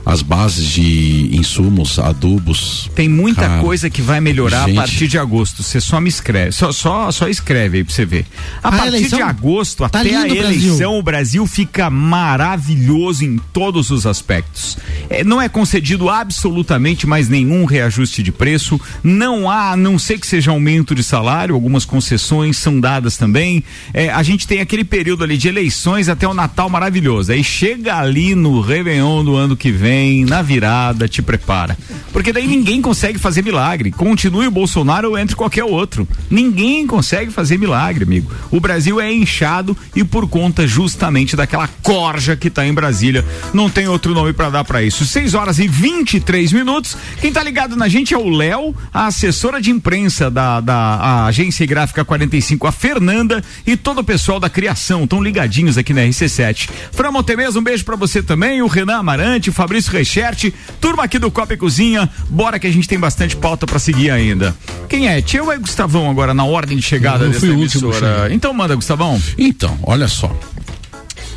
As 0.04 0.20
bases 0.22 0.66
de 0.66 1.30
insumos, 1.32 1.98
adubos. 1.98 2.90
Tem 2.94 3.08
muita 3.08 3.42
cara, 3.42 3.62
coisa 3.62 3.88
que 3.88 4.02
vai 4.02 4.20
melhorar 4.20 4.66
gente. 4.66 4.78
a 4.78 4.82
partir 4.82 5.06
de 5.08 5.16
agosto. 5.18 5.62
Você 5.62 5.80
só 5.80 6.00
me 6.00 6.08
escreve, 6.08 6.52
só, 6.52 6.72
só, 6.72 7.10
só 7.12 7.28
escreve 7.28 7.78
aí 7.78 7.84
pra 7.84 7.94
você 7.94 8.04
ver. 8.04 8.26
A, 8.62 8.68
A 8.68 8.72
partir 8.72 8.86
eleição? 8.88 9.18
de 9.18 9.22
agosto 9.22 9.78
Tá 9.88 10.00
até 10.00 10.14
a 10.16 10.22
lindo 10.26 10.34
Brasil. 10.40 10.62
eleição, 10.62 10.98
o 10.98 11.02
Brasil 11.02 11.46
fica 11.46 11.88
maravilhoso 11.88 13.24
em 13.24 13.38
todos 13.52 13.90
os 13.90 14.06
aspectos. 14.06 14.76
É, 15.08 15.22
não 15.22 15.40
é 15.40 15.48
concedido 15.48 16.08
absolutamente 16.10 17.06
mais 17.06 17.28
nenhum 17.28 17.64
reajuste 17.64 18.22
de 18.22 18.32
preço. 18.32 18.80
Não 19.04 19.48
há, 19.48 19.72
a 19.72 19.76
não 19.76 19.98
sei 19.98 20.18
que 20.18 20.26
seja 20.26 20.50
aumento 20.50 20.94
de 20.94 21.02
salário, 21.04 21.54
algumas 21.54 21.84
concessões 21.84 22.56
são 22.56 22.80
dadas 22.80 23.16
também. 23.16 23.62
É, 23.94 24.10
a 24.10 24.22
gente 24.22 24.46
tem 24.48 24.60
aquele 24.60 24.84
período 24.84 25.22
ali 25.22 25.36
de 25.36 25.46
eleições 25.48 26.08
até 26.08 26.26
o 26.26 26.34
Natal 26.34 26.68
maravilhoso. 26.68 27.30
Aí 27.32 27.44
chega 27.44 27.96
ali 27.98 28.34
no 28.34 28.60
Réveillon 28.60 29.24
do 29.24 29.36
ano 29.36 29.56
que 29.56 29.70
vem, 29.70 29.91
na 30.28 30.42
virada, 30.42 31.08
te 31.08 31.22
prepara. 31.22 31.76
Porque 32.12 32.32
daí 32.32 32.46
ninguém 32.46 32.82
consegue 32.82 33.18
fazer 33.18 33.42
milagre. 33.42 33.90
Continue 33.90 34.46
o 34.46 34.50
Bolsonaro 34.50 35.10
ou 35.10 35.18
entre 35.18 35.34
qualquer 35.34 35.64
outro. 35.64 36.06
Ninguém 36.30 36.86
consegue 36.86 37.30
fazer 37.30 37.58
milagre, 37.58 38.04
amigo. 38.04 38.30
O 38.50 38.60
Brasil 38.60 39.00
é 39.00 39.12
inchado 39.12 39.76
e 39.96 40.04
por 40.04 40.28
conta 40.28 40.66
justamente 40.66 41.34
daquela 41.34 41.68
corja 41.82 42.36
que 42.36 42.50
tá 42.50 42.66
em 42.66 42.72
Brasília. 42.74 43.24
Não 43.54 43.70
tem 43.70 43.88
outro 43.88 44.14
nome 44.14 44.32
para 44.32 44.50
dar 44.50 44.64
para 44.64 44.82
isso. 44.82 45.06
6 45.06 45.34
horas 45.34 45.58
e 45.58 45.66
23 45.66 46.52
minutos. 46.52 46.96
Quem 47.20 47.32
tá 47.32 47.42
ligado 47.42 47.76
na 47.76 47.88
gente 47.88 48.12
é 48.12 48.18
o 48.18 48.28
Léo, 48.28 48.74
a 48.92 49.06
assessora 49.06 49.60
de 49.60 49.70
imprensa 49.70 50.30
da, 50.30 50.60
da 50.60 51.26
agência 51.26 51.66
gráfica 51.66 52.04
45, 52.04 52.66
a 52.66 52.72
Fernanda 52.72 53.42
e 53.66 53.76
todo 53.76 54.00
o 54.00 54.04
pessoal 54.04 54.38
da 54.38 54.50
criação. 54.50 55.04
Estão 55.04 55.22
ligadinhos 55.22 55.78
aqui 55.78 55.94
na 55.94 56.02
RC7. 56.02 56.68
Fran 56.92 57.10
Montemez, 57.10 57.56
um 57.56 57.62
beijo 57.62 57.84
para 57.84 57.96
você 57.96 58.22
também. 58.22 58.62
O 58.62 58.66
Renan 58.66 58.98
Amarante, 58.98 59.50
o 59.50 59.52
Fabrício 59.52 59.81
Recherte, 59.90 60.52
turma 60.80 61.04
aqui 61.04 61.18
do 61.18 61.30
Copa 61.30 61.54
e 61.54 61.56
Cozinha. 61.56 62.08
Bora 62.28 62.58
que 62.58 62.66
a 62.66 62.72
gente 62.72 62.86
tem 62.88 62.98
bastante 62.98 63.36
pauta 63.36 63.66
para 63.66 63.78
seguir 63.78 64.10
ainda. 64.10 64.54
Quem 64.88 65.08
é? 65.08 65.20
Tia 65.22 65.42
ou 65.42 65.52
é 65.52 65.58
Gustavão 65.58 66.10
agora 66.10 66.32
na 66.34 66.44
ordem 66.44 66.76
de 66.76 66.82
chegada 66.82 67.24
Eu 67.24 67.28
dessa 67.28 67.40
fui 67.40 67.50
o 67.50 67.58
último 67.58 67.88
a 67.88 67.90
emissora? 67.92 68.14
chegar. 68.14 68.32
Então 68.32 68.52
manda, 68.52 68.74
Gustavão. 68.74 69.20
Então, 69.38 69.78
olha 69.82 70.08
só. 70.08 70.34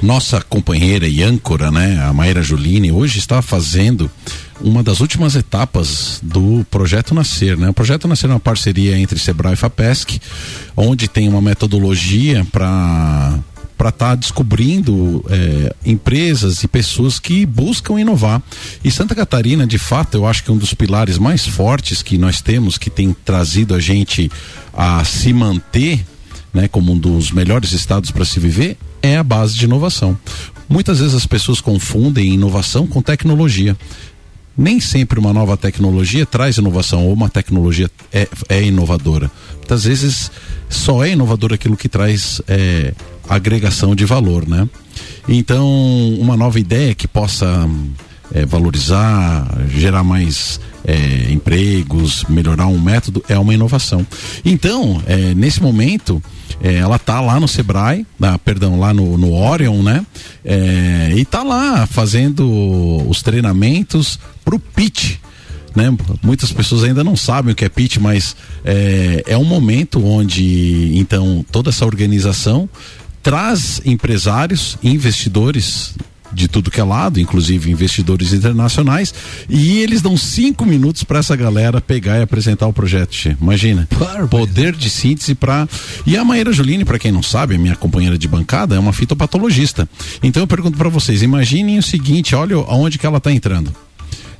Nossa 0.01 0.41
companheira 0.41 1.07
e 1.07 1.23
âncora, 1.23 1.71
né, 1.71 2.03
a 2.05 2.13
Maíra 2.13 2.43
Juline, 2.43 2.91
hoje 2.91 3.17
está 3.17 3.41
fazendo 3.41 4.11
uma 4.61 4.83
das 4.83 4.99
últimas 4.99 5.35
etapas 5.35 6.19
do 6.21 6.65
Projeto 6.69 7.13
Nascer, 7.15 7.57
né? 7.57 7.69
O 7.69 7.73
Projeto 7.73 8.07
Nascer 8.07 8.29
é 8.29 8.33
uma 8.33 8.39
parceria 8.39 8.97
entre 8.97 9.17
Sebrae 9.17 9.53
e 9.53 9.57
Fapesc, 9.57 10.19
onde 10.75 11.07
tem 11.07 11.27
uma 11.27 11.41
metodologia 11.41 12.45
para 12.51 13.33
para 13.77 13.89
estar 13.89 14.15
descobrindo 14.15 15.23
eh, 15.29 15.75
empresas 15.85 16.63
e 16.63 16.67
pessoas 16.67 17.19
que 17.19 17.45
buscam 17.45 17.99
inovar. 17.99 18.41
E 18.83 18.89
Santa 18.89 19.13
Catarina, 19.13 19.67
de 19.67 19.77
fato, 19.77 20.15
eu 20.15 20.25
acho 20.25 20.43
que 20.43 20.49
é 20.49 20.53
um 20.53 20.57
dos 20.57 20.73
pilares 20.73 21.17
mais 21.17 21.45
fortes 21.45 22.01
que 22.01 22.17
nós 22.17 22.41
temos, 22.41 22.77
que 22.77 22.89
tem 22.89 23.15
trazido 23.25 23.75
a 23.75 23.79
gente 23.79 24.31
a 24.73 25.03
se 25.03 25.33
manter 25.33 26.05
né, 26.55 26.69
como 26.69 26.93
um 26.93 26.97
dos 26.97 27.31
melhores 27.31 27.73
estados 27.73 28.11
para 28.11 28.23
se 28.23 28.39
viver, 28.39 28.77
é 29.01 29.17
a 29.17 29.23
base 29.23 29.55
de 29.55 29.65
inovação. 29.65 30.17
Muitas 30.69 30.99
vezes 30.99 31.13
as 31.13 31.27
pessoas 31.27 31.59
confundem 31.59 32.33
inovação 32.33 32.87
com 32.87 33.01
tecnologia. 33.01 33.77
Nem 34.57 34.79
sempre 34.79 35.19
uma 35.19 35.33
nova 35.33 35.57
tecnologia 35.57 36.25
traz 36.25 36.57
inovação 36.57 37.05
ou 37.05 37.13
uma 37.13 37.29
tecnologia 37.29 37.91
é, 38.11 38.27
é 38.47 38.63
inovadora. 38.63 39.29
Muitas 39.57 39.83
vezes 39.83 40.31
só 40.69 41.03
é 41.03 41.11
inovador 41.11 41.53
aquilo 41.53 41.75
que 41.75 41.89
traz 41.89 42.41
é, 42.47 42.93
agregação 43.29 43.95
de 43.95 44.05
valor, 44.05 44.47
né? 44.47 44.67
Então, 45.27 45.67
uma 46.19 46.37
nova 46.37 46.59
ideia 46.59 46.93
que 46.93 47.07
possa 47.07 47.67
é, 48.31 48.45
valorizar, 48.45 49.47
gerar 49.69 50.03
mais 50.03 50.59
é, 50.85 51.31
empregos, 51.31 52.23
melhorar 52.29 52.67
um 52.67 52.79
método, 52.79 53.23
é 53.27 53.37
uma 53.37 53.53
inovação. 53.53 54.05
Então, 54.43 55.01
é, 55.07 55.33
nesse 55.33 55.61
momento, 55.61 56.21
ela 56.61 56.97
tá 56.97 57.19
lá 57.19 57.39
no 57.39 57.47
Sebrae, 57.47 58.05
na, 58.19 58.37
perdão, 58.37 58.79
lá 58.79 58.93
no, 58.93 59.17
no 59.17 59.33
Orion, 59.33 59.83
né? 59.83 60.05
E 61.15 61.25
tá 61.25 61.43
lá 61.43 61.85
fazendo 61.85 62.47
os 63.09 63.21
treinamentos 63.21 64.17
pro 64.43 64.57
pitch 64.57 65.17
né? 65.75 65.95
Muitas 66.23 66.51
pessoas 66.53 66.83
ainda 66.83 67.03
não 67.03 67.15
sabem 67.15 67.51
o 67.51 67.55
que 67.55 67.65
é 67.65 67.69
pitch, 67.69 67.97
mas 67.97 68.35
é, 68.63 69.23
é 69.27 69.37
um 69.37 69.43
momento 69.43 70.03
onde 70.03 70.97
então 70.97 71.45
toda 71.51 71.69
essa 71.69 71.85
organização 71.85 72.69
traz 73.25 73.81
empresários, 73.83 74.77
investidores 74.83 75.95
de 76.31 76.47
tudo 76.47 76.69
que 76.69 76.79
é 76.79 76.83
lado, 76.83 77.19
inclusive 77.19 77.71
investidores 77.71 78.33
internacionais, 78.33 79.11
e 79.49 79.79
eles 79.79 79.99
dão 79.99 80.15
cinco 80.15 80.63
minutos 80.63 81.03
para 81.03 81.17
essa 81.17 81.35
galera 81.35 81.81
pegar 81.81 82.19
e 82.19 82.21
apresentar 82.21 82.67
o 82.67 82.73
projeto. 82.73 83.15
Che. 83.15 83.35
Imagina, 83.41 83.87
poder 84.29 84.75
de 84.75 84.91
síntese 84.91 85.33
para 85.33 85.67
e 86.05 86.15
a 86.15 86.23
Maíra 86.23 86.53
Juline, 86.53 86.85
para 86.85 86.99
quem 86.99 87.11
não 87.11 87.23
sabe, 87.23 87.57
minha 87.57 87.75
companheira 87.75 88.15
de 88.15 88.27
bancada 88.27 88.75
é 88.75 88.79
uma 88.79 88.93
fitopatologista. 88.93 89.89
Então 90.21 90.43
eu 90.43 90.47
pergunto 90.47 90.77
para 90.77 90.89
vocês, 90.89 91.23
imaginem 91.23 91.79
o 91.79 91.83
seguinte, 91.83 92.35
olha 92.35 92.57
aonde 92.57 92.99
que 92.99 93.07
ela 93.07 93.17
está 93.17 93.31
entrando. 93.31 93.73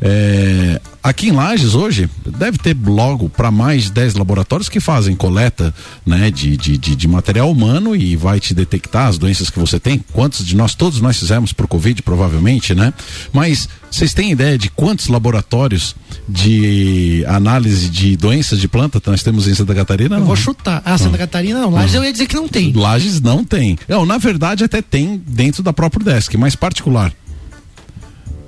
É, 0.01 0.81
aqui 1.01 1.29
em 1.29 1.31
Lages 1.31 1.73
hoje 1.73 2.09
deve 2.37 2.57
ter 2.57 2.75
logo 2.85 3.29
para 3.29 3.49
mais 3.49 3.83
de 3.83 3.91
10 3.91 4.15
laboratórios 4.15 4.69
que 4.69 4.79
fazem 4.79 5.15
coleta 5.15 5.73
né, 6.05 6.29
de, 6.29 6.57
de, 6.57 6.77
de, 6.77 6.95
de, 6.95 7.07
material 7.07 7.49
humano 7.49 7.95
e 7.95 8.15
vai 8.15 8.39
te 8.39 8.53
detectar 8.53 9.07
as 9.07 9.17
doenças 9.17 9.49
que 9.49 9.59
você 9.59 9.79
tem. 9.79 10.03
Quantos 10.11 10.45
de 10.45 10.55
nós, 10.55 10.75
todos 10.75 10.99
nós 10.99 11.17
fizemos 11.17 11.53
pro 11.53 11.67
Covid, 11.67 12.01
provavelmente, 12.01 12.75
né? 12.75 12.93
Mas 13.31 13.69
vocês 13.89 14.13
têm 14.13 14.31
ideia 14.31 14.57
de 14.57 14.69
quantos 14.69 15.07
laboratórios 15.07 15.95
de 16.27 17.23
análise 17.27 17.89
de 17.89 18.17
doenças 18.17 18.59
de 18.59 18.67
planta 18.67 19.01
nós 19.05 19.23
temos 19.23 19.47
em 19.47 19.55
Santa 19.55 19.73
Catarina? 19.73 20.15
Eu 20.15 20.19
não. 20.19 20.27
vou 20.27 20.35
chutar. 20.35 20.81
Ah, 20.83 20.97
Santa 20.97 21.17
Catarina 21.17 21.61
não. 21.61 21.69
Lages 21.69 21.95
eu 21.95 22.03
ia 22.03 22.11
dizer 22.11 22.25
que 22.25 22.35
não 22.35 22.47
tem. 22.47 22.73
Lages 22.73 23.21
não 23.21 23.43
tem. 23.43 23.77
Não, 23.87 24.05
na 24.05 24.17
verdade 24.17 24.63
até 24.63 24.81
tem 24.81 25.21
dentro 25.25 25.63
da 25.63 25.71
própria 25.71 26.03
desk, 26.13 26.35
mas 26.35 26.55
particular. 26.55 27.13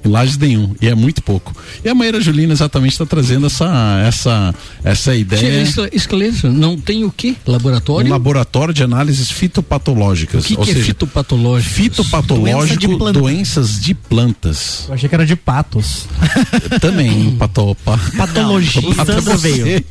Em 0.07 0.11
Lages 0.11 0.37
nenhum, 0.37 0.73
e 0.81 0.87
é 0.87 0.95
muito 0.95 1.21
pouco. 1.21 1.53
E 1.83 1.89
a 1.89 1.93
Maíra 1.93 2.21
Julina 2.21 2.53
exatamente 2.53 2.93
está 2.93 3.05
trazendo 3.05 3.47
essa, 3.47 4.01
essa, 4.05 4.55
essa 4.83 5.15
ideia. 5.15 5.63
Esclareça, 5.91 6.49
não 6.49 6.77
tem 6.77 7.03
o 7.03 7.11
que? 7.11 7.35
Laboratório? 7.45 8.07
Um 8.07 8.13
laboratório 8.13 8.73
de 8.73 8.83
análises 8.83 9.29
fitopatológicas. 9.29 10.45
O 10.45 10.47
que, 10.47 10.55
ou 10.55 10.63
que 10.63 10.71
é 10.71 10.73
seja, 10.75 10.85
fitopatológico? 10.85 11.73
Fitopatológico, 11.73 12.87
Doença 12.87 13.11
de 13.11 13.19
doenças 13.19 13.79
de 13.79 13.93
plantas. 13.93 14.85
Eu 14.87 14.93
achei 14.93 15.09
que 15.09 15.15
era 15.15 15.25
de 15.25 15.35
patos. 15.35 16.07
Também, 16.79 17.35
patopa. 17.35 17.99
Patologia. 18.15 18.87
O 18.87 18.93
Sandro 18.93 19.37
veio. 19.37 19.83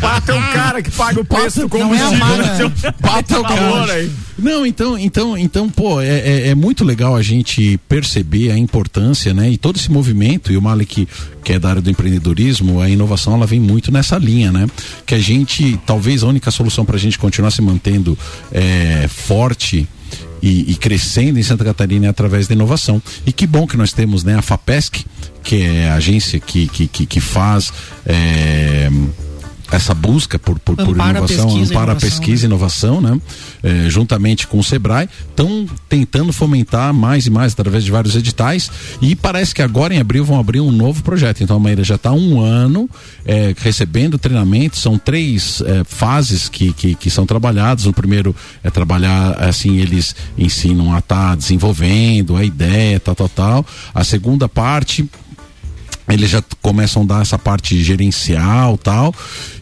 Pato 0.00 0.32
é 0.32 0.34
o 0.34 0.42
cara 0.52 0.82
que 0.82 0.90
paga 0.90 1.20
o 1.20 1.24
preço 1.24 1.68
do 1.68 1.78
Não 1.78 1.94
é 1.94 2.02
a 2.02 2.04
combustível. 2.08 2.72
Mara. 2.82 2.92
Pato 3.00 3.34
é 3.34 3.38
o 3.38 3.42
Valor 3.42 3.86
cara. 3.86 3.92
aí. 3.92 4.10
Não, 4.38 4.66
então, 4.66 4.98
então, 4.98 5.38
então, 5.38 5.68
pô, 5.68 6.00
é, 6.00 6.18
é, 6.18 6.48
é 6.48 6.54
muito 6.54 6.84
legal 6.84 7.16
a 7.16 7.22
gente 7.22 7.78
perceber 7.88 8.50
a 8.50 8.58
importância, 8.58 9.32
né? 9.36 9.50
E 9.50 9.56
todo 9.56 9.76
esse 9.76 9.90
movimento, 9.90 10.50
e 10.50 10.56
o 10.56 10.62
Malik, 10.62 11.06
que 11.44 11.52
é 11.52 11.58
da 11.58 11.68
área 11.68 11.82
do 11.82 11.90
empreendedorismo, 11.90 12.80
a 12.80 12.88
inovação, 12.88 13.34
ela 13.34 13.46
vem 13.46 13.60
muito 13.60 13.92
nessa 13.92 14.18
linha, 14.18 14.50
né? 14.50 14.66
Que 15.04 15.14
a 15.14 15.18
gente, 15.18 15.78
talvez 15.86 16.24
a 16.24 16.26
única 16.26 16.50
solução 16.50 16.84
para 16.84 16.96
a 16.96 16.98
gente 16.98 17.18
continuar 17.18 17.50
se 17.50 17.62
mantendo 17.62 18.18
é, 18.50 19.06
forte 19.08 19.86
e, 20.42 20.72
e 20.72 20.74
crescendo 20.74 21.38
em 21.38 21.42
Santa 21.42 21.64
Catarina 21.64 22.06
é 22.06 22.08
através 22.08 22.48
da 22.48 22.54
inovação. 22.54 23.00
E 23.26 23.32
que 23.32 23.46
bom 23.46 23.66
que 23.66 23.76
nós 23.76 23.92
temos, 23.92 24.24
né? 24.24 24.36
A 24.36 24.42
FAPESC, 24.42 25.04
que 25.44 25.62
é 25.62 25.90
a 25.90 25.94
agência 25.94 26.40
que, 26.40 26.66
que, 26.68 26.88
que, 26.88 27.06
que 27.06 27.20
faz. 27.20 27.72
é, 28.04 28.90
essa 29.70 29.94
busca 29.94 30.38
por, 30.38 30.58
por, 30.58 30.76
por 30.76 30.94
inovação, 30.94 31.46
pesquisa 31.46 31.72
ampara 31.72 31.92
a 31.92 31.94
inovação, 31.94 32.10
pesquisa 32.10 32.44
e 32.44 32.46
inovação, 32.46 33.00
né? 33.00 33.20
É, 33.62 33.90
juntamente 33.90 34.46
com 34.46 34.58
o 34.58 34.64
Sebrae, 34.64 35.08
estão 35.28 35.66
tentando 35.88 36.32
fomentar 36.32 36.92
mais 36.94 37.26
e 37.26 37.30
mais 37.30 37.52
através 37.52 37.84
de 37.84 37.90
vários 37.90 38.14
editais 38.14 38.70
e 39.00 39.16
parece 39.16 39.54
que 39.54 39.62
agora 39.62 39.94
em 39.94 39.98
abril 39.98 40.24
vão 40.24 40.38
abrir 40.38 40.60
um 40.60 40.70
novo 40.70 41.02
projeto. 41.02 41.42
Então 41.42 41.56
a 41.56 41.60
Maíra 41.60 41.82
já 41.82 41.96
está 41.96 42.12
um 42.12 42.40
ano 42.40 42.88
é, 43.24 43.54
recebendo 43.58 44.18
treinamento, 44.18 44.78
são 44.78 44.98
três 44.98 45.60
é, 45.62 45.82
fases 45.84 46.48
que, 46.48 46.72
que, 46.72 46.94
que 46.94 47.10
são 47.10 47.26
trabalhadas. 47.26 47.86
O 47.86 47.92
primeiro 47.92 48.34
é 48.62 48.70
trabalhar, 48.70 49.32
assim, 49.42 49.78
eles 49.78 50.14
ensinam 50.38 50.94
a 50.94 50.98
estar 50.98 51.36
desenvolvendo 51.36 52.36
a 52.36 52.44
ideia, 52.44 53.00
tal, 53.00 53.14
tal, 53.14 53.28
tal. 53.28 53.66
A 53.94 54.04
segunda 54.04 54.48
parte 54.48 55.08
eles 56.08 56.30
já 56.30 56.42
começam 56.62 57.02
a 57.02 57.06
dar 57.06 57.22
essa 57.22 57.38
parte 57.38 57.82
gerencial 57.82 58.76
tal 58.78 59.14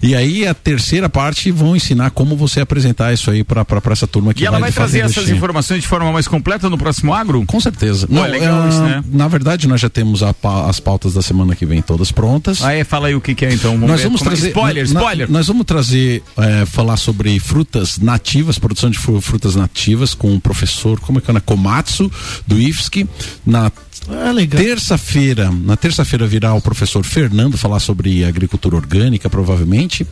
e 0.02 0.14
aí 0.14 0.46
a 0.46 0.52
terceira 0.54 1.08
parte 1.08 1.50
vão 1.50 1.74
ensinar 1.74 2.10
como 2.10 2.36
você 2.36 2.60
apresentar 2.60 3.12
isso 3.12 3.30
aí 3.30 3.42
para 3.42 3.64
essa 3.90 4.06
turma 4.06 4.34
que 4.34 4.42
E 4.42 4.46
ela 4.46 4.58
vai 4.58 4.70
trazer 4.72 5.00
essas 5.00 5.16
investir. 5.16 5.36
informações 5.36 5.80
de 5.82 5.88
forma 5.88 6.10
mais 6.12 6.28
completa 6.28 6.68
no 6.68 6.76
próximo 6.78 7.12
agro? 7.14 7.44
com 7.46 7.60
certeza 7.60 8.06
Pô, 8.06 8.24
é 8.24 8.28
legal 8.28 8.68
isso, 8.68 8.82
né? 8.82 9.02
na 9.10 9.28
verdade 9.28 9.66
nós 9.66 9.80
já 9.80 9.88
temos 9.88 10.22
a 10.22 10.34
as 10.68 10.78
pautas 10.80 11.14
da 11.14 11.22
semana 11.22 11.54
que 11.56 11.64
vem 11.64 11.80
todas 11.80 12.12
prontas 12.12 12.62
Ah, 12.62 12.72
é, 12.72 12.84
fala 12.84 13.08
aí 13.08 13.14
o 13.14 13.20
que, 13.20 13.34
que 13.34 13.44
é 13.46 13.52
então. 13.54 13.72
Vamos 13.72 13.88
nós 13.88 14.00
ver. 14.00 14.04
vamos 14.06 14.20
Como 14.20 14.30
trazer 14.30 14.48
Spoiler, 14.48 14.84
na- 14.92 15.00
spoiler. 15.00 15.30
nós 15.30 15.46
vamos 15.46 15.64
trazer 15.64 16.22
é, 16.36 16.66
falar 16.66 16.96
sobre 16.96 17.38
frutas 17.40 17.98
nativas 17.98 18.58
produção 18.58 18.90
de 18.90 18.98
fru- 18.98 19.20
frutas 19.20 19.54
nativas 19.56 20.14
com 20.14 20.34
o 20.34 20.40
professor 20.40 21.00
como 21.00 21.18
é 21.18 21.22
que 21.22 21.30
é 21.30 21.34
né? 21.34 21.40
Komatsu 21.44 22.10
do 22.46 22.60
IFSC 22.60 23.06
na 23.46 23.70
Ah, 24.10 24.30
legal. 24.32 24.62
Terça-feira, 24.62 25.50
na 25.64 25.76
terça-feira 25.76 26.26
virá 26.26 26.52
o 26.54 26.60
professor 26.60 27.04
Fernando 27.04 27.56
falar 27.56 27.80
sobre 27.80 28.24
agricultura 28.24 28.76
orgânica, 28.76 29.30
provavelmente. 29.30 30.06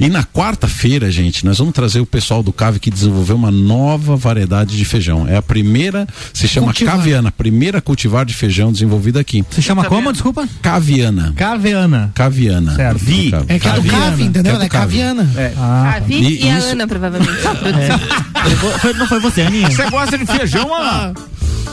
E 0.00 0.08
na 0.08 0.24
quarta-feira, 0.24 1.10
gente, 1.10 1.44
nós 1.44 1.58
vamos 1.58 1.74
trazer 1.74 2.00
o 2.00 2.06
pessoal 2.06 2.42
do 2.42 2.52
Cave 2.52 2.78
que 2.78 2.90
desenvolveu 2.90 3.36
uma 3.36 3.50
nova 3.50 4.16
variedade 4.16 4.76
de 4.76 4.84
feijão. 4.84 5.26
É 5.28 5.36
a 5.36 5.42
primeira, 5.42 6.06
se 6.32 6.48
chama 6.48 6.68
Cultivar. 6.68 6.96
caviana, 6.96 7.30
primeira 7.32 7.80
cultivar 7.80 8.24
de 8.24 8.34
feijão 8.34 8.72
desenvolvida 8.72 9.20
aqui. 9.20 9.44
Se 9.50 9.60
chama 9.62 9.84
como, 9.84 10.12
desculpa? 10.12 10.48
Caviana. 10.62 11.32
Caveana. 11.36 12.10
Caviana. 12.14 12.74
Certo. 12.74 12.98
Vi. 13.04 13.32
É 13.48 13.58
que 13.58 13.68
é 13.68 13.72
do 13.72 13.82
Caviana. 13.82 14.00
Cave, 14.10 14.22
entendeu? 14.24 14.60
É 14.60 14.64
é 14.64 14.68
caviana. 14.68 15.30
Ah, 15.58 15.94
A 15.96 16.00
Vi 16.00 16.14
E 16.14 16.44
e, 16.46 16.50
a 16.50 16.58
isso- 16.58 16.68
Ana, 16.68 16.86
provavelmente. 16.86 17.32
Foi- 17.40 18.72
foi- 18.80 18.94
não 18.94 19.06
foi 19.06 19.20
você, 19.20 19.42
Aninha? 19.42 19.70
Você 19.70 19.88
gosta 19.90 20.16
de 20.18 20.26
feijão, 20.26 20.74
Ana? 20.74 21.12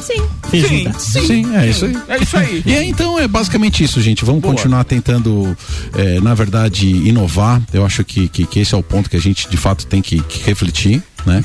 Sim. 0.02 0.22
Feijão. 0.50 0.94
Sim, 1.00 1.46
é 1.66 1.70
isso 1.70 1.86
aí. 1.86 1.98
É 2.08 2.18
isso 2.22 2.38
aí. 2.38 2.64
E 2.66 2.76
aí, 2.76 2.90
então 2.90 3.20
é 3.20 3.28
basicamente 3.28 3.84
isso, 3.84 4.02
gente. 4.02 4.26
Vamos 4.26 4.42
Boa. 4.42 4.54
continuar 4.54 4.84
tentando, 4.84 5.56
eh, 5.96 6.20
na 6.22 6.34
verdade, 6.34 6.88
inovar. 6.88 7.62
Eu 7.74 7.86
acho 7.86 8.04
que, 8.04 8.28
que, 8.28 8.46
que 8.46 8.60
esse 8.60 8.74
é 8.74 8.78
o 8.78 8.84
ponto 8.84 9.10
que 9.10 9.18
a 9.18 9.22
gente 9.22 9.50
de 9.50 9.58
fato 9.58 9.86
tem 9.86 10.02
que, 10.02 10.22
que 10.22 10.44
refletir, 10.44 11.02
né? 11.26 11.44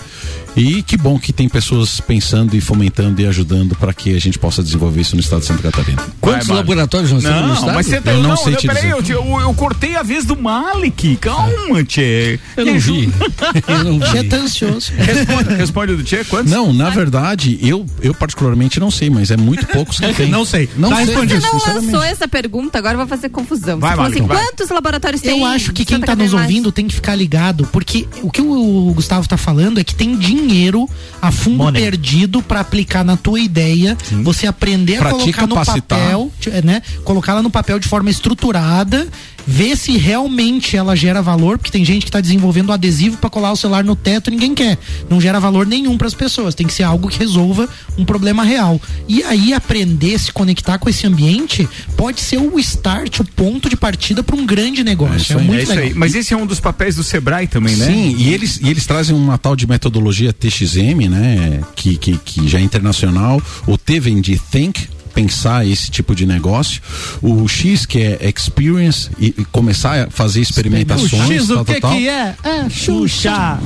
E 0.56 0.82
que 0.82 0.96
bom 0.96 1.18
que 1.18 1.34
tem 1.34 1.50
pessoas 1.50 2.00
pensando 2.00 2.56
e 2.56 2.62
fomentando 2.62 3.20
e 3.20 3.26
ajudando 3.26 3.76
para 3.76 3.92
que 3.92 4.16
a 4.16 4.18
gente 4.18 4.38
possa 4.38 4.62
desenvolver 4.62 5.02
isso 5.02 5.14
no 5.14 5.20
estado 5.20 5.40
de 5.40 5.46
Santa 5.48 5.62
Catarina. 5.64 6.02
Quantos 6.18 6.46
Vai, 6.48 6.56
laboratórios 6.56 7.12
nós 7.12 7.22
temos 7.22 7.40
no 7.42 7.46
Não, 7.48 7.54
estado? 7.54 7.74
mas 7.74 7.86
você 7.86 8.00
tá, 8.00 8.10
Eu 8.12 8.22
não 8.22 8.30
não, 8.30 8.36
sei 8.38 8.52
não, 8.52 8.60
te 8.60 8.66
peraí, 8.66 8.88
eu, 8.88 9.02
eu, 9.06 9.40
eu 9.42 9.52
cortei 9.54 9.96
a 9.96 10.02
vez 10.02 10.24
do 10.24 10.34
Malik. 10.34 11.16
Calma, 11.16 11.84
Tchê. 11.84 12.40
Eu 12.56 12.64
não 12.64 12.78
vi. 12.78 13.12
Eu 13.68 13.84
não 13.84 14.00
vi. 14.00 14.24
tá 14.28 14.36
ansioso. 14.36 14.92
Responde, 14.96 15.54
responde 15.56 15.96
do 15.96 16.02
Tchê, 16.02 16.24
quantos? 16.24 16.50
Não, 16.50 16.72
na 16.72 16.88
verdade, 16.88 17.58
eu, 17.60 17.84
eu 18.00 18.14
particularmente 18.14 18.80
não 18.80 18.90
sei, 18.90 19.10
mas 19.10 19.30
é 19.30 19.36
muito 19.36 19.66
poucos 19.66 20.00
que 20.00 20.08
tem. 20.14 20.30
Não 20.30 20.46
sei. 20.46 20.70
Não 20.78 20.88
Tá 20.88 21.04
sei. 21.04 21.14
Você 21.16 21.38
não 21.40 21.74
lançou 21.74 22.02
essa 22.02 22.26
pergunta, 22.26 22.78
agora 22.78 22.96
vai 22.96 23.06
fazer 23.06 23.28
confusão. 23.28 23.78
Vai, 23.78 23.90
assim, 23.92 24.00
Malik, 24.00 24.22
vai. 24.22 24.38
quantos 24.42 24.70
laboratórios 24.70 25.20
tem? 25.20 25.38
Eu 25.38 25.44
acho 25.46 25.72
que 25.74 25.82
em 25.82 25.84
quem 25.84 25.96
Santa 25.98 26.06
tá 26.06 26.16
nos 26.16 26.32
ouvindo 26.32 26.72
tem 26.72 26.86
que 26.88 26.94
ficar 26.94 27.14
ligado, 27.14 27.66
porque 27.70 28.08
o 28.22 28.30
que 28.30 28.40
o 28.40 28.92
Gustavo 28.94 29.28
tá 29.28 29.36
falando 29.36 29.65
é 29.79 29.85
que 29.85 29.94
tem 29.94 30.16
dinheiro 30.16 30.88
a 31.20 31.31
fundo 31.31 31.64
Money. 31.64 31.83
perdido 31.83 32.42
pra 32.42 32.61
aplicar 32.61 33.05
na 33.05 33.16
tua 33.16 33.40
ideia, 33.40 33.96
você 34.22 34.46
aprender 34.46 34.96
a 34.96 35.12
te 35.12 35.33
colocar 35.33 35.46
no 35.46 35.55
capacitar. 35.57 35.98
papel, 35.98 36.33
né? 36.64 36.83
Colocá-la 37.05 37.42
no 37.42 37.50
papel 37.50 37.79
de 37.79 37.88
forma 37.88 38.11
estruturada, 38.11 39.07
ver 39.46 39.76
se 39.76 39.96
realmente 39.96 40.76
ela 40.76 40.96
gera 40.96 41.22
valor, 41.22 41.56
porque 41.59 41.70
tem 41.70 41.85
gente 41.85 42.04
que 42.04 42.11
tá 42.11 42.20
desenvolvendo 42.20 42.72
adesivo 42.72 43.16
pra 43.18 43.30
colar 43.30 43.52
o 43.52 43.56
celular 43.56 43.85
no 43.85 43.94
teto 43.94 44.28
e 44.28 44.32
ninguém 44.32 44.54
quer. 44.54 44.76
Não 45.09 45.20
gera 45.20 45.38
valor 45.38 45.66
nenhum 45.66 45.96
pras 45.96 46.14
pessoas, 46.14 46.54
tem 46.54 46.66
que 46.66 46.72
ser 46.72 46.82
algo 46.82 47.09
que 47.09 47.18
resolva 47.18 47.68
um 47.96 48.04
problema 48.04 48.42
real. 48.42 48.80
E 49.09 49.22
aí 49.22 49.52
aprender, 49.52 50.18
se 50.18 50.32
conectar 50.32 50.78
com 50.78 50.88
esse 50.88 51.06
ambiente, 51.06 51.68
pode 51.96 52.20
ser 52.20 52.38
o 52.38 52.59
start, 52.59 53.20
o 53.20 53.24
ponto 53.24 53.68
de 53.70 53.76
partida 53.76 54.22
pra 54.22 54.35
um 54.35 54.44
grande 54.44 54.82
negócio. 54.82 55.16
isso 55.16 55.32
É, 55.35 55.37
aí. 55.37 55.44
muito 55.46 55.61
é 55.61 55.62
isso 55.62 55.70
legal. 55.72 55.85
aí. 55.88 55.94
Mas 55.94 56.14
esse 56.14 56.35
é 56.35 56.37
um 56.37 56.46
dos 56.46 56.59
papéis 56.61 56.96
do 56.96 57.04
Sebrae 57.04 57.46
também, 57.46 57.76
né? 57.76 57.87
Sim, 57.87 58.16
e 58.18 58.32
eles, 58.32 58.59
e 58.62 58.68
eles 58.68 58.85
trazem 58.87 59.14
uma 59.14 59.38
tal 59.38 59.54
de 59.54 59.66
metodologia 59.66 60.32
TXM, 60.32 61.09
né? 61.09 61.61
Que, 61.76 61.96
que, 61.96 62.18
que 62.18 62.48
já 62.48 62.59
é 62.59 62.62
internacional. 62.62 63.40
O 63.66 63.78
T 63.78 64.00
vem 64.00 64.20
de 64.20 64.38
Think, 64.38 64.88
pensar 65.16 65.66
esse 65.66 65.90
tipo 65.90 66.14
de 66.14 66.26
negócio. 66.26 66.83
O 67.22 67.48
X, 67.48 67.87
que 67.87 67.98
é 68.02 68.29
Experience, 68.29 69.09
e, 69.18 69.29
e 69.38 69.44
começar 69.46 70.09
a 70.09 70.11
fazer 70.11 70.42
experimentações. 70.42 71.12
O 71.12 71.33
X, 71.33 71.48
tal, 71.48 71.62
o 71.62 71.64
que 71.64 71.81
tal, 71.81 71.90
tal. 71.90 71.98
que 71.98 72.07
é? 72.07 72.35
É, 72.44 72.68
Xuxa. 72.68 73.59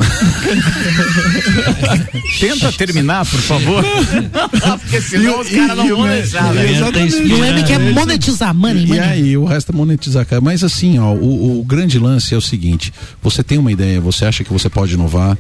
Tenta 2.39 2.71
terminar, 2.73 3.27
por 3.27 3.41
favor. 3.41 3.85
Porque 4.81 5.01
senão 5.01 5.41
os 5.41 5.49
caras 5.49 5.77
não 5.77 5.89
vão 5.89 6.07
deixar, 6.07 6.55
né? 6.55 6.73
E 6.73 7.35
o 7.35 7.45
M 7.45 7.65
quer 7.65 7.81
monetizar, 7.81 8.55
money, 8.55 8.85
E 8.85 8.87
money. 8.87 9.01
aí, 9.01 9.37
o 9.37 9.45
resto 9.45 9.73
é 9.73 9.75
monetizar. 9.75 10.25
cara. 10.25 10.41
Mas 10.41 10.63
assim, 10.63 11.01
ó, 11.01 11.13
o, 11.13 11.59
o 11.61 11.65
grande 11.65 11.99
lance 11.99 12.33
é 12.33 12.39
o 12.39 12.41
seguinte: 12.41 12.93
você 13.21 13.43
tem 13.43 13.59
uma 13.59 13.73
ideia, 13.73 14.01
você 14.01 14.25
acha 14.25 14.45
que 14.45 14.53
você 14.53 14.69
pode 14.69 14.95
inovar. 14.95 15.37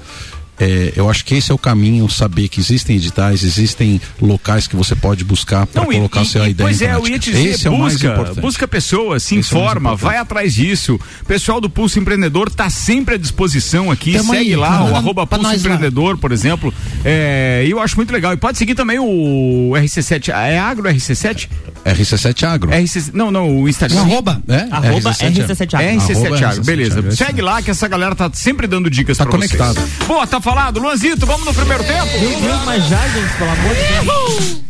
É, 0.60 0.92
eu 0.94 1.08
acho 1.08 1.24
que 1.24 1.34
esse 1.34 1.50
é 1.50 1.54
o 1.54 1.58
caminho, 1.58 2.08
saber 2.08 2.48
que 2.48 2.60
existem 2.60 2.96
editais, 2.96 3.42
existem 3.42 4.00
locais 4.20 4.66
que 4.66 4.76
você 4.76 4.94
pode 4.94 5.24
buscar 5.24 5.66
para 5.66 5.82
Não, 5.84 5.92
e- 5.92 5.96
colocar 5.96 6.22
e- 6.22 6.26
sua 6.26 6.46
e- 6.48 6.50
ideia 6.50 6.68
Pois 6.68 6.80
em 6.80 6.84
é, 6.84 6.88
eu 6.88 6.92
prática. 7.00 7.12
ia 7.12 7.18
te 7.18 7.30
dizer, 7.32 7.48
esse 7.50 7.66
é 7.66 7.70
o 7.70 7.78
mais 7.78 7.94
busca, 7.94 8.08
importante. 8.08 8.40
busca 8.40 8.68
pessoas, 8.68 9.22
se 9.22 9.36
Esse 9.36 9.54
é 9.54 9.56
o 9.56 9.60
informa, 9.62 9.90
importante. 9.90 10.00
vai 10.02 10.18
atrás 10.18 10.54
disso. 10.54 11.00
Pessoal 11.26 11.60
do 11.60 11.70
Pulso 11.70 11.98
Empreendedor 11.98 12.50
tá 12.50 12.68
sempre 12.68 13.14
à 13.14 13.18
disposição 13.18 13.90
aqui, 13.90 14.12
Tamo 14.12 14.32
segue 14.34 14.50
aí, 14.50 14.56
lá, 14.56 14.70
manda 14.80 14.92
o 14.92 14.96
arroba 14.96 15.26
pra 15.26 15.38
Pulso 15.38 15.50
lá. 15.52 15.56
Empreendedor, 15.56 16.18
por 16.18 16.30
exemplo. 16.32 16.72
É, 17.04 17.64
e 17.66 17.70
eu 17.70 17.80
acho 17.80 17.96
muito 17.96 18.12
legal. 18.12 18.32
E 18.32 18.36
pode 18.36 18.58
seguir 18.58 18.74
também 18.74 18.98
o 18.98 19.72
RC7, 19.76 20.28
é 20.32 20.58
Agro 20.58 20.88
RC7? 20.88 21.48
RC7 21.84 22.44
Agro. 22.46 22.70
RC, 22.70 23.10
não, 23.14 23.30
não, 23.30 23.62
o 23.62 23.68
Instagram. 23.68 24.00
Arroba. 24.00 24.42
É? 24.46 24.66
Arroba 24.70 25.10
RC7 25.12 25.46
RC7 25.46 25.74
Agro. 25.74 26.00
RC7 26.00 26.26
Arroba 26.26 26.46
Agro, 26.48 26.64
beleza. 26.64 26.94
RC7 26.96 26.98
Agro. 26.98 27.16
Segue 27.16 27.40
lá 27.42 27.62
que 27.62 27.70
essa 27.70 27.88
galera 27.88 28.14
tá 28.14 28.30
sempre 28.34 28.66
dando 28.66 28.90
dicas 28.90 29.16
Tá 29.16 29.24
pra 29.24 29.32
conectado. 29.32 29.74
vocês. 29.80 30.06
Boa, 30.06 30.26
tá 30.26 30.40
falado. 30.50 30.80
Luanzito, 30.80 31.26
vamos 31.26 31.46
no 31.46 31.54
primeiro 31.54 31.84
tempo? 31.84 32.06
Meu 32.20 32.40
Deus, 32.40 32.60
mas 32.64 32.84
já, 32.88 32.98
gente, 33.08 33.32
pelo 33.36 33.50
amor 33.50 33.74
de 33.74 34.04
Deus. 34.04 34.60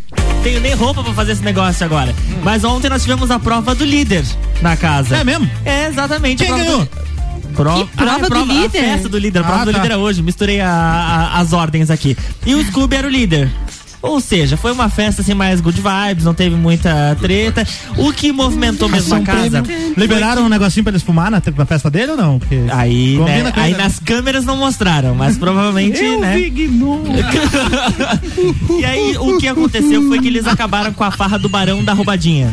Tenho 0.43 0.61
nem 0.61 0.75
roupa 0.75 1.03
pra 1.03 1.13
fazer 1.15 1.33
esse 1.33 1.43
negócio 1.43 1.85
agora. 1.85 2.15
Mas 2.43 2.65
ontem 2.65 2.89
nós 2.91 3.03
tivemos 3.03 3.31
a 3.31 3.39
prova 3.39 3.75
do 3.75 3.85
líder 3.85 4.25
na 4.63 4.77
casa. 4.77 5.17
É 5.17 5.25
mesmo? 5.25 5.51
É, 5.65 5.87
exatamente. 5.87 6.45
Quem 6.45 6.53
a 6.53 6.55
prova 6.55 6.65
ganhou? 6.71 6.85
Do... 6.85 7.11
Pro... 7.55 7.87
Que 7.87 7.97
prova 7.97 8.27
ah, 8.27 8.29
do 8.29 8.35
a 8.39 8.45
líder? 8.45 8.81
festa 8.81 9.09
do 9.09 9.19
líder. 9.19 9.41
A 9.41 9.45
prova 9.45 9.63
Ah, 9.63 9.65
do 9.65 9.73
tá. 9.73 9.79
líder 9.83 9.95
é 9.95 9.97
hoje. 9.97 10.23
Misturei 10.23 10.61
a- 10.61 10.69
a- 10.71 11.39
as 11.41 11.53
ordens 11.53 11.91
aqui. 11.91 12.17
E 12.47 12.55
o 12.55 12.65
Scooby 12.65 12.97
era 12.97 13.07
o 13.07 13.11
líder. 13.11 13.51
Ou 14.03 14.21
seja, 14.21 14.57
foi 14.57 14.73
uma 14.73 14.89
festa 14.89 15.21
assim 15.21 15.35
mais 15.35 15.61
good 15.61 15.81
vibes, 15.81 16.25
não 16.25 16.33
teve 16.33 16.57
muita 16.57 17.17
treta. 17.21 17.67
O 17.99 18.13
que 18.13 18.33
movimentou 18.33 18.89
mesmo 18.89 19.15
a 19.15 19.21
casa. 19.21 19.63
Liberaram 19.97 20.45
um 20.45 20.49
negocinho 20.49 20.85
pra 20.85 20.93
ele 20.93 21.03
fumar 21.03 21.31
na, 21.31 21.43
na 21.57 21.67
festa 21.67 21.91
dele 21.91 22.13
ou 22.13 22.17
não? 22.17 22.39
Porque 22.39 22.61
Aí, 22.71 23.19
né, 23.19 23.53
aí 23.57 23.73
nas 23.73 23.99
câmeras 23.99 24.45
não 24.45 24.57
mostraram, 24.57 25.15
mas 25.15 25.37
provavelmente, 25.37 26.01
né? 26.19 26.39
e 28.79 28.85
aí 28.85 29.17
o 29.19 29.39
que 29.39 29.49
aconteceu 29.49 30.07
foi 30.09 30.19
que 30.21 30.29
eles 30.29 30.47
acabaram 30.47 30.93
com 30.93 31.05
a 31.05 31.11
farra 31.11 31.39
do 31.39 31.49
barão 31.49 31.83
da 31.85 31.93
roubadinha. 31.93 32.51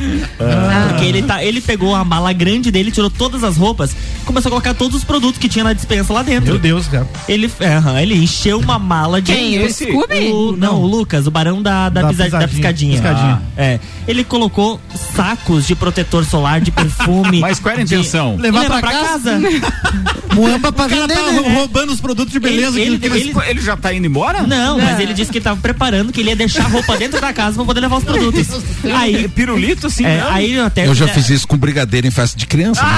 Porque 0.89 1.05
ele, 1.05 1.21
tá, 1.21 1.43
ele 1.43 1.61
pegou 1.61 1.95
a 1.95 2.03
mala 2.03 2.33
grande 2.33 2.71
dele, 2.71 2.91
tirou 2.91 3.09
todas 3.09 3.43
as 3.43 3.57
roupas, 3.57 3.95
começou 4.25 4.49
a 4.49 4.51
colocar 4.51 4.73
todos 4.73 4.97
os 4.97 5.03
produtos 5.03 5.39
que 5.39 5.47
tinha 5.47 5.63
na 5.63 5.73
dispensa 5.73 6.11
lá 6.13 6.23
dentro. 6.23 6.51
Meu 6.51 6.59
Deus, 6.59 6.87
cara. 6.87 7.07
Ele, 7.27 7.51
é, 7.59 8.01
ele 8.01 8.15
encheu 8.15 8.59
uma 8.59 8.77
mala 8.79 9.21
de. 9.21 9.33
Quem? 9.33 9.63
O 9.63 9.71
Scooby? 9.71 10.31
O, 10.31 10.55
não, 10.57 10.81
o 10.81 10.85
Lucas, 10.85 11.27
o 11.27 11.31
barão 11.37 11.61
da, 11.61 11.89
da, 11.89 12.01
Da 12.01 12.07
pisa- 12.09 12.23
da 12.23 12.29
pisadinha. 12.47 12.47
piscadinha. 12.47 12.93
Piscadinha. 12.93 13.41
Ah, 13.57 13.61
é. 13.61 13.79
Ele 14.07 14.23
colocou 14.23 14.79
sacos 15.15 15.67
de 15.67 15.75
protetor 15.75 16.25
solar, 16.25 16.59
de 16.61 16.71
perfume. 16.71 17.39
Mas 17.45 17.59
qual 17.59 17.73
era 17.73 17.81
a 17.81 17.85
de- 17.85 17.93
intenção? 17.93 18.35
Levar 18.37 18.61
Levar 18.61 18.79
pra 18.81 18.89
pra 18.89 18.99
casa. 18.99 19.39
Muamba 20.33 20.71
pra 20.71 20.87
vender, 20.87 21.15
tá 21.15 21.31
né? 21.31 21.39
rou- 21.39 21.49
roubando 21.53 21.91
os 21.91 21.99
produtos 21.99 22.31
de 22.31 22.39
beleza 22.39 22.79
Ele- 22.79 22.97
que 22.99 23.05
ele- 23.07 23.17
ele, 23.19 23.29
ele- 23.31 23.49
Ele 23.49 23.61
já 23.61 23.75
tá 23.75 23.93
indo 23.93 24.05
embora? 24.05 24.43
Não, 24.43 24.77
mas 24.79 24.99
ele 24.99 25.13
disse 25.13 25.31
que 25.31 25.39
tava 25.41 25.59
preparando, 25.59 26.11
que 26.11 26.19
ele 26.21 26.29
ia 26.29 26.35
deixar 26.35 26.65
a 26.65 26.67
roupa 26.67 26.95
dentro 26.97 27.19
da 27.19 27.33
casa 27.33 27.55
pra 27.55 27.65
poder 27.65 27.79
levar 27.81 27.97
os 27.97 28.03
produtos. 28.03 28.47
Aí, 28.95 29.27
Pirulito, 29.27 29.87
assim, 29.87 30.05
é, 30.05 30.23
aí 30.29 30.53
eu 30.53 30.65
até. 30.65 30.85
Eu 30.87 30.93
já 30.95 31.07
fiz 31.07 31.29
isso 31.29 31.47
com 31.47 31.57
brigadeiro 31.57 32.05
em 32.07 32.11
festa 32.11 32.37
de 32.37 32.45
criança. 32.45 32.83
né? 32.83 32.89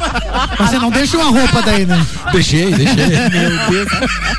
Mas 0.00 0.22
você 0.66 0.78
não 0.78 0.90
deixa 0.90 1.16
uma 1.16 1.30
roupa 1.40 1.62
daí, 1.62 1.86
né? 1.86 2.06
Deixei, 2.32 2.72
deixei. 2.72 3.06
Meu 3.30 3.70
Deus. 3.70 3.88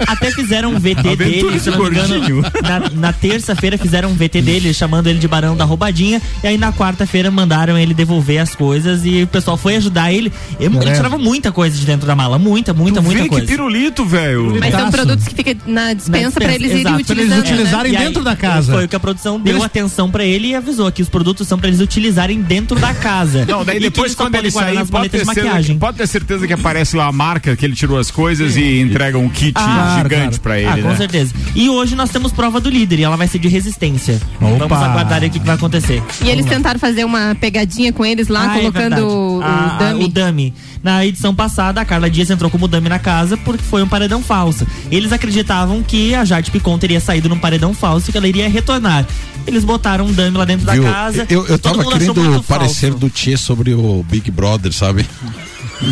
Até 0.07 0.31
fizeram 0.31 0.73
um 0.73 0.79
VT 0.79 0.99
Aventura 0.99 1.15
dele, 1.25 1.51
de 1.51 1.59
se 1.59 1.69
não 1.69 1.79
me 1.83 1.87
engano. 1.89 2.41
Na, 2.63 2.89
na 3.07 3.13
terça-feira 3.13 3.77
fizeram 3.77 4.09
um 4.11 4.15
VT 4.15 4.41
dele, 4.41 4.73
chamando 4.73 5.07
ele 5.07 5.19
de 5.19 5.27
Barão 5.27 5.55
da 5.55 5.63
Roubadinha. 5.65 6.21
E 6.43 6.47
aí 6.47 6.57
na 6.57 6.71
quarta-feira 6.73 7.29
mandaram 7.31 7.77
ele 7.77 7.93
devolver 7.93 8.39
as 8.39 8.55
coisas 8.55 9.05
e 9.05 9.23
o 9.23 9.27
pessoal 9.27 9.57
foi 9.57 9.75
ajudar 9.75 10.11
ele. 10.11 10.31
Ele, 10.59 10.75
ele 10.77 10.91
tirava 10.91 11.17
muita 11.17 11.51
coisa 11.51 11.77
de 11.77 11.85
dentro 11.85 12.05
da 12.07 12.15
mala. 12.15 12.37
Muita, 12.39 12.73
muita, 12.73 13.01
Tu 13.01 13.05
muita 13.05 13.23
vê 13.23 13.29
coisa. 13.29 13.45
que 13.45 13.51
pirulito, 13.51 14.05
velho. 14.05 14.57
Mas 14.59 14.71
são 14.73 14.91
produtos 14.91 15.27
que 15.27 15.35
ficam 15.35 15.55
na 15.65 15.93
dispensa 15.93 16.39
Na 16.39 16.45
pra 16.45 16.53
eles 16.55 16.71
irem 16.71 16.81
exato, 16.81 17.05
pra 17.05 17.15
eles 17.15 17.25
utilizando. 17.27 17.43
né? 17.45 17.51
utilizarem 17.51 17.95
aí, 17.97 18.03
dentro 18.05 18.23
da 18.23 18.35
casa. 18.35 18.71
Foi 18.73 18.85
o 18.85 18.87
que 18.87 18.95
a 18.95 18.99
produção 18.99 19.39
deu 19.39 19.53
Eles- 19.53 19.63
atenção 19.65 20.09
pra 20.09 20.23
ele 20.23 20.49
e 20.49 20.55
avisou 20.55 20.91
que 20.91 21.01
os 21.01 21.09
produtos 21.09 21.47
são 21.47 21.57
pra 21.57 21.67
eles 21.67 21.79
utilizarem 21.79 22.41
dentro 22.41 22.79
da 22.79 22.93
casa. 22.93 23.45
Não, 23.45 23.63
daí 23.63 23.77
E 23.77 23.79
depois 23.79 24.13
quando 24.15 24.31
podem 24.31 24.41
ele 24.41 24.51
sair, 24.51 24.85
pode 24.87 25.09
ter, 25.09 25.19
de 25.19 25.25
certeza, 25.25 25.45
maquiagem. 25.47 25.77
pode 25.77 25.97
ter 25.97 26.07
certeza 26.11 26.45
que 26.45 26.53
aparece 26.53 26.95
lá 26.95 27.07
a 27.07 27.11
marca 27.11 27.55
que 27.55 27.65
ele 27.65 27.75
tirou 27.75 27.97
as 27.97 28.11
coisas 28.11 28.55
e 28.55 28.79
entrega 28.79 29.17
um 29.17 29.29
kit 29.29 29.53
Ah, 29.55 29.95
gigante 30.03 30.39
claro. 30.39 30.39
pra 30.41 30.59
ele, 30.59 30.67
ah, 30.67 30.83
com 30.83 30.89
né? 30.89 30.95
certeza. 30.95 31.33
E 31.55 31.69
hoje 31.69 31.95
nós 31.95 32.09
temos 32.09 32.31
prova 32.31 32.59
do 32.59 32.69
líder 32.69 32.99
e 32.99 33.03
ela 33.03 33.17
vai 33.17 33.27
ser 33.27 33.39
de 33.39 33.47
resistência. 33.47 34.19
Opa. 34.39 34.67
Vamos 34.67 34.77
aguardar 34.83 35.21
aí 35.23 35.29
o 35.29 35.31
que, 35.31 35.39
que 35.39 35.45
vai 35.45 35.55
acontecer. 35.55 36.01
E 36.23 36.29
eles 36.29 36.45
tentaram 36.45 36.79
fazer 36.79 37.03
uma 37.05 37.35
pegadinha 37.39 37.91
com 37.93 38.05
eles 38.05 38.27
lá, 38.27 38.51
Ah, 38.51 38.57
é 38.57 38.59
colocando 38.59 38.81
verdade. 38.95 39.01
o, 39.01 39.41
Ah, 39.43 39.77
ah, 39.79 39.91
dummy. 39.93 40.03
o 40.05 40.07
dummy. 40.07 40.53
Na 40.83 41.05
edição 41.05 41.33
passada, 41.33 41.79
a 41.79 41.85
Carla 41.85 42.09
Dias 42.09 42.29
entrou 42.31 42.49
como 42.49 42.67
dummy 42.67 42.89
na 42.89 42.97
casa 42.99 43.37
porque 43.37 43.63
foi 43.63 43.83
um 43.83 43.87
paredão 43.87 44.21
falso. 44.21 44.65
Eles 44.91 45.11
acreditavam 45.13 45.83
que 45.83 46.13
a 46.15 46.25
Jade 46.25 46.49
Picon 46.51 46.77
teria 46.77 46.99
saído 46.99 47.29
num 47.29 47.37
paredão 47.37 47.73
falso 47.73 48.09
e 48.09 48.11
que 48.11 48.17
ela 48.17 48.27
iria 48.27 48.49
retornar. 48.49 49.05
Eles 49.47 49.63
botaram 49.63 50.05
um 50.05 50.11
dummy 50.11 50.37
lá 50.37 50.45
dentro 50.45 50.71
Viu? 50.71 50.83
da 50.83 50.91
casa. 50.91 51.25
Eu, 51.29 51.45
eu 51.47 51.57
tava 51.59 51.83
querendo 51.85 52.43
parecer 52.47 52.87
falso. 52.89 52.99
do 52.99 53.09
Tchê 53.09 53.37
sobre 53.37 53.73
o 53.73 54.03
Big 54.09 54.29
Brother, 54.31 54.71
sabe? 54.73 55.05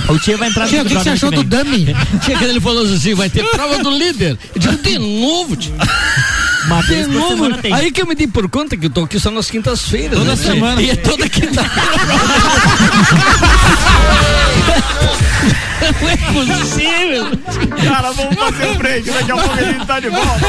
O 0.08 0.20
Tia 0.20 0.38
vai 0.38 0.50
entrar 0.50 0.66
no 0.66 0.70
Tia, 0.70 0.82
o 0.82 0.86
que, 0.86 0.96
que 0.96 1.04
você 1.04 1.10
achou 1.10 1.32
do 1.32 1.44
que 1.44 1.50
vem. 1.50 1.64
dummy? 1.64 1.96
Tinha 2.24 2.38
que 2.38 2.44
ele 2.44 2.60
falou 2.60 2.84
assim, 2.84 3.14
vai 3.14 3.30
ter 3.30 3.44
prova 3.50 3.80
do 3.80 3.90
líder. 3.90 4.38
Eu 4.54 4.62
digo, 4.62 4.78
de 4.78 5.00
novo, 5.00 5.56
tio. 5.56 5.74
Uma 6.66 6.84
De 6.84 7.08
novo. 7.08 7.46
Aí 7.74 7.92
que 7.92 8.02
eu 8.02 8.06
me 8.06 8.14
dei 8.16 8.28
por 8.28 8.48
conta 8.50 8.78
que 8.78 8.86
eu 8.86 8.90
tô 8.90 9.04
aqui 9.04 9.20
só 9.20 9.32
nas 9.32 9.50
quintas-feiras. 9.50 10.18
Toda 10.18 10.32
né? 10.32 10.36
semana. 10.36 10.82
E 10.82 10.90
é 10.92 10.96
toda 10.96 11.28
quinta-feira. 11.28 11.90
Não 16.02 16.10
é 16.10 16.18
possível. 16.58 17.26
Cara, 17.90 18.12
vamos 18.12 18.36
fazer 18.36 18.68
um 18.68 18.76
break, 18.78 19.10
daqui 19.10 19.32
a 19.32 19.36
pouco 19.38 19.54
a 19.60 19.64
gente 19.64 19.86
tá 19.86 20.00
de 20.00 20.10
volta. 20.10 20.46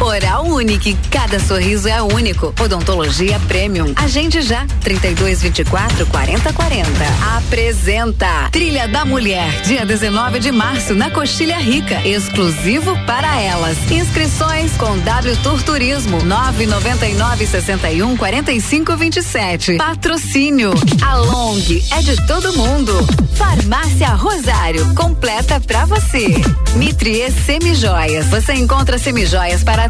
Oral 0.00 0.46
Unique, 0.46 0.96
cada 1.10 1.38
sorriso 1.38 1.86
é 1.86 2.00
único. 2.02 2.54
Odontologia 2.58 3.38
Premium. 3.40 3.92
Agende 3.94 4.40
já, 4.40 4.66
32 4.80 5.42
24 5.42 6.06
40 6.06 6.52
40. 6.52 6.88
Apresenta 7.36 8.48
Trilha 8.50 8.88
da 8.88 9.04
Mulher, 9.04 9.60
dia 9.60 9.84
19 9.84 10.38
de 10.38 10.50
março, 10.50 10.94
na 10.94 11.10
Coxilha 11.10 11.58
Rica, 11.58 12.00
exclusivo 12.06 12.96
para 13.04 13.40
elas. 13.42 13.76
Inscrições 13.90 14.72
com 14.78 14.98
W 14.98 15.36
Tour 15.42 15.62
Turismo, 15.62 16.22
999 16.24 17.46
61 17.46 18.16
45 18.16 18.96
27. 18.96 19.76
Patrocínio, 19.76 20.72
a 21.02 21.16
Long 21.16 21.60
é 21.92 22.00
de 22.00 22.16
todo 22.26 22.54
mundo. 22.54 22.92
Farmácia 23.34 24.08
Rosário, 24.08 24.94
completa 24.94 25.60
pra 25.60 25.84
você. 25.84 26.40
Mitrie 26.76 27.30
Semijoias, 27.30 28.26
você 28.26 28.54
encontra 28.54 28.98
semijoias 28.98 29.62
para 29.64 29.89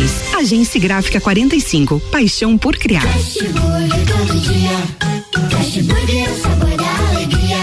36. 0.00 0.34
Agência 0.34 0.80
Gráfica 0.80 1.20
45. 1.20 2.00
Paixão 2.10 2.56
por 2.56 2.76
criar. 2.76 3.02
Todo 3.02 4.40
dia. 4.40 4.70
É 5.60 6.30
o 6.30 6.40
sabor 6.40 6.76
da 6.76 7.08
alegria. 7.10 7.58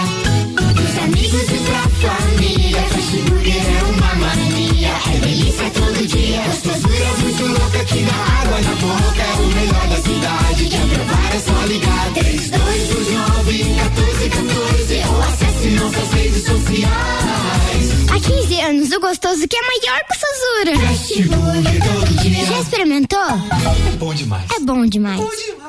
Amigos 1.04 1.48
e 1.50 1.58
família. 2.02 2.78
É 2.78 3.84
uma 3.84 4.16
mania. 4.16 4.94
É 5.60 5.70
todo 5.72 6.08
dia. 6.08 6.42
Muito 7.22 7.46
louca 7.46 7.80
água 8.42 8.62
boca. 8.76 9.22
É 9.22 9.34
o 9.34 9.48
melhor 9.48 9.88
da 9.88 9.98
cidade. 9.98 10.66
Quer 10.66 10.88
provar 10.88 11.36
é 11.36 11.40
só 11.40 11.66
ligar. 11.66 12.14
3229 12.14 13.64
1414 13.64 14.68
ou 14.68 14.77
acesse 15.68 15.70
nossas 15.72 16.12
redes 16.14 16.44
sociais. 16.44 16.90
Há 18.10 18.20
15 18.20 18.62
anos, 18.62 18.92
o 18.92 19.00
gostoso 19.00 19.48
que 19.48 19.56
é 19.56 19.62
maior 19.62 20.00
que 20.06 20.14
o 20.14 20.20
Sazura. 20.20 20.74
Já 22.46 22.60
experimentou? 22.60 23.20
É 23.20 23.98
bom 23.98 24.14
demais. 24.14 24.46
É 24.56 24.60
bom 24.60 24.86
demais. 24.86 25.20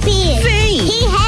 Vem. 0.00 0.86
ReHap 0.86 1.27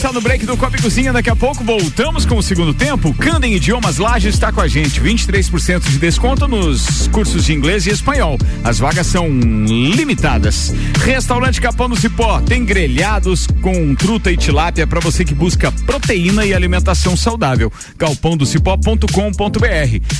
está 0.00 0.12
no 0.14 0.20
break 0.22 0.46
do 0.46 0.56
Copa 0.56 0.80
Cozinha, 0.80 1.12
daqui 1.12 1.28
a 1.28 1.36
pouco 1.36 1.62
voltamos 1.62 2.24
com 2.24 2.38
o 2.38 2.42
segundo 2.42 2.72
tempo. 2.72 3.12
Candem 3.12 3.54
Idiomas 3.54 3.98
Lages 3.98 4.32
está 4.32 4.50
com 4.50 4.62
a 4.62 4.66
gente, 4.66 4.98
23% 4.98 5.90
de 5.90 5.98
desconto 5.98 6.48
nos 6.48 7.06
cursos 7.08 7.44
de 7.44 7.52
inglês 7.52 7.86
e 7.86 7.90
espanhol. 7.90 8.38
As 8.64 8.78
vagas 8.78 9.06
são 9.06 9.28
limitadas. 9.28 10.72
Restaurante 11.04 11.60
Capão 11.60 11.86
do 11.86 11.96
Cipó 11.96 12.40
tem 12.40 12.64
grelhados 12.64 13.46
com 13.60 13.94
truta 13.94 14.32
e 14.32 14.38
tilápia 14.38 14.86
para 14.86 15.00
você 15.00 15.22
que 15.22 15.34
busca 15.34 15.70
proteína 15.70 16.46
e 16.46 16.54
alimentação 16.54 17.14
saudável. 17.14 17.70
galpãodocipó.com.br. 17.98 19.06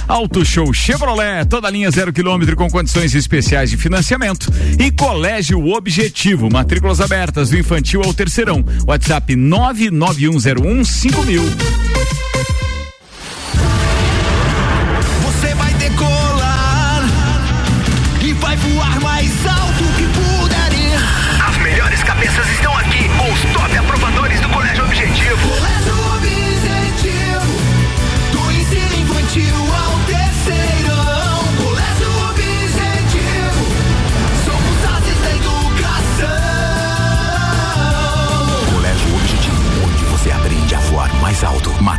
Auto 0.07 0.45
Show 0.45 0.75
Chevrolet, 0.75 1.47
toda 1.47 1.71
linha 1.71 1.91
zero 1.91 2.13
quilômetro 2.13 2.55
com 2.55 2.69
condições 2.69 3.15
especiais 3.15 3.71
de 3.71 3.79
financiamento. 3.79 4.53
E 4.79 4.91
Colégio 4.91 5.67
Objetivo, 5.69 6.51
matrículas 6.53 7.01
abertas 7.01 7.49
do 7.49 7.57
infantil 7.57 8.03
ao 8.05 8.13
terceirão. 8.13 8.63
WhatsApp 8.87 9.35
99101 9.75 10.85
5000. 10.85 11.90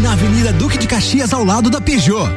Na 0.00 0.12
Avenida 0.12 0.52
Duque 0.52 0.78
de 0.78 0.86
Caxias, 0.86 1.32
ao 1.32 1.44
lado 1.44 1.68
da 1.68 1.80
Peugeot. 1.80 2.28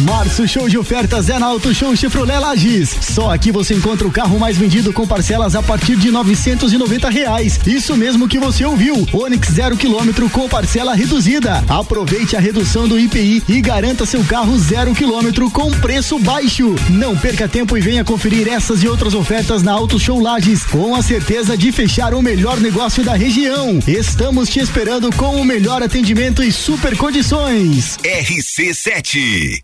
Março 0.00 0.46
show 0.48 0.68
de 0.68 0.76
ofertas 0.76 1.28
é 1.28 1.38
na 1.38 1.46
Auto 1.46 1.72
Show 1.72 1.94
Chevrolet 1.94 2.38
Lages. 2.38 2.90
Só 3.00 3.32
aqui 3.32 3.52
você 3.52 3.74
encontra 3.74 4.06
o 4.06 4.10
carro 4.10 4.38
mais 4.38 4.56
vendido 4.56 4.92
com 4.92 5.06
parcelas 5.06 5.54
a 5.54 5.62
partir 5.62 5.96
de 5.96 6.10
990 6.10 7.08
reais. 7.08 7.60
Isso 7.64 7.96
mesmo 7.96 8.28
que 8.28 8.38
você 8.38 8.64
ouviu. 8.64 9.06
Onix 9.12 9.52
zero 9.52 9.76
quilômetro 9.76 10.28
com 10.28 10.48
parcela 10.48 10.94
reduzida. 10.94 11.64
Aproveite 11.68 12.36
a 12.36 12.40
redução 12.40 12.88
do 12.88 12.98
IPI 12.98 13.44
e 13.48 13.60
garanta 13.60 14.04
seu 14.04 14.24
carro 14.24 14.58
zero 14.58 14.94
quilômetro 14.94 15.48
com 15.50 15.70
preço 15.70 16.18
baixo. 16.18 16.74
Não 16.90 17.16
perca 17.16 17.48
tempo 17.48 17.76
e 17.76 17.80
venha 17.80 18.04
conferir 18.04 18.48
essas 18.48 18.82
e 18.82 18.88
outras 18.88 19.14
ofertas 19.14 19.62
na 19.62 19.72
Auto 19.72 19.98
Show 19.98 20.20
Lages 20.20 20.64
com 20.64 20.96
a 20.96 21.02
certeza 21.02 21.56
de 21.56 21.70
fechar 21.70 22.14
o 22.14 22.22
melhor 22.22 22.60
negócio 22.60 23.04
da 23.04 23.14
região. 23.14 23.78
Estamos 23.86 24.48
te 24.48 24.58
esperando 24.58 25.14
com 25.14 25.40
o 25.40 25.44
melhor 25.44 25.82
atendimento 25.82 26.42
e 26.42 26.50
super 26.50 26.96
condições. 26.96 27.96
RC7. 28.02 29.63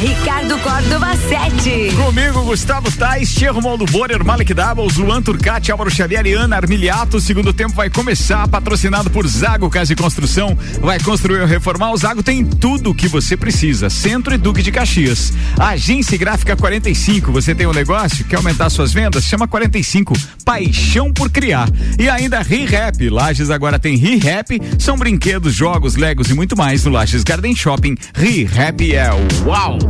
Ricardo 0.00 0.58
Córdova 0.60 1.14
7. 1.14 1.94
Comigo, 1.94 2.42
Gustavo 2.44 2.90
Tais, 2.90 3.34
Tierro 3.34 3.60
Moldo 3.60 3.84
Borer, 3.84 4.24
Malek 4.24 4.54
Doubles, 4.54 4.96
Luan 4.96 5.20
Turcati, 5.20 5.70
Álvaro 5.70 5.90
Xavier 5.90 6.24
e 6.24 6.32
Ana 6.32 6.56
Armiliato. 6.56 7.18
O 7.18 7.20
segundo 7.20 7.52
tempo 7.52 7.74
vai 7.74 7.90
começar, 7.90 8.48
patrocinado 8.48 9.10
por 9.10 9.26
Zago 9.28 9.68
Casa 9.68 9.92
e 9.92 9.96
Construção. 9.96 10.56
Vai 10.80 10.98
construir 11.00 11.42
ou 11.42 11.46
reformar, 11.46 11.92
o 11.92 11.98
Zago 11.98 12.22
tem 12.22 12.42
tudo 12.42 12.92
o 12.92 12.94
que 12.94 13.08
você 13.08 13.36
precisa. 13.36 13.90
Centro 13.90 14.32
e 14.32 14.38
Duque 14.38 14.62
de 14.62 14.72
Caxias. 14.72 15.34
Agência 15.58 16.16
Gráfica 16.16 16.56
45, 16.56 17.30
você 17.30 17.54
tem 17.54 17.66
um 17.66 17.72
negócio? 17.74 18.24
Quer 18.24 18.36
aumentar 18.36 18.70
suas 18.70 18.94
vendas? 18.94 19.24
Chama 19.24 19.46
45. 19.46 20.14
Paixão 20.46 21.12
por 21.12 21.28
criar. 21.28 21.68
E 21.98 22.08
ainda 22.08 22.40
ReHap. 22.40 23.06
Lages 23.10 23.50
agora 23.50 23.78
tem 23.78 23.98
ReHap. 23.98 24.58
São 24.78 24.96
brinquedos, 24.96 25.54
jogos, 25.54 25.96
legos 25.96 26.30
e 26.30 26.34
muito 26.34 26.56
mais 26.56 26.86
no 26.86 26.90
Lages 26.90 27.22
Garden 27.22 27.54
Shopping. 27.54 27.96
ReHap 28.14 28.94
é 28.94 29.10
uau! 29.44 29.89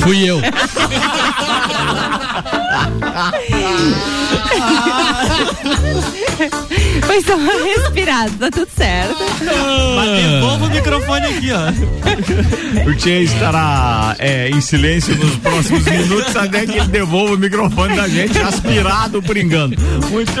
Fui 0.00 0.24
eu. 0.28 0.40
Foi 7.06 7.22
só 7.22 7.36
uma 7.36 7.52
respirada, 7.52 8.30
tá 8.38 8.50
tudo 8.50 8.68
certo. 8.76 9.16
Mas 9.96 10.22
devolva 10.22 10.64
o 10.66 10.70
microfone 10.70 11.26
aqui, 11.26 11.50
ó. 11.52 12.88
O 12.88 12.94
Tchê 12.94 13.22
estará 13.22 14.16
é, 14.18 14.48
em 14.50 14.60
silêncio 14.60 15.14
nos 15.16 15.36
próximos 15.36 15.84
minutos 15.84 16.34
até 16.36 16.66
que 16.66 16.78
ele 16.78 16.88
devolva 16.88 17.34
o 17.34 17.38
microfone 17.38 17.96
da 17.96 18.08
gente, 18.08 18.38
aspirado 18.38 19.22
por 19.22 19.36
engano. 19.36 19.74
Muito. 20.10 20.32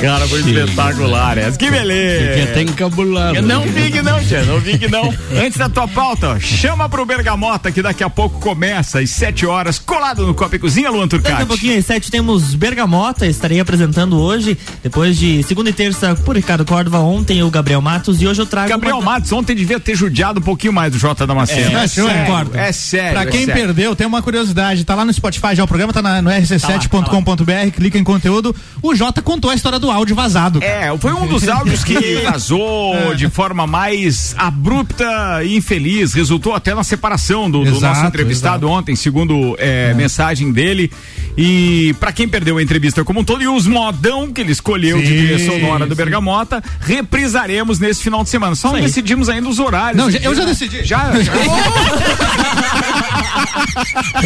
Cara, 0.00 0.26
foi 0.28 0.40
espetacular 0.40 1.38
essa. 1.38 1.58
Que 1.58 1.70
beleza. 1.70 2.28
Fiquei 2.28 2.42
até 2.44 2.62
encabulado. 2.62 3.42
Não 3.42 3.62
fique 3.64 4.02
não, 4.02 4.18
Tchê, 4.20 4.42
não 4.42 4.60
fique 4.60 4.88
não. 4.88 5.12
Antes 5.36 5.58
da 5.58 5.68
tua 5.68 5.86
pauta, 5.88 6.05
ó, 6.12 6.38
chama 6.38 6.88
pro 6.88 7.04
Bergamota 7.04 7.70
que 7.72 7.82
daqui 7.82 8.04
a 8.04 8.10
pouco 8.10 8.38
começa 8.40 9.00
às 9.00 9.10
7 9.10 9.44
horas, 9.46 9.78
colado 9.78 10.26
no 10.26 10.34
Copa 10.34 10.56
e 10.56 10.58
Cozinha, 10.58 10.90
Luan 10.90 11.06
Daqui 11.08 11.16
a 11.16 11.20
Turcati. 11.30 11.46
pouquinho, 11.46 11.78
às 11.78 11.84
sete, 11.86 12.10
temos 12.10 12.54
Bergamota, 12.54 13.26
estarei 13.26 13.58
apresentando 13.60 14.18
hoje, 14.20 14.56
depois 14.82 15.16
de 15.18 15.42
segunda 15.42 15.70
e 15.70 15.72
terça, 15.72 16.14
por 16.24 16.36
Ricardo 16.36 16.64
Córdova, 16.64 16.98
ontem 16.98 17.42
o 17.42 17.50
Gabriel 17.50 17.80
Matos, 17.80 18.20
e 18.22 18.26
hoje 18.26 18.40
eu 18.40 18.46
trago. 18.46 18.68
Gabriel 18.68 18.98
uma... 18.98 19.12
Matos 19.12 19.32
ontem 19.32 19.54
devia 19.56 19.78
ter 19.80 19.94
judiado 19.96 20.40
um 20.40 20.42
pouquinho 20.42 20.72
mais 20.72 20.92
do 20.92 20.98
Jota 20.98 21.26
Damasceno. 21.26 21.76
É, 21.78 21.84
É, 21.84 21.86
sério, 21.88 22.10
concordo. 22.26 22.56
é 22.58 22.72
sério. 22.72 23.12
Pra 23.12 23.22
é 23.22 23.26
quem 23.26 23.44
sério. 23.46 23.62
perdeu, 23.64 23.96
tem 23.96 24.06
uma 24.06 24.22
curiosidade. 24.22 24.84
Tá 24.84 24.94
lá 24.94 25.04
no 25.04 25.12
Spotify 25.12 25.54
já 25.54 25.64
o 25.64 25.68
programa, 25.68 25.92
tá 25.92 26.02
na- 26.02 26.20
no 26.22 26.30
rc7.com.br, 26.30 27.70
clica 27.74 27.98
em 27.98 28.04
conteúdo. 28.04 28.54
O 28.82 28.94
Jota 28.94 29.22
contou 29.22 29.50
a 29.50 29.54
história 29.54 29.78
do 29.78 29.90
áudio 29.90 30.14
vazado. 30.14 30.62
É, 30.62 30.94
foi 30.98 31.12
um 31.12 31.26
dos 31.26 31.48
áudios 31.48 31.82
que 31.84 32.22
vazou 32.30 33.14
de 33.14 33.28
forma 33.28 33.66
mais 33.66 34.34
abrupta 34.38 35.42
e 35.44 35.56
infeliz. 35.56 35.95
Resultou 36.04 36.54
até 36.54 36.74
na 36.74 36.84
separação 36.84 37.50
do, 37.50 37.64
do 37.64 37.70
Exato, 37.70 37.94
nosso 37.94 38.06
entrevistado 38.06 38.68
ontem, 38.68 38.94
segundo 38.96 39.56
é, 39.58 39.94
mensagem 39.94 40.52
dele. 40.52 40.90
E 41.38 41.94
pra 42.00 42.12
quem 42.12 42.26
perdeu 42.26 42.56
a 42.56 42.62
entrevista 42.62 43.04
como 43.04 43.20
um 43.20 43.24
todo, 43.24 43.42
e 43.42 43.48
os 43.48 43.66
modão 43.66 44.32
que 44.32 44.40
ele 44.40 44.52
escolheu 44.52 44.98
de 44.98 45.06
Sim, 45.06 45.12
trilha 45.26 45.46
sonora 45.50 45.86
do. 45.86 45.94
Bergamota, 45.94 46.62
reprisaremos 46.80 47.78
nesse 47.78 48.02
final 48.02 48.22
de 48.22 48.30
semana. 48.30 48.54
Só 48.54 48.72
não 48.72 48.80
decidimos 48.80 49.28
ainda 49.28 49.48
os 49.48 49.58
horários. 49.58 49.96
Não, 50.02 50.10
já- 50.10 50.18
eu 50.20 50.34
já 50.34 50.44
decidi. 50.44 50.84
Já, 50.84 51.12
já. 51.22 51.32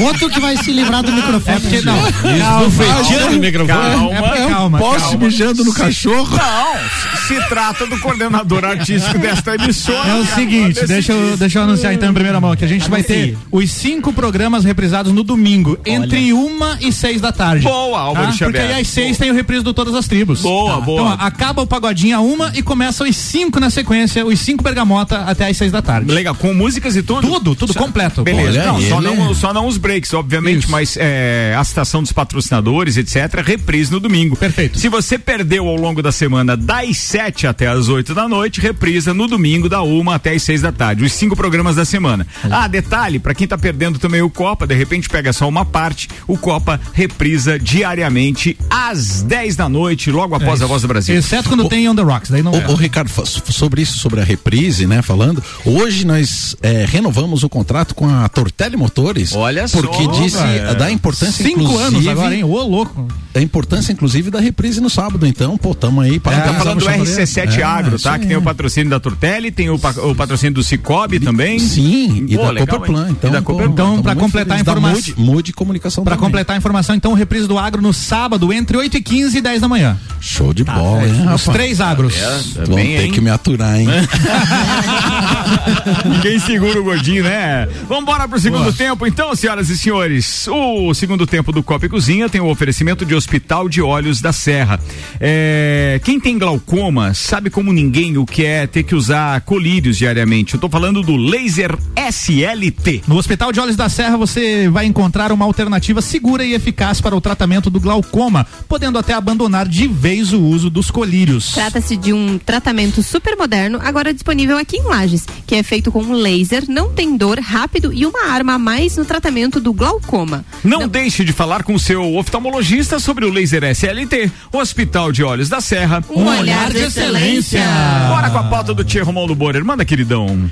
Outro 0.07 0.29
que 0.31 0.41
vai 0.41 0.57
se 0.57 0.73
livrar 0.73 1.03
do 1.03 1.12
microfone. 1.12 1.57
É 1.57 1.61
porque 1.61 1.81
não. 1.83 1.97
Calma, 2.39 2.64
Bufeteando 2.64 3.37
o 3.37 3.41
microfone. 3.41 3.79
Calma, 3.79 4.14
É 4.16 4.23
porque- 4.23 4.47
calma, 4.49 4.79
Posso 4.79 5.05
calma. 5.11 5.25
mijando 5.27 5.64
no 5.64 5.73
cachorro? 5.73 6.37
Não, 6.37 7.21
se 7.27 7.49
trata 7.49 7.87
do 7.87 7.99
coordenador 8.01 8.64
artístico 8.64 9.18
desta 9.18 9.55
emissora. 9.55 10.09
É 10.09 10.14
o 10.14 10.27
seguinte, 10.27 10.87
deixa 10.87 11.12
eu, 11.12 11.37
deixa 11.37 11.59
eu 11.60 11.60
anunciar 11.63 11.93
então 11.95 12.11
em 12.11 12.15
primeira 12.15 12.41
mão 12.41 12.55
que 12.57 12.65
a 12.65 12.69
gente 12.69 12.89
vai 12.89 13.03
ter 13.03 13.37
os 13.51 13.71
cinco 13.71 14.13
programas 14.13 14.65
reprisados 14.65 15.13
no 15.13 15.23
domingo, 15.23 15.79
entre 15.87 16.33
uma 16.33 16.79
e 16.81 16.93
seis 16.93 17.21
da 17.21 17.33
tarde. 17.33 17.65
Boa, 17.65 17.99
Álvaro 18.01 18.27
tá? 18.27 18.33
Xavier. 18.33 18.51
Porque 18.63 18.75
aí 18.75 18.81
às 18.81 18.89
seis 18.89 19.17
tem 19.19 19.31
o 19.31 19.35
reprise 19.35 19.63
do 19.65 19.73
Todas 19.75 19.95
as 19.95 20.07
Tribos. 20.07 20.41
Boa, 20.43 20.75
Tá. 20.75 20.81
boa. 20.81 21.01
Então, 21.03 21.19
ó, 21.21 21.27
acaba 21.27 21.63
o 21.63 21.67
pagodinho 21.67 22.17
a 22.17 22.21
uma 22.21 22.53
e 22.55 22.63
começa 22.63 23.05
os 23.05 23.17
cinco 23.17 23.59
na 23.61 23.71
sequência, 23.71 24.25
os 24.25 24.39
cinco 24.41 24.63
bergamota 24.63 25.19
até 25.23 25.49
às 25.49 25.57
seis 25.57 25.73
da 25.73 25.83
tarde. 25.83 26.11
Legal, 26.13 26.35
com 26.35 26.53
músicas 26.55 26.97
e 26.97 27.03
tudo? 27.03 27.21
Tudo, 27.27 27.55
tudo 27.55 27.75
completo. 27.75 28.23
Beleza, 28.23 28.61
Olha 28.61 28.67
não, 28.73 28.81
só, 28.81 29.01
não, 29.01 29.35
só 29.35 29.53
não 29.55 29.67
os 29.67 29.77
breaks, 29.77 30.13
obviamente, 30.15 30.61
Isso. 30.65 30.71
mas 30.71 30.97
é, 30.99 31.55
a 31.59 31.65
citação 31.65 32.03
dos 32.03 32.13
patrocinadores, 32.13 32.97
etc., 32.97 33.43
reprise 33.45 33.91
no 33.91 34.01
domingo. 34.01 34.37
Perfeito. 34.37 34.79
Se 34.79 34.89
você 34.89 35.19
perdeu 35.19 35.67
ao 35.69 35.77
longo 35.77 36.03
da 36.03 36.13
semana 36.13 36.57
das 36.57 36.97
7 36.99 37.47
até 37.47 37.67
as 37.67 37.89
8 37.89 38.15
da 38.15 38.29
noite, 38.29 38.61
reprisa 38.61 39.13
no 39.15 39.27
domingo, 39.27 39.69
da 39.69 39.83
uma 39.83 40.15
até 40.15 40.33
as 40.33 40.43
6 40.43 40.63
da 40.63 40.73
tarde. 40.73 41.05
Os 41.05 41.13
cinco 41.13 41.35
programas 41.37 41.50
da 41.75 41.85
semana. 41.85 42.27
Ah, 42.51 42.67
detalhe, 42.67 43.19
pra 43.19 43.35
quem 43.35 43.47
tá 43.47 43.59
perdendo 43.59 43.99
também 43.99 44.23
o 44.23 44.31
Copa, 44.31 44.67
de 44.67 44.75
repente 44.75 45.09
pega 45.09 45.33
só 45.33 45.49
uma 45.49 45.65
parte, 45.65 46.09
o 46.27 46.39
Copa 46.39 46.81
reprisa 46.93 47.59
diariamente 47.59 48.57
às 48.71 49.23
10 49.23 49.57
da 49.57 49.69
noite, 49.69 50.11
logo 50.11 50.35
após 50.35 50.63
a 50.63 50.67
Voz 50.67 50.83
do 50.83 50.89
Brasil. 50.89 51.15
Exceto 51.17 51.49
quando 51.49 51.69
tem 51.69 51.89
On 51.89 51.95
The 51.95 52.03
Rocks, 52.03 52.31
daí 52.31 52.43
não 52.43 52.55
é. 52.55 52.67
Ô, 52.67 52.73
ô, 52.73 52.75
Ricardo, 52.77 53.11
sobre 53.27 53.83
isso, 53.83 53.99
sobre 53.99 54.21
a 54.21 54.25
reprise, 54.25 54.87
né? 54.87 55.03
Falando, 55.03 55.43
hoje 55.65 56.07
nós 56.07 56.57
é, 56.63 56.87
renovamos 56.89 57.43
o 57.43 57.49
contrato 57.49 57.95
com 57.95 58.09
a 58.09 58.29
Tortelli 58.29 58.71
Telemotores. 58.71 59.35
Olha 59.35 59.67
Porque 59.69 60.05
só, 60.05 60.11
disse 60.13 60.37
cara. 60.39 60.75
da 60.75 60.91
importância 60.91 61.45
Cinco 61.45 61.61
inclusive, 61.61 61.83
anos 61.83 62.07
agora, 62.07 62.35
hein? 62.35 62.45
Ô, 62.45 62.63
louco. 62.63 63.09
Da 63.33 63.41
importância, 63.41 63.93
inclusive, 63.93 64.31
da 64.31 64.41
reprise 64.41 64.81
no 64.81 64.91
sábado. 64.91 65.27
Então, 65.27 65.57
pô, 65.57 65.75
tamo 65.75 66.01
aí. 66.01 66.19
Tá 66.19 66.31
parabéns 66.31 66.57
falando 66.59 66.69
ao 66.69 66.75
do 66.77 66.85
Chevrolet. 67.07 67.23
RC7 67.23 67.59
É, 67.59 67.63
Agro, 67.63 67.99
tá? 67.99 68.19
Que 68.19 68.27
tem 68.27 68.37
o 68.37 68.43
patrocínio 68.43 68.91
da 68.91 69.01
Turtelli, 69.01 69.51
tem 69.51 69.71
o, 69.71 69.75
o 69.75 70.15
patrocínio 70.15 70.55
do 70.55 70.63
Cicobi 70.63 71.21
também. 71.21 71.39
Sim, 71.59 72.26
e 72.28 72.36
Pô, 72.36 72.43
da 72.45 72.51
legal, 72.51 72.66
Cooperplan. 72.66 73.07
hein? 73.09 73.16
Então, 73.18 73.30
E 73.30 73.32
da 73.32 73.43
pô. 73.43 73.62
Então, 73.62 73.95
muito 73.97 74.16
completar 74.16 74.57
a 74.57 74.61
informação. 74.61 75.14
Mude, 75.16 75.53
Comunicação 75.53 76.05
Pra 76.05 76.14
também. 76.16 76.26
completar 76.28 76.55
a 76.55 76.59
informação, 76.59 76.95
então, 76.95 77.12
reprise 77.12 77.47
do 77.47 77.59
agro 77.59 77.82
no 77.82 77.93
sábado, 77.93 78.53
entre 78.53 78.76
8 78.76 78.97
e 78.97 79.03
15 79.03 79.38
e 79.38 79.41
10 79.41 79.61
da 79.61 79.68
manhã. 79.68 79.99
Show 80.20 80.53
de 80.55 80.64
Tá, 80.64 80.74
bola, 80.74 81.03
é, 81.03 81.07
hein, 81.07 81.12
Os 81.12 81.18
rapaz? 81.26 81.45
três 81.45 81.80
agros. 81.80 82.14
É, 82.16 82.64
Vão 82.66 82.76
bem, 82.76 82.97
ter 82.97 83.05
hein? 83.05 83.12
que 83.12 83.20
me 83.20 83.30
aturar, 83.30 83.78
hein? 83.80 83.88
Ninguém 86.05 86.38
segura 86.38 86.80
o 86.80 86.84
gordinho, 86.84 87.24
né? 87.24 87.68
Vamos 87.88 88.03
embora 88.05 88.28
pro 88.28 88.38
segundo 88.38 88.72
tempo, 88.72 89.07
então, 89.07 89.34
senhoras 89.34 89.68
e 89.70 89.78
senhores. 89.78 90.47
O 90.49 90.93
segundo 90.95 91.26
tempo 91.26 91.53
do 91.53 91.62
Copa 91.62 91.86
e 91.86 91.88
Cozinha 91.88 92.28
tem 92.28 92.41
o 92.41 92.49
oferecimento 92.49 93.05
de 93.05 93.14
Hospital 93.14 93.68
de 93.68 93.80
Olhos 93.82 94.20
da 94.20 94.32
Serra. 94.32 94.78
É, 95.20 96.01
quem 96.05 96.20
tem 96.20 96.38
glaucoma 96.38 97.14
sabe 97.14 97.51
como 97.51 97.72
ninguém 97.72 98.16
o 98.18 98.26
que 98.26 98.45
é 98.45 98.66
ter 98.66 98.82
que 98.82 98.95
usar 98.95 99.41
colírios 99.43 99.97
diariamente. 99.99 100.55
Eu 100.55 100.61
tô 100.61 100.68
falando 100.68 101.03
do 101.03 101.16
laser 101.31 101.78
SLT. 101.95 103.05
No 103.07 103.16
Hospital 103.16 103.53
de 103.53 103.61
Olhos 103.61 103.76
da 103.76 103.89
Serra 103.89 104.16
você 104.16 104.68
vai 104.68 104.85
encontrar 104.85 105.31
uma 105.31 105.45
alternativa 105.45 106.03
segura 106.03 106.45
e 106.45 106.55
eficaz 106.55 107.01
para 107.01 107.14
o 107.14 107.20
tratamento 107.20 107.70
do 107.70 107.78
glaucoma, 107.78 108.45
podendo 108.68 108.99
até 108.99 109.14
abandonar 109.14 109.68
de 109.68 109.87
vez 109.87 110.33
o 110.33 110.41
uso 110.41 110.68
dos 110.68 110.91
colírios. 110.91 111.53
Trata-se 111.53 111.97
de 111.97 112.12
um 112.12 112.37
tratamento 112.37 113.01
super 113.01 113.37
moderno, 113.37 113.78
agora 113.81 114.12
disponível 114.12 114.59
aqui 114.59 114.78
em 114.78 114.83
Lages, 114.83 115.24
que 115.47 115.55
é 115.55 115.62
feito 115.62 115.93
com 115.93 116.03
um 116.03 116.14
laser, 116.14 116.64
não 116.68 116.93
tem 116.93 117.16
dor, 117.16 117.39
rápido 117.39 117.93
e 117.93 118.05
uma 118.05 118.26
arma 118.26 118.55
a 118.55 118.59
mais 118.59 118.97
no 118.97 119.05
tratamento 119.05 119.61
do 119.61 119.72
glaucoma. 119.72 120.45
Não, 120.64 120.89
deixe 120.89 121.24
de 121.24 121.33
falar 121.33 121.62
com 121.62 121.74
o 121.74 121.78
seu 121.78 122.16
oftalmologista 122.16 122.99
sobre 122.99 123.24
o 123.24 123.31
laser 123.31 123.62
SLT, 123.62 124.33
Hospital 124.53 125.12
de 125.12 125.22
Olhos 125.22 125.49
da 125.49 125.61
Serra. 125.61 126.03
Um 126.11 126.26
olhar 126.26 126.70
de 126.72 126.78
excelência. 126.78 127.62
Bora 128.09 128.31
com 128.31 128.39
a 128.39 128.45
pauta 128.45 128.74
do 128.74 128.83
Tia 128.83 129.05
Romualdo 129.05 129.37
Borer. 129.37 129.64
Manda, 129.64 129.85
queridão. 129.85 130.51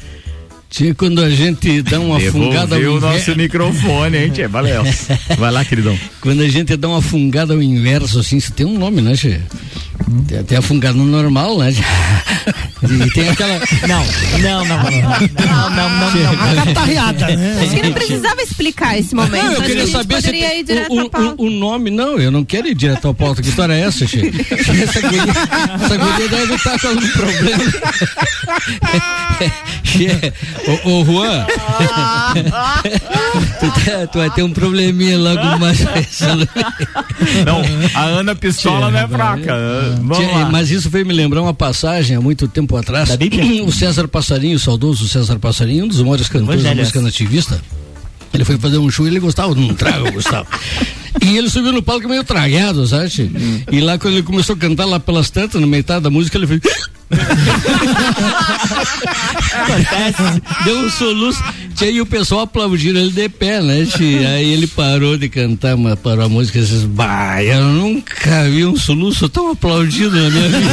Tia, 0.71 0.95
quando 0.95 1.23
a 1.23 1.31
gente 1.31 1.81
dá 1.83 1.99
uma 1.99 2.21
fungada 2.21 2.75
ao 2.75 2.81
Devolveu 2.81 2.93
o 2.93 2.97
inverso. 2.99 3.19
nosso 3.31 3.39
microfone, 3.39 4.19
hein, 4.19 4.31
Tia? 4.31 4.49
Valeu. 4.49 4.83
Vai 5.39 5.51
lá, 5.51 5.65
queridão. 5.65 5.99
Quando 6.21 6.43
a 6.43 6.49
gente 6.49 6.77
dá 6.77 6.89
uma 6.89 7.01
fungada 7.01 7.55
ao 7.55 7.63
inverso, 7.63 8.21
assim, 8.21 8.37
isso 8.37 8.53
tem 8.53 8.67
um 8.67 8.79
nome, 8.79 9.01
né, 9.01 9.15
Tia? 9.15 9.41
Tem 10.27 10.39
até 10.39 10.57
a 10.57 10.63
fungada 10.63 10.99
normal, 10.99 11.59
né? 11.59 11.75
E 12.81 13.11
tem 13.11 13.29
aquela. 13.29 13.59
Não, 13.89 14.05
não, 14.41 14.65
não, 14.65 14.79
não. 14.79 14.91
Não, 14.91 15.71
não, 15.71 15.91
não, 15.91 16.15
não. 16.15 16.63
A 16.63 16.65
catarreada, 16.65 17.27
né? 17.37 17.59
Acho 17.61 17.75
que 17.75 17.83
não 17.83 17.93
precisava 17.93 18.41
explicar 18.41 18.97
esse 18.97 19.17
momento. 19.17 19.45
Não, 19.45 19.53
eu 19.55 19.63
queria 19.63 19.85
saber 19.89 20.15
se 20.15 20.23
poderia 20.23 20.49
tem 20.49 20.61
ir 20.61 20.65
direto 20.65 20.93
o, 20.93 21.43
o, 21.43 21.47
o 21.47 21.51
nome. 21.51 21.91
Não, 21.91 22.21
eu 22.21 22.31
não 22.31 22.45
quero 22.45 22.69
ir 22.69 22.77
direto 22.77 23.09
à 23.09 23.15
pauta. 23.15 23.43
Que 23.43 23.49
história 23.49 23.73
é 23.73 23.81
essa, 23.81 24.07
Che? 24.07 24.21
Essa 24.29 25.01
guria, 25.01 25.23
essa 25.75 25.97
guria 25.97 26.29
deve 26.29 26.55
estar 26.55 26.79
com 26.79 26.87
algum 26.87 27.09
problema. 27.09 27.65
Che, 29.83 30.33
ô, 30.85 31.01
ô 31.01 31.05
Juan, 31.05 31.47
tu, 33.61 33.85
tá- 33.85 34.07
tu 34.07 34.19
vai 34.19 34.31
ter 34.31 34.43
um 34.43 34.53
probleminha 34.53 35.19
logo 35.19 35.59
mais. 35.59 35.79
Não, 37.45 37.63
a 37.95 38.05
Ana 38.05 38.35
Pistola 38.35 38.91
não 38.91 38.99
é 38.99 39.09
fraca. 39.09 39.55
Tchê, 40.15 40.27
lá. 40.27 40.49
Mas 40.51 40.71
isso 40.71 40.89
veio 40.91 41.07
me 41.07 41.13
lembrar 41.13 41.43
uma 41.43 41.55
passagem 41.55 42.17
há 42.17 42.21
muito 42.21 42.49
tempo 42.49 42.77
atrás. 42.77 43.11
O 43.69 43.73
César 43.73 44.09
Passarinho, 44.09 44.57
o 44.57 44.59
saudoso 44.59 45.09
César 45.09 45.39
Passarinho, 45.39 45.85
um 45.85 45.89
dos 45.89 46.01
maiores 46.01 46.29
cantores 46.29 46.63
da 46.63 46.75
música 46.75 47.01
nativista. 47.03 47.61
Ele 48.33 48.45
foi 48.45 48.59
fazer 48.59 48.79
um 48.79 48.91
show 48.91 49.07
e 49.07 49.09
ele 49.11 49.21
gostava 49.21 49.55
de 49.55 49.61
um 49.61 49.75
trago, 49.75 50.13
Gustavo. 50.13 50.47
E 51.23 51.37
ele 51.37 51.49
subiu 51.51 51.73
no 51.73 51.83
palco 51.83 52.09
meio 52.09 52.25
tragado, 52.25 52.87
sabe? 52.87 53.31
E 53.71 53.81
lá 53.81 53.99
quando 53.99 54.15
ele 54.15 54.23
começou 54.23 54.55
a 54.55 54.59
cantar 54.59 54.85
lá 54.85 55.01
pelas 55.01 55.31
tantas, 55.31 55.61
na 55.61 55.67
metade 55.67 56.03
da 56.05 56.11
música, 56.11 56.39
ele 56.39 56.47
fez. 56.47 56.61
Deu 60.65 60.79
um 60.79 60.91
soluço. 60.91 61.43
Tchê, 61.75 61.93
E 61.93 62.01
o 62.01 62.07
pessoal 62.07 62.43
aplaudiram 62.43 63.01
ele 63.01 63.11
de 63.13 63.29
pé, 63.29 63.63
né? 63.63 63.87
tchê? 63.87 64.27
Aí 64.27 64.51
ele 64.53 64.67
parou 64.67 65.17
de 65.17 65.29
cantar, 65.29 65.77
mas 65.77 65.99
parou 65.99 66.25
a 66.25 66.29
música 66.29 66.59
e 66.59 66.63
disse: 66.63 66.87
Bah, 66.87 67.43
eu 67.43 67.63
nunca 67.63 68.51
vi 68.51 68.65
um 68.67 68.77
soluço 68.77 69.29
tão 69.29 69.53
aplaudido 69.53 70.11
na 70.11 70.29
minha 70.31 70.49
vida. 70.49 70.69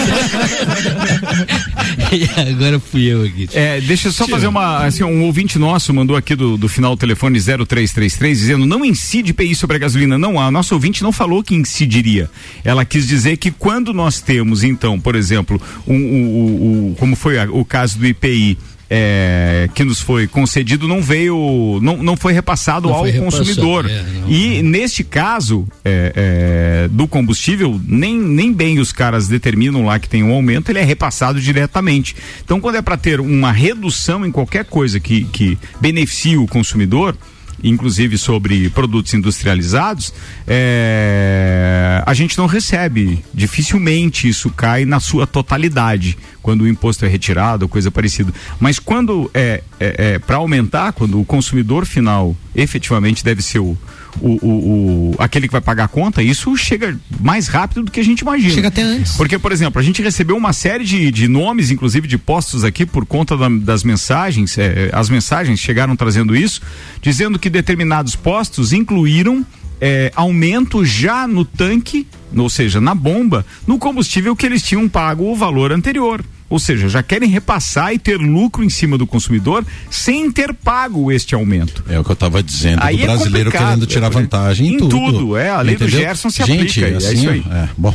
e 2.11 2.49
agora 2.51 2.79
fui 2.79 3.05
eu 3.05 3.23
aqui. 3.23 3.47
É, 3.53 3.79
deixa 3.81 4.07
eu 4.07 4.11
só 4.11 4.27
fazer 4.27 4.47
uma. 4.47 4.85
Assim, 4.85 5.03
um 5.03 5.23
ouvinte 5.23 5.59
nosso 5.59 5.93
mandou 5.93 6.15
aqui 6.17 6.35
do, 6.35 6.57
do 6.57 6.67
final 6.67 6.95
do 6.95 6.99
telefone 6.99 7.39
0333 7.39 8.39
dizendo: 8.39 8.65
não 8.65 8.83
incide 8.83 9.31
PI 9.31 9.55
sobre 9.55 9.75
a 9.77 9.79
gasolina. 9.79 10.17
Não, 10.17 10.34
a 10.39 10.49
nossa 10.51 10.73
ouvinte 10.73 11.01
não 11.03 11.11
falou 11.11 11.43
que 11.43 11.55
incidiria. 11.55 12.29
Ela 12.63 12.85
quis 12.85 13.07
dizer 13.07 13.37
que 13.37 13.51
quando 13.51 13.93
nós 13.93 14.21
temos, 14.21 14.63
então, 14.63 14.99
por 14.99 15.15
exemplo, 15.15 15.61
um, 15.87 15.95
o- 15.95 16.91
o- 16.91 16.95
como 16.95 17.15
foi 17.15 17.37
a- 17.39 17.49
o 17.49 17.63
caso 17.65 17.97
do 17.99 18.05
IPI. 18.07 18.57
é, 18.87 19.67
que 19.73 19.83
nos 19.83 19.99
foi 19.99 20.27
concedido 20.27 20.87
não 20.87 21.01
veio, 21.01 21.79
não, 21.81 21.97
não 22.03 22.15
foi 22.15 22.33
repassado 22.33 22.87
Não 22.87 22.93
ao 22.93 23.01
foi 23.01 23.09
repassado, 23.09 23.43
consumidor. 23.43 23.89
é, 23.89 24.03
não. 24.21 24.29
e 24.29 24.61
neste 24.61 25.03
caso 25.03 25.67
é, 25.83 26.13
é, 26.15 26.87
do 26.91 27.07
combustível, 27.07 27.81
nem, 27.87 28.15
nem 28.15 28.53
bem 28.53 28.77
os 28.77 28.91
caras 28.91 29.27
determinam 29.27 29.83
lá 29.85 29.97
que 29.97 30.07
tem 30.07 30.21
um 30.21 30.31
aumento, 30.31 30.69
ele 30.69 30.77
é 30.77 30.83
repassado 30.83 31.41
diretamente. 31.41 32.15
Então, 32.43 32.61
quando 32.61 32.75
é 32.75 32.81
para 32.81 32.95
ter 32.95 33.19
uma 33.19 33.51
redução 33.51 34.23
em 34.23 34.29
qualquer 34.31 34.65
coisa 34.65 34.99
que, 34.99 35.23
que 35.25 35.57
beneficie 35.81 36.37
o 36.37 36.45
consumidor, 36.45 37.17
inclusive 37.63 38.17
sobre 38.17 38.69
produtos 38.69 39.13
industrializados, 39.13 40.13
é, 40.47 42.03
a 42.05 42.13
gente 42.13 42.37
não 42.37 42.45
recebe. 42.45 43.23
Dificilmente 43.33 44.27
isso 44.27 44.49
cai 44.49 44.85
na 44.85 44.99
sua 44.99 45.25
totalidade 45.25 46.17
quando 46.41 46.61
o 46.61 46.67
imposto 46.67 47.05
é 47.05 47.07
retirado 47.07 47.67
coisa 47.67 47.89
parecida. 47.89 48.31
Mas 48.59 48.77
quando 48.77 49.29
é, 49.33 49.63
é, 49.79 50.19
para 50.19 50.37
aumentar, 50.37 50.93
quando 50.93 51.19
o 51.19 51.25
consumidor 51.25 51.85
final 51.85 52.35
efetivamente 52.55 53.23
deve 53.23 53.41
ser 53.41 53.59
o, 53.59 53.77
o, 54.21 54.29
o, 54.45 55.11
o- 55.11 55.15
aquele 55.19 55.47
que 55.47 55.51
vai 55.51 55.61
pagar 55.61 55.85
a 55.85 55.87
conta, 55.87 56.21
isso 56.23 56.55
chega 56.57 56.97
mais 57.19 57.47
rápido 57.47 57.83
do 57.83 57.91
que 57.91 57.99
a 57.99 58.03
gente 58.03 58.19
imagina. 58.21 58.53
Chega 58.53 58.67
até 58.69 58.81
antes. 58.81 59.13
Porque, 59.15 59.37
por 59.37 59.51
exemplo, 59.51 59.79
a 59.79 59.83
gente 59.83 60.01
recebeu 60.01 60.35
uma 60.37 60.53
série 60.53 60.83
de, 60.83 61.11
de 61.11 61.27
nomes, 61.27 61.71
inclusive 61.71 62.07
de 62.07 62.17
postos 62.17 62.63
aqui, 62.63 62.85
por 62.85 63.05
conta 63.05 63.35
da- 63.37 63.49
das 63.49 63.83
mensagens. 63.83 64.57
eh, 64.57 64.89
as 64.93 65.09
mensagens 65.09 65.59
chegaram 65.59 65.95
trazendo 65.95 66.35
isso, 66.35 66.61
dizendo 67.01 67.37
que 67.39 67.49
determinados 67.49 68.15
postos 68.15 68.73
incluíram 68.73 69.45
eh, 69.81 70.11
aumento 70.15 70.85
já 70.85 71.27
no 71.27 71.43
tanque, 71.43 72.07
ou 72.35 72.49
seja, 72.49 72.79
na 72.79 72.95
bomba, 72.95 73.45
no 73.67 73.77
combustível 73.77 74.35
que 74.35 74.45
eles 74.45 74.61
tinham 74.63 74.87
pago 74.87 75.25
o 75.29 75.35
valor 75.35 75.71
anterior. 75.73 76.23
Ou 76.49 76.59
seja, 76.59 76.87
já 76.87 77.01
querem 77.01 77.27
repassar 77.27 77.93
e 77.93 77.97
ter 77.99 78.17
lucro 78.17 78.63
em 78.63 78.69
cima 78.69 78.97
do 78.97 79.07
consumidor 79.07 79.65
sem 79.89 80.31
ter 80.31 80.53
pago 80.53 81.11
este 81.11 81.33
aumento. 81.33 81.83
É 81.89 81.99
o 81.99 82.03
que 82.03 82.11
eu 82.11 82.13
estava 82.13 82.43
dizendo, 82.43 82.81
Aí 82.83 82.97
do 82.97 83.03
é 83.03 83.05
brasileiro 83.07 83.51
querendo 83.51 83.85
tirar 83.87 84.07
é 84.07 84.09
por- 84.11 84.21
vantagem 84.21 84.67
em, 84.67 84.73
em 84.75 84.77
tudo, 84.77 85.35
é, 85.35 85.49
a 85.49 85.61
lei 85.61 85.75
do 85.75 85.87
Gerson 85.87 86.29
se 86.29 86.43
Gente, 86.45 86.83
aplica, 86.83 86.87
é 86.87 86.97
assim, 86.97 87.15
isso 87.15 87.29
aí. 87.29 87.43
É, 87.51 87.69
bom. 87.75 87.93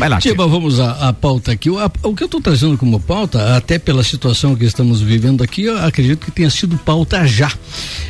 Vai 0.00 0.08
lá, 0.08 0.18
Tiba, 0.18 0.46
vamos 0.46 0.80
à, 0.80 1.08
à 1.08 1.12
pauta 1.12 1.52
aqui. 1.52 1.68
O, 1.68 1.78
a- 1.78 1.90
o 2.04 2.14
que 2.14 2.22
eu 2.22 2.24
estou 2.24 2.40
trazendo 2.40 2.78
como 2.78 2.98
pauta, 2.98 3.54
até 3.54 3.78
pela 3.78 4.02
situação 4.02 4.56
que 4.56 4.64
estamos 4.64 5.02
vivendo 5.02 5.44
aqui, 5.44 5.64
eu 5.64 5.76
acredito 5.78 6.24
que 6.24 6.30
tenha 6.30 6.48
sido 6.48 6.76
pauta 6.78 7.26
já. 7.26 7.52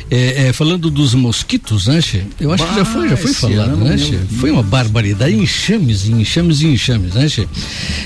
É, 0.09 0.47
é, 0.47 0.53
falando 0.53 0.89
dos 0.89 1.13
mosquitos, 1.13 1.87
né, 1.87 2.01
Che? 2.01 2.23
Eu 2.39 2.51
acho 2.53 2.65
que 2.65 2.75
já 2.75 2.85
foi, 2.85 3.09
já 3.09 3.17
foi 3.17 3.33
falado, 3.33 3.75
né. 3.77 3.97
Che? 3.97 4.17
Foi 4.39 4.51
uma 4.51 4.63
barbaridade, 4.63 5.33
enxames, 5.35 6.05
enxames 6.07 6.61
e 6.61 6.67
enxames, 6.67 7.13
né, 7.13 7.27
Che? 7.29 7.47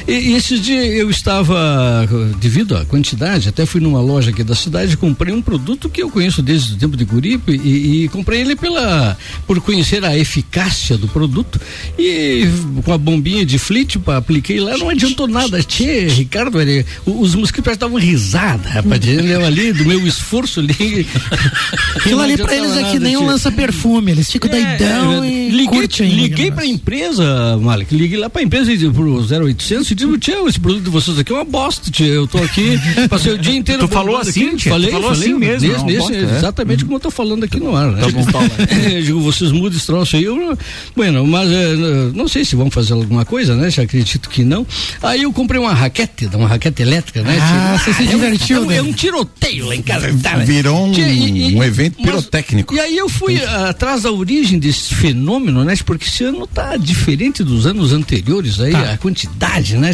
E, 0.08 0.12
e 0.12 0.34
esses 0.34 0.60
dias 0.62 0.86
eu 0.98 1.10
estava, 1.10 2.08
devido 2.40 2.76
à 2.78 2.86
quantidade, 2.86 3.50
até 3.50 3.66
fui 3.66 3.82
numa 3.82 4.00
loja 4.02 4.32
aqui 4.32 4.44
da 4.44 4.56
cidade, 4.56 4.98
comprei 4.98 5.34
um 5.34 5.42
produto 5.42 5.90
que 5.90 6.02
eu 6.02 6.10
conheço 6.10 6.42
desde 6.42 6.74
o 6.74 6.78
tempo 6.78 6.96
de 6.98 7.06
Curipe 7.06 7.52
e, 7.64 8.04
e 8.04 8.08
comprei 8.10 8.42
ele 8.42 8.56
pela, 8.56 9.18
por 9.48 9.60
conhecer 9.62 10.04
a 10.06 10.16
eficácia 10.18 10.98
do 10.98 11.08
produto 11.08 11.60
e 11.98 12.48
com 12.84 12.94
a 12.94 12.98
bombinha 12.98 13.46
de 13.46 13.58
flit, 13.76 14.00
pá, 14.00 14.18
apliquei 14.18 14.60
lá, 14.62 14.78
não 14.78 14.90
adiantou 14.90 15.28
nada. 15.28 15.62
Tchê, 15.62 16.08
Ricardo, 16.08 16.62
ele- 16.62 16.86
os 17.06 17.36
mosquitos 17.36 17.74
estavam 17.74 17.98
risada, 18.00 18.70
rapaz, 18.70 19.02
eu 19.06 19.46
ali, 19.46 19.74
do 19.74 19.84
meu 19.86 20.08
esforço 20.08 20.62
ali. 20.62 21.06
Aquilo 21.98 22.22
ali 22.22 22.38
pra 22.38 22.56
eles 22.56 22.78
é 22.78 22.84
que 22.92 23.00
nem 23.00 23.18
um 23.18 23.26
lança-perfume, 23.26 24.12
eles 24.12 24.32
ficam 24.32 24.50
doidão 24.50 25.24
É, 25.24 25.28
e 25.30 25.50
liguei, 25.50 25.68
curte 25.68 26.04
ainda. 26.04 26.16
liguei 26.16 26.52
pra 26.52 26.66
empresa, 26.66 27.58
Malik, 27.62 27.94
liguei 27.94 28.18
lá 28.18 28.30
pra 28.30 28.42
empresa 28.42 28.72
e 28.72 28.90
pro 28.90 29.22
0800 29.22 29.92
e 29.92 29.96
digo, 29.96 30.18
tchê, 30.18 30.32
esse 30.48 30.60
produto 30.60 30.84
de 30.84 30.90
vocês 30.90 31.20
aqui 31.20 31.34
é 31.34 31.36
uma 31.36 31.44
bosta, 31.44 31.92
tchê, 31.92 32.06
eu 32.06 32.28
tô 32.28 32.38
aqui, 32.38 32.80
passei 33.10 33.34
o 33.34 33.38
dia 33.38 33.56
inteiro 33.58 33.88
Tu 33.88 33.94
falou 33.94 34.16
assim, 34.18 34.48
aqui. 34.50 34.56
tchê? 34.58 34.70
Tu 34.70 34.74
Falei, 34.74 34.92
falou 34.92 35.10
falei, 35.14 35.24
assim 35.30 35.34
mesmo, 35.38 35.68
nesse- 35.68 35.82
é 35.82 35.84
nesse- 35.86 35.98
bosta, 36.00 36.16
é? 36.16 36.38
exatamente 36.38 36.86
como 36.86 36.96
eu 36.96 37.00
tô 37.02 37.12
falando 37.12 37.44
aqui 37.44 37.60
no 37.60 37.76
ar, 37.76 37.92
né? 37.92 38.02
Tá 38.02 38.10
bom, 38.10 38.26
Eu 38.96 39.02
digo, 39.02 39.20
vocês 39.20 39.52
mudam 39.52 39.78
esse 39.78 39.86
troço 39.86 40.16
aí, 40.16 40.24
eu, 40.24 40.58
bueno, 40.96 41.26
mas 41.26 41.50
eh, 41.52 42.12
não 42.14 42.28
sei 42.28 42.46
se 42.46 42.56
vão 42.56 42.70
fazer 42.72 42.94
alguma 42.94 43.26
coisa, 43.26 43.56
né, 43.56 43.65
já 43.70 43.84
acredito 43.84 44.30
que 44.30 44.44
não. 44.44 44.66
Aí 45.02 45.24
eu 45.24 45.32
comprei 45.34 45.60
uma 45.60 45.74
raquete, 45.74 46.28
uma 46.34 46.48
raquete 46.48 46.82
elétrica, 46.82 47.22
né? 47.24 47.38
Ah, 47.40 47.78
você 47.78 47.94
se 47.94 48.04
é 48.04 48.06
um- 48.06 48.10
divertiu, 48.10 48.58
é 48.58 48.62
um, 48.62 48.66
né? 48.68 48.78
é 48.78 48.82
um 48.82 48.94
tiroteio 48.94 49.68
lá 49.68 49.76
em 49.76 49.82
casa. 49.82 50.14
tá, 50.22 50.38
né? 50.38 50.46
Virou 50.46 50.88
um, 50.88 50.94
e- 50.94 51.52
e- 51.52 51.56
um 51.56 51.64
evento 51.64 51.76
evento 51.76 52.02
pirotécnico. 52.02 52.74
E 52.74 52.80
aí 52.80 52.98
eu 52.98 53.10
fui 53.10 53.38
ah, 53.44 53.70
atrás 53.70 54.04
da 54.04 54.12
origem 54.12 54.58
desse 54.58 54.96
fenômeno, 54.96 55.64
né? 55.64 55.76
Porque 55.86 56.06
esse 56.08 56.24
ano 56.24 56.48
tá 56.48 56.78
diferente 56.78 57.44
dos 57.44 57.66
anos 57.66 57.92
anteriores 57.92 58.60
aí, 58.60 58.72
Tá. 58.72 58.94
a 58.94 58.98
quantidade, 58.98 59.76
né? 59.78 59.94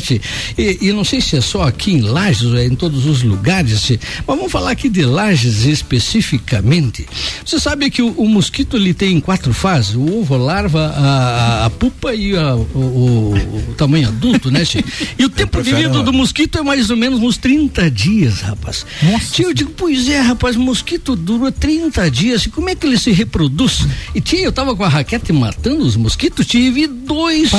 E, 0.58 0.78
e 0.82 0.94
não 0.94 1.04
sei 1.04 1.20
se 1.22 1.36
é 1.38 1.42
só 1.42 1.64
aqui 1.64 1.92
em 1.94 2.02
Lages 2.02 2.44
ou 2.44 2.58
é 2.58 2.66
em 2.66 2.76
todos 2.76 3.06
os 3.06 3.24
lugares, 3.24 3.90
mas 3.90 4.00
vamos 4.38 4.52
falar 4.52 4.72
aqui 4.72 4.88
de 4.90 5.04
Lages 5.04 5.66
especificamente. 5.66 7.08
Você 7.46 7.60
sabe 7.60 7.90
que 7.90 8.02
o, 8.02 8.10
o 8.12 8.28
mosquito 8.28 8.78
ele 8.78 8.94
tem 8.94 9.20
quatro 9.20 9.54
fases: 9.54 9.96
o 9.96 10.20
ovo, 10.20 10.36
a 10.36 10.38
larva, 10.38 10.94
a, 10.96 11.66
a 11.66 11.70
pupa 11.70 12.14
e 12.14 12.36
a- 12.36 12.56
o, 12.56 12.60
o- 12.78 13.61
o 13.70 13.74
tamanho 13.74 14.08
adulto, 14.08 14.50
né? 14.52 14.64
tchê? 14.66 14.84
E 15.18 15.26
o 15.26 15.30
tempo 15.30 15.62
vida 15.62 15.88
a- 16.00 16.02
do 16.04 16.14
mosquito 16.14 16.58
é 16.58 16.62
mais 16.64 16.90
ou 16.90 16.98
menos 16.98 17.20
uns 17.22 17.38
30 17.38 17.90
dias, 17.90 18.42
rapaz. 18.42 18.86
Tia, 19.32 19.46
eu 19.46 19.54
digo, 19.54 19.72
pois 19.76 20.08
é, 20.10 20.20
rapaz, 20.20 20.56
mosquito 20.56 21.16
dura 21.16 21.52
30 21.52 22.10
dias. 22.10 22.46
E 22.46 22.50
como 22.50 22.70
é 22.70 22.76
que 22.76 22.86
ele 22.86 22.98
se 22.98 23.12
reproduz? 23.12 23.86
E 24.16 24.22
tia, 24.22 24.42
eu 24.42 24.52
tava 24.52 24.76
com 24.76 24.84
a 24.84 24.90
raquete 24.90 25.32
matando 25.34 25.86
os 25.86 25.96
mosquitos, 25.96 26.46
tia, 26.46 26.60
e 26.68 26.72
vi 26.72 26.88
dois 26.88 27.50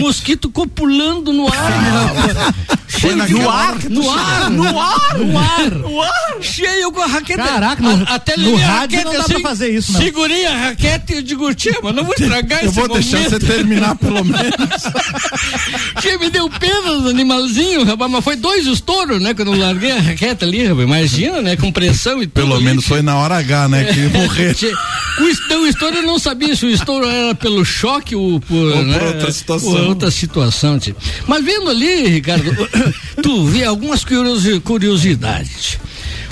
mosquitos 0.00 0.50
copulando 0.52 1.32
no 1.32 1.46
ar. 1.48 1.54
Cheio 2.88 3.24
de- 3.26 3.32
no 3.32 3.48
ar? 3.48 3.78
No 3.88 4.10
ar, 4.10 4.50
no 4.50 4.80
ar, 4.80 5.18
no 5.18 5.38
ar, 5.38 5.70
no 5.70 6.02
ar. 6.02 6.10
Cheio 6.42 6.90
com 6.92 7.00
a 7.00 7.06
raquete. 7.06 7.38
Caraca, 7.38 7.82
no- 7.82 8.04
A- 8.04 8.14
até 8.14 8.36
no 8.36 8.56
rádio 8.56 8.98
raquete 8.98 9.04
não 9.04 9.12
dá 9.12 9.20
assim, 9.20 9.32
pra 9.34 9.40
fazer 9.42 9.68
isso, 9.74 9.92
não. 9.92 10.00
Segurei 10.00 10.44
a 10.46 10.56
raquete 10.68 11.14
e 11.14 11.22
digo, 11.22 11.54
tia, 11.54 11.78
mas 11.82 11.94
não 11.94 12.04
vou 12.04 12.14
estragar 12.18 12.60
Eu 12.62 12.66
esse 12.70 12.74
vou 12.74 12.88
deixar 12.88 13.22
você 13.22 13.38
terminar 13.38 13.94
pelo 13.96 14.24
menos. 14.24 14.40
Tia, 16.00 16.18
me 16.18 16.30
deu 16.30 16.48
pena 16.50 16.92
dos 16.98 17.06
animalzinhos, 17.10 17.86
rapaz, 17.86 18.10
mas 18.10 18.24
foi 18.24 18.36
dois 18.36 18.66
estouros, 18.66 19.20
né? 19.20 19.34
Quando 19.34 19.52
eu 19.52 19.58
larguei 19.58 19.90
a 19.92 20.00
raquete 20.00 20.44
ali, 20.44 20.64
rapaz. 20.66 20.84
Imagina, 20.86 21.42
né? 21.42 21.56
Com 21.56 21.70
pressão 21.72 22.22
e 22.22 22.26
tudo. 22.26 22.34
Pelo 22.34 22.54
ali, 22.54 22.64
menos 22.64 22.84
foi 22.84 23.02
na 23.02 23.16
hora 23.16 23.36
H, 23.38 23.68
né? 23.68 23.84
Que 23.84 24.00
morrer. 24.18 24.54
Tia, 24.54 24.72
O, 25.20 25.28
est- 25.28 25.50
o 25.52 25.66
estouro 25.66 25.96
eu 25.96 26.02
não 26.02 26.18
sabia 26.18 26.54
se 26.56 26.64
o 26.64 26.70
estouro 26.70 27.04
era 27.06 27.34
pelo 27.34 27.64
choque 27.64 28.14
ou 28.16 28.40
por, 28.40 28.54
Ou 28.56 28.84
né, 28.84 28.98
por 28.98 29.08
outra 29.08 29.32
situação. 29.32 29.70
por 29.72 29.80
outra 29.82 30.10
situação, 30.10 30.78
tia. 30.78 30.96
Mas 31.26 31.44
vendo 31.44 31.68
ali, 31.68 32.06
Ricardo, 32.08 32.50
tu 33.22 33.44
vê 33.46 33.64
algumas 33.64 34.02
curiosi- 34.04 34.60
curiosidades. 34.60 35.78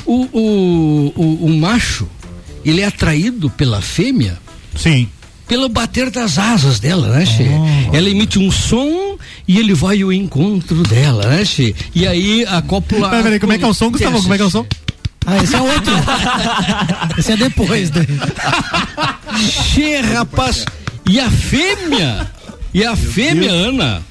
O, 0.07 0.23
o, 0.33 1.13
o, 1.15 1.45
o 1.47 1.59
macho, 1.59 2.09
ele 2.65 2.81
é 2.81 2.87
atraído 2.87 3.51
pela 3.51 3.83
fêmea 3.83 4.39
Sim. 4.75 5.07
Pelo 5.49 5.69
bater 5.69 6.11
das 6.11 6.39
asas 6.39 6.79
dela, 6.79 7.09
né, 7.09 7.25
Che? 7.25 7.49
Ela 7.93 8.11
emite 8.11 8.39
um 8.39 8.53
som 8.53 9.17
e 9.47 9.59
ele 9.59 9.75
vai 9.75 10.03
ao 10.03 10.13
encontro 10.13 10.83
dela, 10.83 11.27
né, 11.27 11.45
Che? 11.45 11.75
E 11.95 12.07
aí 12.07 12.45
a 12.47 12.61
cópula. 12.61 13.09
Peraí, 13.09 13.23
peraí, 13.23 13.41
como 13.41 13.53
é 13.55 13.59
que 13.59 13.65
é 13.65 13.67
o 13.67 13.75
som, 13.75 13.91
Gustavo? 13.91 14.21
Como 14.21 14.35
é 14.35 14.37
que 14.37 14.43
é 14.43 14.47
o 14.47 14.51
som? 14.51 14.67
Ah, 15.27 15.43
esse 15.43 15.57
é 15.57 15.61
outro. 15.61 15.93
esse 17.19 17.33
é 17.33 17.37
depois. 17.37 17.91
Né? 17.91 18.07
Che, 19.41 20.01
rapaz. 20.01 20.65
E 21.09 21.19
a 21.19 21.31
fêmea? 21.31 22.31
E 22.73 22.85
a 22.85 22.95
fêmea, 22.95 23.51
Ana? 23.51 24.03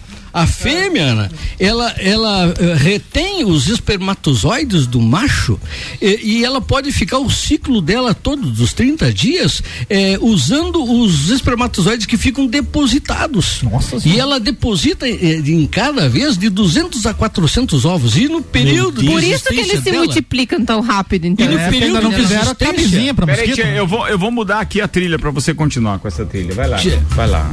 A 0.42 0.48
fêmea, 0.48 1.04
Ana, 1.04 1.32
ela, 1.60 1.90
ela 1.98 2.54
eh, 2.60 2.74
retém 2.76 3.44
os 3.46 3.68
espermatozoides 3.68 4.86
do 4.88 5.00
macho 5.02 5.60
e, 6.02 6.20
e 6.40 6.46
ela 6.46 6.62
pode 6.62 6.92
ficar 6.92 7.20
o 7.20 7.30
ciclo 7.30 7.82
dela 7.82 8.14
todo 8.14 8.50
dos 8.52 8.74
30 8.74 9.12
dias 9.14 9.62
eh, 9.90 10.18
usando 10.22 10.84
os 10.84 11.30
espermatozoides 11.30 12.06
que 12.06 12.18
ficam 12.18 12.46
depositados. 12.48 13.62
e 14.06 14.20
ela 14.20 14.40
deposita 14.40 15.08
eh, 15.08 15.42
em 15.46 15.66
cada 15.66 16.08
vez 16.10 16.38
de 16.38 16.50
200 16.50 17.06
a 17.06 17.14
400 17.14 17.86
ovos. 17.86 18.16
E 18.18 18.28
no 18.28 18.42
período 18.42 19.02
de 19.02 19.08
Por 19.10 19.24
isso 19.24 19.46
que 19.46 19.56
eles 19.56 19.72
se 19.72 19.82
dela- 19.82 20.06
multiplicam 20.06 20.64
tão 20.64 20.82
rápido, 20.82 21.26
então. 21.26 21.46
E 21.46 21.50
no 21.50 21.58
É, 21.60 21.70
período 21.70 22.02
não 22.02 22.10
de 22.12 22.16
fizeram 22.18 22.52
a 22.52 22.56
camisinha 22.56 23.14
pra 23.14 23.26
Peraí, 23.26 23.48
mosquito. 23.48 23.66
tia, 23.66 23.76
eu 23.76 23.88
vou, 23.88 24.08
eu 24.08 24.18
vou 24.20 24.32
mudar 24.32 24.60
aqui 24.60 24.82
a 24.82 24.88
trilha 24.88 25.18
pra 25.18 25.32
você 25.32 25.54
continuar 25.54 26.00
com 26.00 26.08
essa 26.08 26.26
trilha. 26.26 26.54
Vai 26.54 26.68
lá. 26.68 26.78
Tia. 26.78 27.02
Vai 27.10 27.28
lá. 27.28 27.52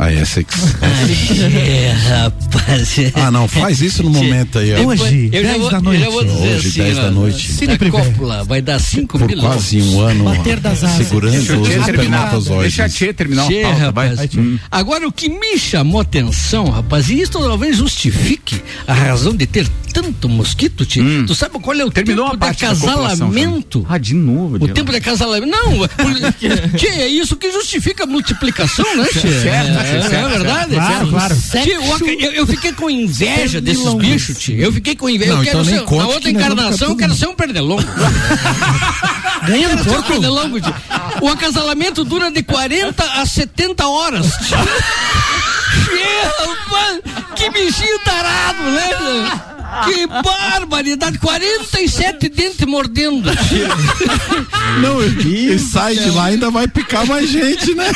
Ah, 0.00 0.12
essa 0.12 0.44
que... 0.44 0.54
É, 1.56 1.90
rapaz. 1.90 2.96
Ah, 3.14 3.30
não, 3.32 3.48
faz 3.48 3.80
isso 3.80 4.02
no 4.04 4.10
momento 4.10 4.58
aí, 4.60 4.72
ó. 4.74 4.84
Hoje, 4.86 5.28
eu 5.32 5.42
já 5.42 5.48
10 5.50 5.60
vou, 5.60 5.70
da 5.70 5.76
Eu 5.78 5.82
noite. 5.82 6.06
Hoje, 6.08 6.68
assim, 6.68 6.82
10 6.82 6.96
da 6.96 7.06
ó, 7.06 7.10
noite. 7.10 7.52
Cine 7.52 7.72
a 7.74 7.78
Privé. 7.78 8.04
cópula 8.04 8.44
vai 8.44 8.62
dar 8.62 8.78
5 8.78 9.18
Por 9.18 9.26
mil 9.28 9.38
quase 9.40 9.82
um 9.82 10.00
ano 10.00 10.24
Bater 10.24 10.60
das 10.60 10.84
asas. 10.84 10.96
segurando 11.08 11.32
Deixa 11.32 11.54
a 11.54 11.58
os 11.58 11.68
espermatozoides. 11.68 12.76
Deixa 12.76 12.84
a 12.84 12.88
tia 12.88 13.12
terminar 13.12 13.42
a 13.42 13.50
pauta, 13.50 13.90
vai. 13.92 14.08
rapaz. 14.14 14.30
Hum. 14.36 14.58
Agora, 14.70 15.08
o 15.08 15.12
que 15.12 15.28
me 15.28 15.58
chamou 15.58 16.00
atenção, 16.00 16.70
rapaz, 16.70 17.08
e 17.10 17.20
isso 17.20 17.32
talvez 17.32 17.76
justifique 17.76 18.62
a 18.86 18.94
razão 18.94 19.34
de 19.34 19.46
ter 19.46 19.68
tanto 19.92 20.28
mosquito, 20.28 20.84
tio. 20.86 21.26
Tu 21.26 21.34
sabe 21.34 21.58
qual 21.58 21.76
é 21.76 21.84
o 21.84 21.90
Terminou 21.90 22.30
tempo 22.30 22.44
a 22.44 22.50
de 22.52 22.60
da 22.60 22.66
acasalamento? 22.68 23.84
Ah, 23.88 23.98
de 23.98 24.14
novo. 24.14 24.56
O 24.56 24.68
de 24.68 24.72
tempo 24.74 24.92
de 24.92 24.98
acasalamento. 24.98 25.50
Não, 25.50 25.72
por- 25.88 26.78
tchê, 26.78 26.86
é 26.86 27.08
isso 27.08 27.34
que 27.36 27.50
justifica 27.50 28.04
a 28.04 28.06
multiplicação, 28.06 28.84
né, 28.96 29.06
tchê? 29.10 29.20
Certo, 29.20 29.78
é, 29.78 29.87
é, 29.96 30.02
certo, 30.02 30.28
verdade? 30.30 30.74
certo. 30.74 30.86
Claro, 30.86 31.08
claro. 31.08 31.36
Tchê, 31.36 31.78
o 31.78 31.94
aca- 31.94 32.04
eu, 32.24 32.32
eu 32.32 32.46
fiquei 32.46 32.72
com 32.72 32.90
inveja 32.90 33.60
desses 33.60 33.94
bichos, 33.94 34.38
tchê. 34.38 34.54
Eu 34.58 34.72
fiquei 34.72 34.94
com 34.96 35.08
inveja. 35.08 35.32
Não, 35.32 35.38
eu 35.40 35.44
quero 35.44 35.60
então 35.60 35.86
ser, 35.88 35.96
na 35.96 36.06
outra 36.06 36.30
encarnação, 36.30 36.88
eu 36.90 36.96
quero 36.96 37.14
ser 37.14 37.28
um 37.28 37.34
pernilongo. 37.34 37.82
Ganha 39.46 39.68
no 39.68 39.80
um 39.80 39.84
porco. 39.84 40.02
pernilongo, 40.08 40.60
tchê. 40.60 40.72
O 41.20 41.28
acasalamento 41.28 42.04
dura 42.04 42.30
de 42.30 42.42
40 42.42 43.04
a 43.04 43.26
70 43.26 43.86
horas. 43.86 44.26
rapaz, 46.38 47.00
que 47.34 47.50
bichinho 47.50 47.98
tarado, 48.00 48.62
né? 48.62 49.57
Que 49.84 50.06
barbaridade, 50.06 51.18
47 51.18 52.28
dentes 52.28 52.66
mordendo. 52.66 53.28
Não, 54.80 55.02
e 55.04 55.58
sai 55.58 55.94
de 55.94 56.10
lá 56.10 56.26
ainda 56.26 56.50
vai 56.50 56.66
picar 56.68 57.06
mais 57.06 57.28
gente, 57.30 57.74
né? 57.74 57.90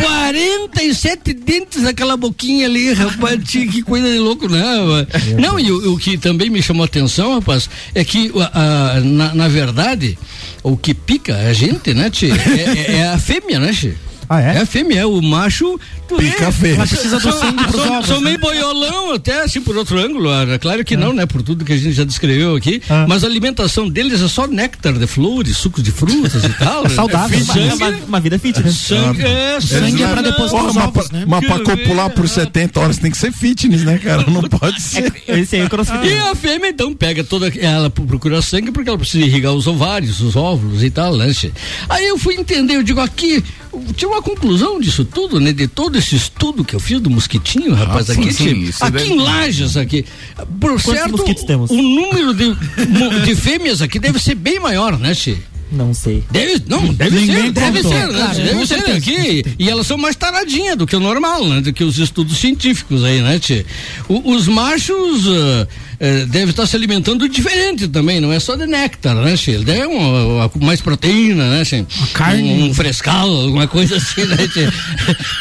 47 0.00 1.32
dentes 1.32 1.82
naquela 1.82 2.16
boquinha 2.16 2.66
ali, 2.66 2.92
rapaz, 2.92 3.40
que 3.48 3.82
coisa 3.82 4.10
de 4.10 4.18
louco, 4.18 4.48
não. 4.48 4.98
rapaz. 4.98 5.26
Não, 5.38 5.58
e 5.58 5.70
o, 5.70 5.94
o 5.94 5.98
que 5.98 6.16
também 6.18 6.48
me 6.50 6.62
chamou 6.62 6.82
a 6.82 6.86
atenção, 6.86 7.34
rapaz, 7.34 7.68
é 7.94 8.04
que 8.04 8.30
a- 8.38 8.96
a- 8.96 9.00
na, 9.00 9.34
na 9.34 9.48
verdade, 9.48 10.18
o 10.62 10.76
que 10.76 10.94
pica 10.94 11.36
a 11.36 11.52
gente, 11.52 11.92
né, 11.94 12.10
tchê, 12.10 12.30
é, 12.30 12.34
é- 12.34 12.96
é 12.98 13.08
a 13.08 13.18
fêmea, 13.18 13.58
né, 13.58 13.72
tchê? 13.72 13.94
Ah, 14.32 14.40
é? 14.40 14.58
É 14.58 14.60
a 14.60 14.66
fêmea, 14.66 15.00
é 15.00 15.06
o 15.06 15.20
macho. 15.20 15.76
Pica 16.16 16.52
fêmea. 16.52 16.76
Ela 16.76 16.86
precisa 16.86 17.18
do 17.18 17.32
sangue 17.32 17.64
pros 17.64 17.82
sou, 17.82 17.92
ovos, 17.92 18.06
sou 18.06 18.20
né? 18.20 18.24
meio 18.26 18.38
boiolão, 18.38 19.12
até 19.12 19.42
assim, 19.42 19.60
por 19.60 19.76
outro 19.76 19.98
ângulo. 19.98 20.30
Claro 20.60 20.84
que 20.84 20.96
não, 20.96 21.12
né? 21.12 21.26
Por 21.26 21.42
tudo 21.42 21.64
que 21.64 21.72
a 21.72 21.76
gente 21.76 21.94
já 21.94 22.04
descreveu 22.04 22.54
aqui. 22.54 22.80
Ah. 22.88 23.06
Mas 23.08 23.24
a 23.24 23.26
alimentação 23.26 23.88
deles 23.88 24.22
é 24.22 24.28
só 24.28 24.46
néctar 24.46 24.92
de 24.92 25.06
flores, 25.08 25.56
sucos 25.56 25.82
de 25.82 25.90
frutas 25.90 26.44
e 26.44 26.48
tal. 26.50 26.84
né? 26.84 26.90
saudável. 26.90 27.40
Uma, 27.40 27.74
uma, 27.74 27.96
uma 28.06 28.20
vida 28.20 28.38
fitness. 28.38 28.76
Sangue, 28.76 29.20
é, 29.20 29.60
Sangue 29.60 30.00
é 30.00 30.06
pra 30.06 30.22
não, 30.22 30.30
depositar 30.30 30.60
Porra, 30.60 30.72
mas, 30.74 30.84
ovos, 30.84 31.08
pra, 31.08 31.18
né? 31.18 31.24
mas 31.26 31.46
pra 31.46 31.58
copular 31.58 32.10
por 32.10 32.28
70 32.28 32.80
horas 32.80 32.98
tem 32.98 33.10
que 33.10 33.18
ser 33.18 33.32
fitness, 33.32 33.82
né, 33.82 33.98
cara? 33.98 34.24
Não 34.30 34.42
pode 34.42 34.80
ser. 34.80 35.12
Esse 35.26 35.56
aí 35.56 35.62
é 35.62 35.68
crossfit. 35.68 36.06
E 36.06 36.18
a 36.18 36.36
fêmea, 36.36 36.68
então, 36.68 36.94
pega 36.94 37.24
toda. 37.24 37.48
Ela 37.58 37.90
procura 37.90 38.40
sangue 38.42 38.70
porque 38.70 38.88
ela 38.88 38.98
precisa 38.98 39.24
irrigar 39.24 39.52
os 39.54 39.66
ovários, 39.66 40.20
os 40.20 40.36
óvulos 40.36 40.84
e 40.84 40.90
tal, 40.90 41.16
né? 41.16 41.32
che? 41.32 41.52
Aí 41.88 42.06
eu 42.06 42.16
fui 42.16 42.34
entender, 42.34 42.76
eu 42.76 42.82
digo 42.82 43.00
aqui, 43.00 43.42
tinha 43.96 44.08
uma 44.08 44.19
conclusão 44.22 44.80
disso 44.80 45.04
tudo, 45.04 45.38
né? 45.40 45.52
De 45.52 45.66
todo 45.68 45.96
esse 45.98 46.14
estudo 46.16 46.64
que 46.64 46.74
eu 46.74 46.80
fiz 46.80 47.00
do 47.00 47.10
mosquitinho, 47.10 47.74
rapaz, 47.74 48.06
sim, 48.06 48.12
aqui, 48.12 48.32
sim, 48.32 48.60
isso 48.62 48.84
aqui 48.84 48.98
deve- 48.98 49.12
em 49.12 49.18
Lages, 49.18 49.76
aqui. 49.76 50.04
Por 50.60 50.80
certo, 50.80 51.12
mosquitos 51.12 51.44
temos? 51.44 51.70
o 51.70 51.76
número 51.82 52.34
de, 52.34 52.54
de 53.24 53.34
fêmeas 53.34 53.80
aqui 53.82 53.98
deve 53.98 54.18
ser 54.18 54.34
bem 54.34 54.58
maior, 54.60 54.98
né, 54.98 55.14
Che? 55.14 55.36
Não 55.72 55.94
sei. 55.94 56.24
Deve, 56.32 56.64
não, 56.66 56.92
deve 56.92 57.20
Ninguém 57.20 57.42
ser, 57.44 57.52
deve 57.52 57.82
contou. 57.84 57.92
ser, 57.92 58.08
né? 58.08 58.18
Claro, 58.18 58.34
deve 58.34 58.66
ser 58.66 58.74
certeza, 58.74 58.98
aqui. 58.98 59.44
E 59.56 59.70
elas 59.70 59.86
são 59.86 59.96
mais 59.96 60.16
taradinhas 60.16 60.76
do 60.76 60.84
que 60.84 60.96
o 60.96 61.00
normal, 61.00 61.46
né? 61.46 61.60
Do 61.60 61.72
que 61.72 61.84
os 61.84 61.96
estudos 61.96 62.38
científicos 62.38 63.04
aí, 63.04 63.20
né, 63.22 63.38
tchê? 63.38 63.64
Os 64.08 64.48
machos 64.48 65.28
ah, 65.28 65.68
eh, 66.00 66.24
devem 66.26 66.48
estar 66.50 66.66
se 66.66 66.74
alimentando 66.74 67.28
diferente 67.28 67.86
também, 67.86 68.20
não 68.20 68.32
é 68.32 68.40
só 68.40 68.56
de 68.56 68.66
néctar, 68.66 69.14
né, 69.14 69.36
tchê? 69.36 69.52
Ele 69.52 69.64
deve 69.64 69.86
uma, 69.86 70.24
uma- 70.46 70.50
mais 70.62 70.80
proteína, 70.80 71.48
né, 71.50 71.64
tchê? 71.64 71.84
carne. 72.14 72.42
Um, 72.42 72.64
um 72.70 72.74
frescal, 72.74 73.28
alguma 73.28 73.66
coisa 73.68 73.96
assim, 73.96 74.24
né, 74.24 74.36
tchê? 74.48 74.68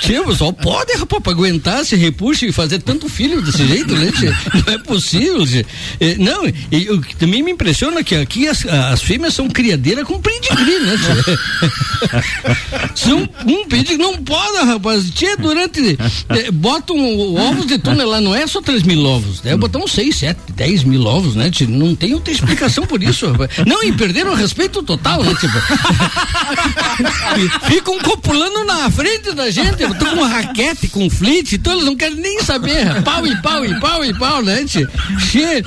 tchê, 0.02 0.20
o 0.20 0.26
pessoal 0.26 0.52
pode, 0.54 0.94
rapaz, 0.98 1.24
pra 1.24 1.32
aguentar, 1.32 1.86
se 1.86 1.96
repuxa 1.96 2.46
e 2.46 2.52
fazer 2.52 2.80
tanto 2.82 3.08
filho 3.10 3.42
desse 3.42 3.66
jeito, 3.66 3.96
né, 3.96 4.12
tchê? 4.12 4.28
Não 4.68 4.74
é 4.74 4.78
possível, 4.80 5.46
tchê. 5.46 5.66
Eh, 6.00 6.16
não, 6.20 6.46
e 6.72 6.90
o 6.90 7.02
que 7.02 7.16
também 7.16 7.42
me 7.42 7.52
impressiona 7.52 8.00
é 8.00 8.04
que 8.04 8.16
aqui 8.16 8.48
as, 8.48 8.66
as 8.66 9.02
fêmeas 9.02 9.34
são 9.34 9.48
criadeiras 9.50 10.06
com 10.06 10.20
pedigree, 10.20 10.80
né, 10.80 10.96
tchê? 10.98 11.40
São 12.96 13.28
um 13.46 13.66
pedigree, 13.68 13.98
não 13.98 14.18
pode, 14.18 14.66
rapaz. 14.66 15.10
Tchê, 15.12 15.36
durante. 15.38 15.98
eh, 16.30 16.52
botam 16.52 16.98
ovos 17.36 17.66
de 17.66 17.78
túnel 17.78 18.08
lá, 18.10 18.20
não 18.22 18.36
é 18.36 18.46
só 18.48 18.62
3 18.62 18.84
mil 18.84 19.04
ovos, 19.06 19.40
deve 19.42 19.58
botar 19.58 19.80
uns 19.80 19.92
6, 19.92 20.16
7, 20.16 20.40
10 20.56 20.84
mil 20.84 21.06
ovos, 21.06 21.36
né? 21.36 21.50
Tio? 21.50 21.70
Não 21.70 21.96
tem 21.96 22.14
outra 22.14 22.34
explicação 22.34 22.86
por 22.86 23.02
isso. 23.02 23.26
Não, 23.66 23.84
e 23.84 23.92
perderam 23.94 24.32
o 24.32 24.36
respeito 24.36 24.84
total, 24.84 25.24
né? 25.24 25.34
Tipo, 25.40 25.58
ficam 27.68 27.98
copulando 28.00 28.66
na 28.66 28.90
frente 28.92 29.32
da 29.34 29.50
gente. 29.50 29.78
Tô 29.98 30.06
com 30.06 30.24
raquete, 30.24 30.88
com 30.90 31.10
flite, 31.10 31.56
então 31.56 31.74
eles 31.74 31.86
não 31.86 31.96
querem 31.96 32.16
nem 32.18 32.42
saber. 32.42 33.02
Pau 33.04 33.26
e 33.26 33.36
pau 33.42 33.66
e 33.66 33.80
pau 33.80 34.06
e 34.06 34.14
pau, 34.14 34.42
né? 34.42 34.66
Che- 34.68 35.64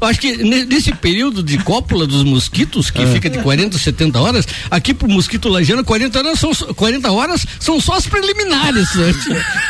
Eu 0.00 0.08
acho 0.08 0.20
que 0.20 0.36
ne- 0.36 0.64
nesse 0.64 0.92
período 0.94 1.42
de 1.42 1.58
cópula 1.58 2.06
dos 2.06 2.22
mosquitos, 2.24 2.90
que 2.90 3.04
fica 3.06 3.28
de 3.30 3.38
40 3.38 3.76
a 3.76 3.80
70 3.80 4.20
horas, 4.20 4.46
aqui 4.70 4.92
pro 4.94 5.08
mosquito 5.08 5.48
lajano, 5.48 5.84
40 5.84 6.18
horas 6.18 6.38
são, 6.38 6.52
só- 6.54 6.72
40 6.74 7.10
horas 7.10 7.46
são 7.58 7.80
só 7.80 7.94
as 7.94 8.06
preliminares. 8.06 8.94
né? 8.94 9.12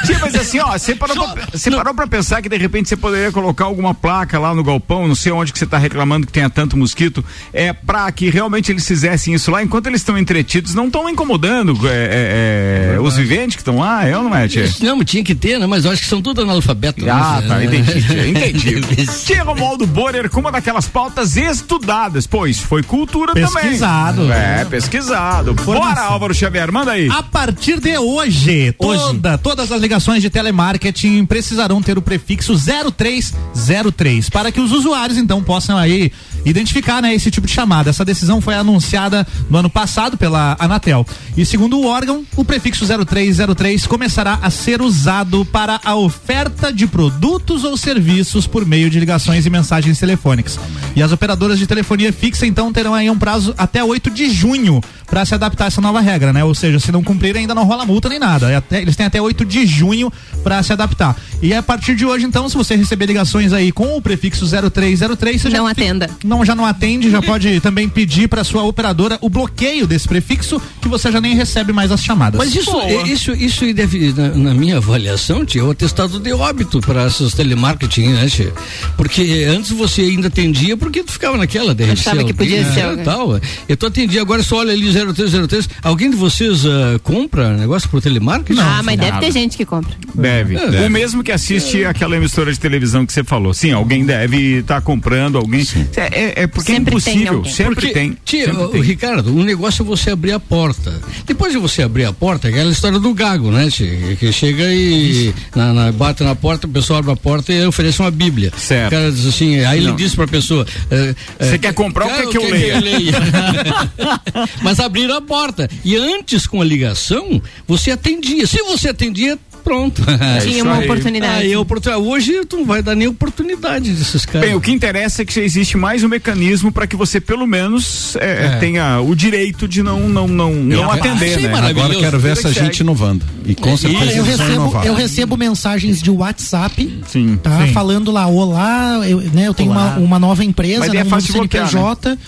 Sim, 0.04 0.14
mas 0.20 0.34
assim, 0.34 0.58
ó, 0.60 0.76
você 0.78 0.94
parou, 0.94 1.28
pra, 1.28 1.46
você 1.52 1.70
parou 1.70 1.94
pra 1.94 2.06
pensar 2.06 2.42
que 2.42 2.48
de 2.48 2.56
repente 2.56 2.88
você 2.88 2.96
poderia 2.96 3.32
colocar 3.32 3.64
alguma 3.64 3.94
placa 3.94 4.38
lá 4.40 4.54
no 4.54 4.64
galpão, 4.64 5.06
não 5.06 5.14
sei 5.14 5.32
onde 5.32 5.52
que 5.52 5.58
você 5.58 5.66
tá 5.66 5.78
reclamando 5.78 6.26
que 6.26 6.32
tenha 6.32 6.50
tanto 6.50 6.76
mosquito, 6.76 7.24
é 7.52 7.72
pra 7.72 8.10
que 8.10 8.30
realmente 8.30 8.72
eles 8.72 8.86
fizessem 8.86 9.34
isso 9.34 9.50
lá, 9.50 9.62
enquanto 9.62 9.86
eles 9.86 10.00
estão 10.00 10.16
entretidos, 10.18 10.74
não 10.74 10.86
estão 10.86 11.08
incomodando 11.08 11.78
é, 11.86 11.90
é, 11.90 12.94
é, 12.96 13.00
os 13.00 13.16
viventes 13.16 13.56
que 13.56 13.62
estão 13.62 13.78
lá, 13.78 14.06
é 14.06 14.16
ou 14.16 14.24
não 14.24 14.34
é, 14.34 14.48
Tia? 14.48 14.68
Não, 14.80 15.04
tinha 15.04 15.22
que 15.22 15.34
ter, 15.34 15.58
né? 15.58 15.66
Mas 15.66 15.84
eu 15.84 15.90
acho 15.90 16.02
que 16.02 16.08
são 16.08 16.22
tudo 16.22 16.42
analfabetos. 16.42 17.06
Ah, 17.06 17.40
né? 17.40 17.48
tá, 17.48 17.64
entendi, 17.64 18.02
tia, 18.02 18.26
entendi. 18.28 19.06
Tia 19.24 19.42
Romualdo 19.42 19.86
Borer 19.86 20.30
com 20.30 20.40
uma 20.40 20.50
daquelas 20.50 20.88
pautas 20.88 21.36
estudadas, 21.36 22.26
pois 22.26 22.58
foi 22.58 22.82
cultura 22.82 23.34
Pesquisado. 23.34 24.22
também. 24.22 24.36
É, 24.36 24.64
pesquisado. 24.64 25.54
Bora, 25.54 26.02
Álvaro 26.02 26.34
Xavier, 26.34 26.72
manda 26.72 26.92
aí. 26.92 27.08
A 27.10 27.22
partir 27.22 27.80
de 27.80 27.98
hoje, 27.98 28.72
toda, 28.72 29.36
todas 29.38 29.70
as 29.72 29.80
ligações 29.80 30.22
de 30.22 30.30
telemarketing 30.30 31.24
precisarão 31.26 31.82
ter 31.82 31.98
o 31.98 32.02
prefixo 32.02 32.54
0303 32.56 34.29
para 34.30 34.50
que 34.50 34.60
os 34.60 34.72
usuários 34.72 35.18
então 35.18 35.42
possam 35.42 35.76
aí 35.76 36.12
identificar 36.44 37.02
né, 37.02 37.14
esse 37.14 37.30
tipo 37.30 37.46
de 37.46 37.52
chamada. 37.52 37.90
Essa 37.90 38.04
decisão 38.04 38.40
foi 38.40 38.54
anunciada 38.54 39.26
no 39.48 39.58
ano 39.58 39.70
passado 39.70 40.16
pela 40.16 40.56
Anatel. 40.58 41.06
E 41.36 41.44
segundo 41.44 41.78
o 41.78 41.86
órgão, 41.86 42.24
o 42.36 42.44
prefixo 42.44 42.86
0303 42.86 43.86
começará 43.86 44.38
a 44.42 44.50
ser 44.50 44.80
usado 44.80 45.44
para 45.44 45.80
a 45.84 45.94
oferta 45.94 46.72
de 46.72 46.86
produtos 46.86 47.64
ou 47.64 47.76
serviços 47.76 48.46
por 48.46 48.64
meio 48.64 48.88
de 48.88 48.98
ligações 48.98 49.46
e 49.46 49.50
mensagens 49.50 49.98
telefônicas. 49.98 50.58
E 50.94 51.02
as 51.02 51.12
operadoras 51.12 51.58
de 51.58 51.66
telefonia 51.66 52.12
fixa 52.12 52.46
então 52.46 52.72
terão 52.72 52.94
aí 52.94 53.10
um 53.10 53.18
prazo 53.18 53.54
até 53.58 53.82
8 53.82 54.10
de 54.10 54.30
junho 54.30 54.80
para 55.10 55.24
se 55.24 55.34
adaptar 55.34 55.64
a 55.64 55.66
essa 55.66 55.80
nova 55.80 56.00
regra, 56.00 56.32
né? 56.32 56.44
Ou 56.44 56.54
seja, 56.54 56.78
se 56.78 56.92
não 56.92 57.02
cumprir 57.02 57.36
ainda 57.36 57.54
não 57.54 57.64
rola 57.64 57.84
multa 57.84 58.08
nem 58.08 58.18
nada. 58.18 58.50
É 58.50 58.56
até- 58.56 58.80
eles 58.80 58.94
têm 58.96 59.06
até 59.06 59.20
8 59.20 59.44
de 59.44 59.66
junho 59.66 60.12
para 60.42 60.62
se 60.62 60.72
adaptar. 60.72 61.16
E 61.42 61.52
a 61.52 61.62
partir 61.62 61.94
de 61.96 62.04
hoje, 62.06 62.24
então, 62.26 62.48
se 62.48 62.56
você 62.56 62.76
receber 62.76 63.06
ligações 63.06 63.52
aí 63.52 63.72
com 63.72 63.96
o 63.96 64.00
prefixo 64.02 64.46
0303, 64.46 65.40
você 65.42 65.50
já 65.50 65.58
Não 65.58 65.66
fi- 65.66 65.72
atenda. 65.72 66.10
Não, 66.24 66.44
já 66.44 66.54
não 66.54 66.64
atende, 66.64 67.10
já 67.10 67.20
pode 67.20 67.60
também 67.60 67.88
pedir 67.88 68.28
para 68.28 68.44
sua 68.44 68.62
operadora 68.62 69.18
o 69.20 69.28
bloqueio 69.28 69.86
desse 69.86 70.06
prefixo, 70.06 70.60
que 70.80 70.88
você 70.88 71.10
já 71.10 71.20
nem 71.20 71.34
recebe 71.34 71.72
mais 71.72 71.90
as 71.90 72.02
chamadas. 72.02 72.38
Mas 72.38 72.54
isso, 72.54 72.70
isso, 73.06 73.32
isso 73.32 73.64
aí 73.64 73.72
deve, 73.72 74.12
na, 74.12 74.28
na 74.28 74.54
minha 74.54 74.76
avaliação, 74.76 75.44
tia, 75.44 75.60
é 75.62 75.64
o 75.64 75.70
atestado 75.70 76.20
de 76.20 76.32
óbito 76.32 76.80
para 76.80 77.02
essas 77.04 77.34
telemarketing, 77.34 78.08
né, 78.08 78.26
tia? 78.28 78.52
Porque 78.96 79.46
antes 79.48 79.70
você 79.72 80.02
ainda 80.02 80.28
atendia 80.28 80.76
porque 80.76 81.02
tu 81.02 81.12
ficava 81.12 81.36
naquela, 81.36 81.74
de 81.74 81.84
repente. 81.84 82.00
Achava 82.08 82.24
que 82.24 82.32
podia 82.34 82.64
ser 82.72 82.82
alguém. 82.82 83.04
Tal. 83.04 83.40
Eu 83.68 83.76
tô 83.76 83.86
atendia, 83.86 84.20
agora 84.20 84.42
só 84.42 84.58
olha 84.58 84.72
ali 84.72 84.90
0303. 85.14 85.68
Alguém 85.82 86.10
de 86.10 86.16
vocês 86.16 86.64
ah, 86.66 86.98
compra 87.02 87.56
negócio 87.56 87.88
pro 87.88 88.00
telemarketing? 88.00 88.60
ah, 88.60 88.82
mas 88.84 88.98
deve 88.98 89.18
ter 89.18 89.32
gente 89.32 89.56
que 89.56 89.64
compra. 89.64 89.92
Deve. 90.14 90.56
É. 90.56 90.86
O 90.86 90.90
mesmo 90.90 91.22
que 91.22 91.32
assiste 91.32 91.84
aquela 91.84 92.16
emissora 92.16 92.52
de 92.52 92.58
televisão 92.58 93.04
que 93.06 93.12
você 93.12 93.24
falou. 93.24 93.52
Sim, 93.54 93.72
alguém 93.72 94.04
deve 94.04 94.58
estar 94.60 94.80
comprando, 94.80 95.36
alguém. 95.38 95.66
É, 95.96 96.20
é- 96.20 96.42
é 96.42 96.46
porque 96.46 96.72
Sempre 96.72 96.94
é 96.94 96.96
impossível. 96.96 97.42
tem 97.42 97.52
sempre 97.52 97.74
Porque, 97.74 97.90
tem. 97.92 98.16
Tia, 98.24 98.46
sempre 98.46 98.68
tem. 98.68 98.82
Ricardo, 98.82 99.34
o 99.36 99.42
negócio 99.44 99.82
é 99.82 99.84
você 99.86 100.10
abrir 100.10 100.32
a 100.32 100.40
porta. 100.40 100.92
Depois 101.26 101.52
de 101.52 101.58
você 101.58 101.82
abrir 101.82 102.04
a 102.04 102.12
porta, 102.12 102.48
é 102.48 102.50
aquela 102.50 102.70
história 102.70 102.98
do 102.98 103.12
gago, 103.14 103.50
né, 103.50 103.68
tia? 103.70 104.16
Que 104.16 104.32
chega 104.32 104.64
e 104.72 105.32
na, 105.54 105.72
na- 105.72 105.92
bate 105.92 106.22
na 106.22 106.34
porta, 106.34 106.66
o 106.66 106.70
pessoal 106.70 106.98
abre 107.00 107.12
a 107.12 107.16
porta 107.16 107.52
e 107.52 107.64
oferece 107.66 108.00
uma 108.00 108.10
Bíblia. 108.10 108.52
Certo. 108.56 108.88
O 108.88 108.90
cara 108.90 109.12
diz 109.12 109.26
assim, 109.26 109.60
aí 109.64 109.78
ele 109.78 109.88
Não. 109.88 109.96
diz 109.96 110.14
pra 110.14 110.26
pessoa. 110.26 110.66
eh, 110.90 111.14
Você 111.38 111.58
quer 111.58 111.72
comprar 111.74 112.06
cara, 112.06 112.22
quer 112.26 112.28
que 112.28 112.36
eu 112.36 112.50
leia? 112.50 112.74
Mas 114.62 114.80
abriram 114.90 115.16
a 115.16 115.20
porta. 115.22 115.68
E 115.84 115.96
antes, 115.96 116.46
com 116.46 116.60
a 116.60 116.64
ligação, 116.64 117.40
você 117.66 117.92
atendia. 117.92 118.44
Se 118.46 118.58
você 118.62 118.88
atendia, 118.88 119.38
pronto. 119.64 120.02
É 120.20 120.40
Tinha 120.40 120.64
uma 120.64 120.78
aí. 120.78 120.84
oportunidade. 120.84 121.42
Aí, 121.44 121.52
a 121.54 121.60
oportunidade. 121.60 122.04
Hoje 122.06 122.44
tu 122.44 122.56
não 122.58 122.64
vai 122.64 122.82
dar 122.82 122.94
nem 122.94 123.06
oportunidade 123.08 123.90
desses 123.92 124.24
caras. 124.26 124.48
Bem, 124.48 124.56
o 124.56 124.60
que 124.60 124.70
interessa 124.72 125.22
é 125.22 125.24
que 125.24 125.38
existe 125.40 125.76
mais 125.76 126.02
um 126.02 126.08
mecanismo 126.08 126.70
para 126.72 126.86
que 126.86 126.96
você 126.96 127.20
pelo 127.20 127.46
menos 127.46 128.16
é, 128.16 128.46
É. 128.46 128.56
tenha 128.58 129.00
o 129.00 129.14
direito 129.14 129.66
de 129.68 129.82
não 129.82 130.08
não 130.08 130.26
não, 130.28 130.52
não 130.54 130.90
atender, 130.90 131.40
né? 131.40 131.52
Agora 131.54 131.94
quero 131.94 132.18
ver 132.18 132.32
essa 132.32 132.52
gente 132.52 132.80
inovando. 132.80 133.24
E 133.46 133.54
com 133.54 133.76
certeza 133.76 134.12
eu, 134.12 134.24
recebo, 134.24 134.80
eu 134.84 134.94
recebo 134.94 135.36
mensagens 135.36 136.02
de 136.02 136.10
WhatsApp, 136.10 137.02
Sim, 137.06 137.38
tá? 137.42 137.66
sim. 137.66 137.72
Falando 137.72 138.10
lá, 138.10 138.26
olá, 138.26 139.00
eu, 139.08 139.20
né, 139.20 139.46
eu 139.48 139.54
tenho 139.54 139.70
Olá. 139.70 139.94
uma, 139.96 139.98
uma 139.98 140.18
nova 140.18 140.44
empresa, 140.44 140.80
Mas 140.80 140.92
né, 140.92 140.96
é 140.96 141.00
um 141.00 141.04
novo 141.04 141.10
fácil 141.16 141.34
bloquear, 141.34 141.68
CNPJ. 141.68 142.18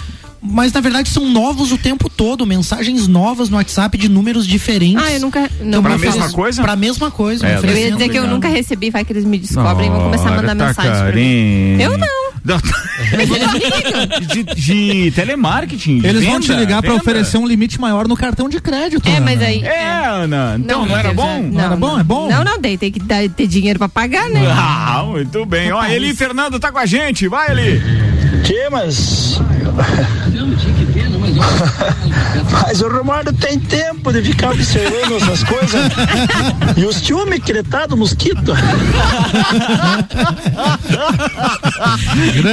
Mas 0.43 0.73
na 0.73 0.81
verdade 0.81 1.09
são 1.09 1.31
novos 1.31 1.71
o 1.71 1.79
tempo 1.79 2.11
todo, 2.11 2.45
mensagens 2.45 3.07
novas 3.07 3.49
no 3.49 3.57
WhatsApp 3.57 3.97
de 3.97 4.09
números 4.09 4.45
diferentes. 4.47 5.03
Ah, 5.03 5.13
eu 5.13 5.21
nunca. 5.21 5.49
Não, 5.61 5.81
Pra 5.83 5.93
não 5.93 5.99
mesma 5.99 6.31
coisa? 6.33 6.63
Pra 6.63 6.75
mesma 6.75 7.11
coisa. 7.13 7.47
É, 7.47 7.59
Eu 7.59 7.77
ia 7.77 7.93
dizer 7.93 8.09
que 8.09 8.19
eu 8.19 8.27
nunca 8.27 8.49
recebi, 8.49 8.91
vai 8.91 9.05
que 9.05 9.13
eles 9.13 9.25
me 9.25 9.39
descobrem 9.39 9.87
e 9.87 9.91
vão 9.91 10.03
começar 10.05 10.29
a 10.29 10.33
mandar 10.37 10.57
tá 10.57 10.67
mensagem 10.67 10.91
pra 10.93 11.05
mim. 11.05 11.77
carinho. 11.77 11.81
Eu 11.83 11.99
não. 11.99 12.23
de, 14.33 14.43
de 14.43 15.11
telemarketing. 15.13 15.99
de 16.01 16.07
Eles 16.09 16.25
vão 16.25 16.33
venda, 16.41 16.47
te 16.47 16.53
ligar 16.59 16.83
para 16.83 16.95
oferecer 16.95 17.39
um 17.39 17.47
limite 17.47 17.81
maior 17.81 18.09
no 18.09 18.17
cartão 18.17 18.49
de 18.49 18.61
crédito. 18.61 19.09
É, 19.09 19.13
Ana. 19.17 19.21
mas 19.21 19.41
aí. 19.41 19.63
É, 19.63 20.07
Ana. 20.07 20.57
Então 20.59 20.85
não, 20.85 20.97
era 20.97 21.11
eu 21.11 21.15
bom? 21.15 21.23
já- 21.37 21.49
Não 21.49 21.61
era 21.61 21.77
bom? 21.77 22.01
É 22.01 22.03
bom? 22.03 22.29
Não, 22.29 22.43
não, 22.43 22.61
daí 22.61 22.77
tem 22.77 22.91
que 22.91 22.99
dar, 22.99 23.29
ter 23.29 23.47
dinheiro 23.47 23.79
pra 23.79 23.89
pagar, 23.89 24.29
né? 24.29 24.45
Ah, 24.51 25.05
muito 25.07 25.47
bem. 25.47 25.71
Ó, 25.73 25.85
Eli 25.85 26.15
Fernando 26.17 26.59
tá 26.59 26.73
com 26.73 26.79
a 26.79 26.87
gente. 26.87 27.29
Vai, 27.29 27.51
Eli. 27.53 27.81
Tchê, 28.43 28.69
mas. 28.71 29.41
Mas 32.51 32.81
o 32.83 32.89
Romualdo 32.89 33.33
tem 33.33 33.59
tempo 33.59 34.13
de 34.13 34.23
ficar 34.23 34.51
observando 34.51 35.17
essas 35.17 35.43
coisas. 35.45 35.81
E 36.77 36.85
os 36.85 36.97
ciúmes 36.97 37.43
que 37.43 37.53
ele 37.53 37.63
tá 37.63 37.87
do 37.87 37.97
mosquito. 37.97 38.53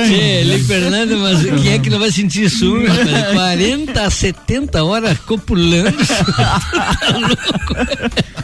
Tchê, 0.07 0.41
Eli 0.41 0.63
Fernando, 0.63 1.17
mas 1.17 1.41
quem 1.43 1.73
é 1.73 1.79
que 1.79 1.89
não 1.89 1.99
vai 1.99 2.11
sentir 2.11 2.49
ciúme? 2.49 2.87
rapaz? 2.87 3.33
40 3.33 4.01
a 4.01 4.09
70 4.09 4.83
horas 4.83 5.17
copulando. 5.19 5.97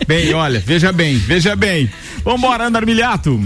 Bem, 0.08 0.34
olha, 0.34 0.60
veja 0.60 0.92
bem, 0.92 1.18
veja 1.18 1.56
bem. 1.56 1.90
Vambora, 2.24 2.68
Andar 2.68 2.86
Milhato. 2.86 3.42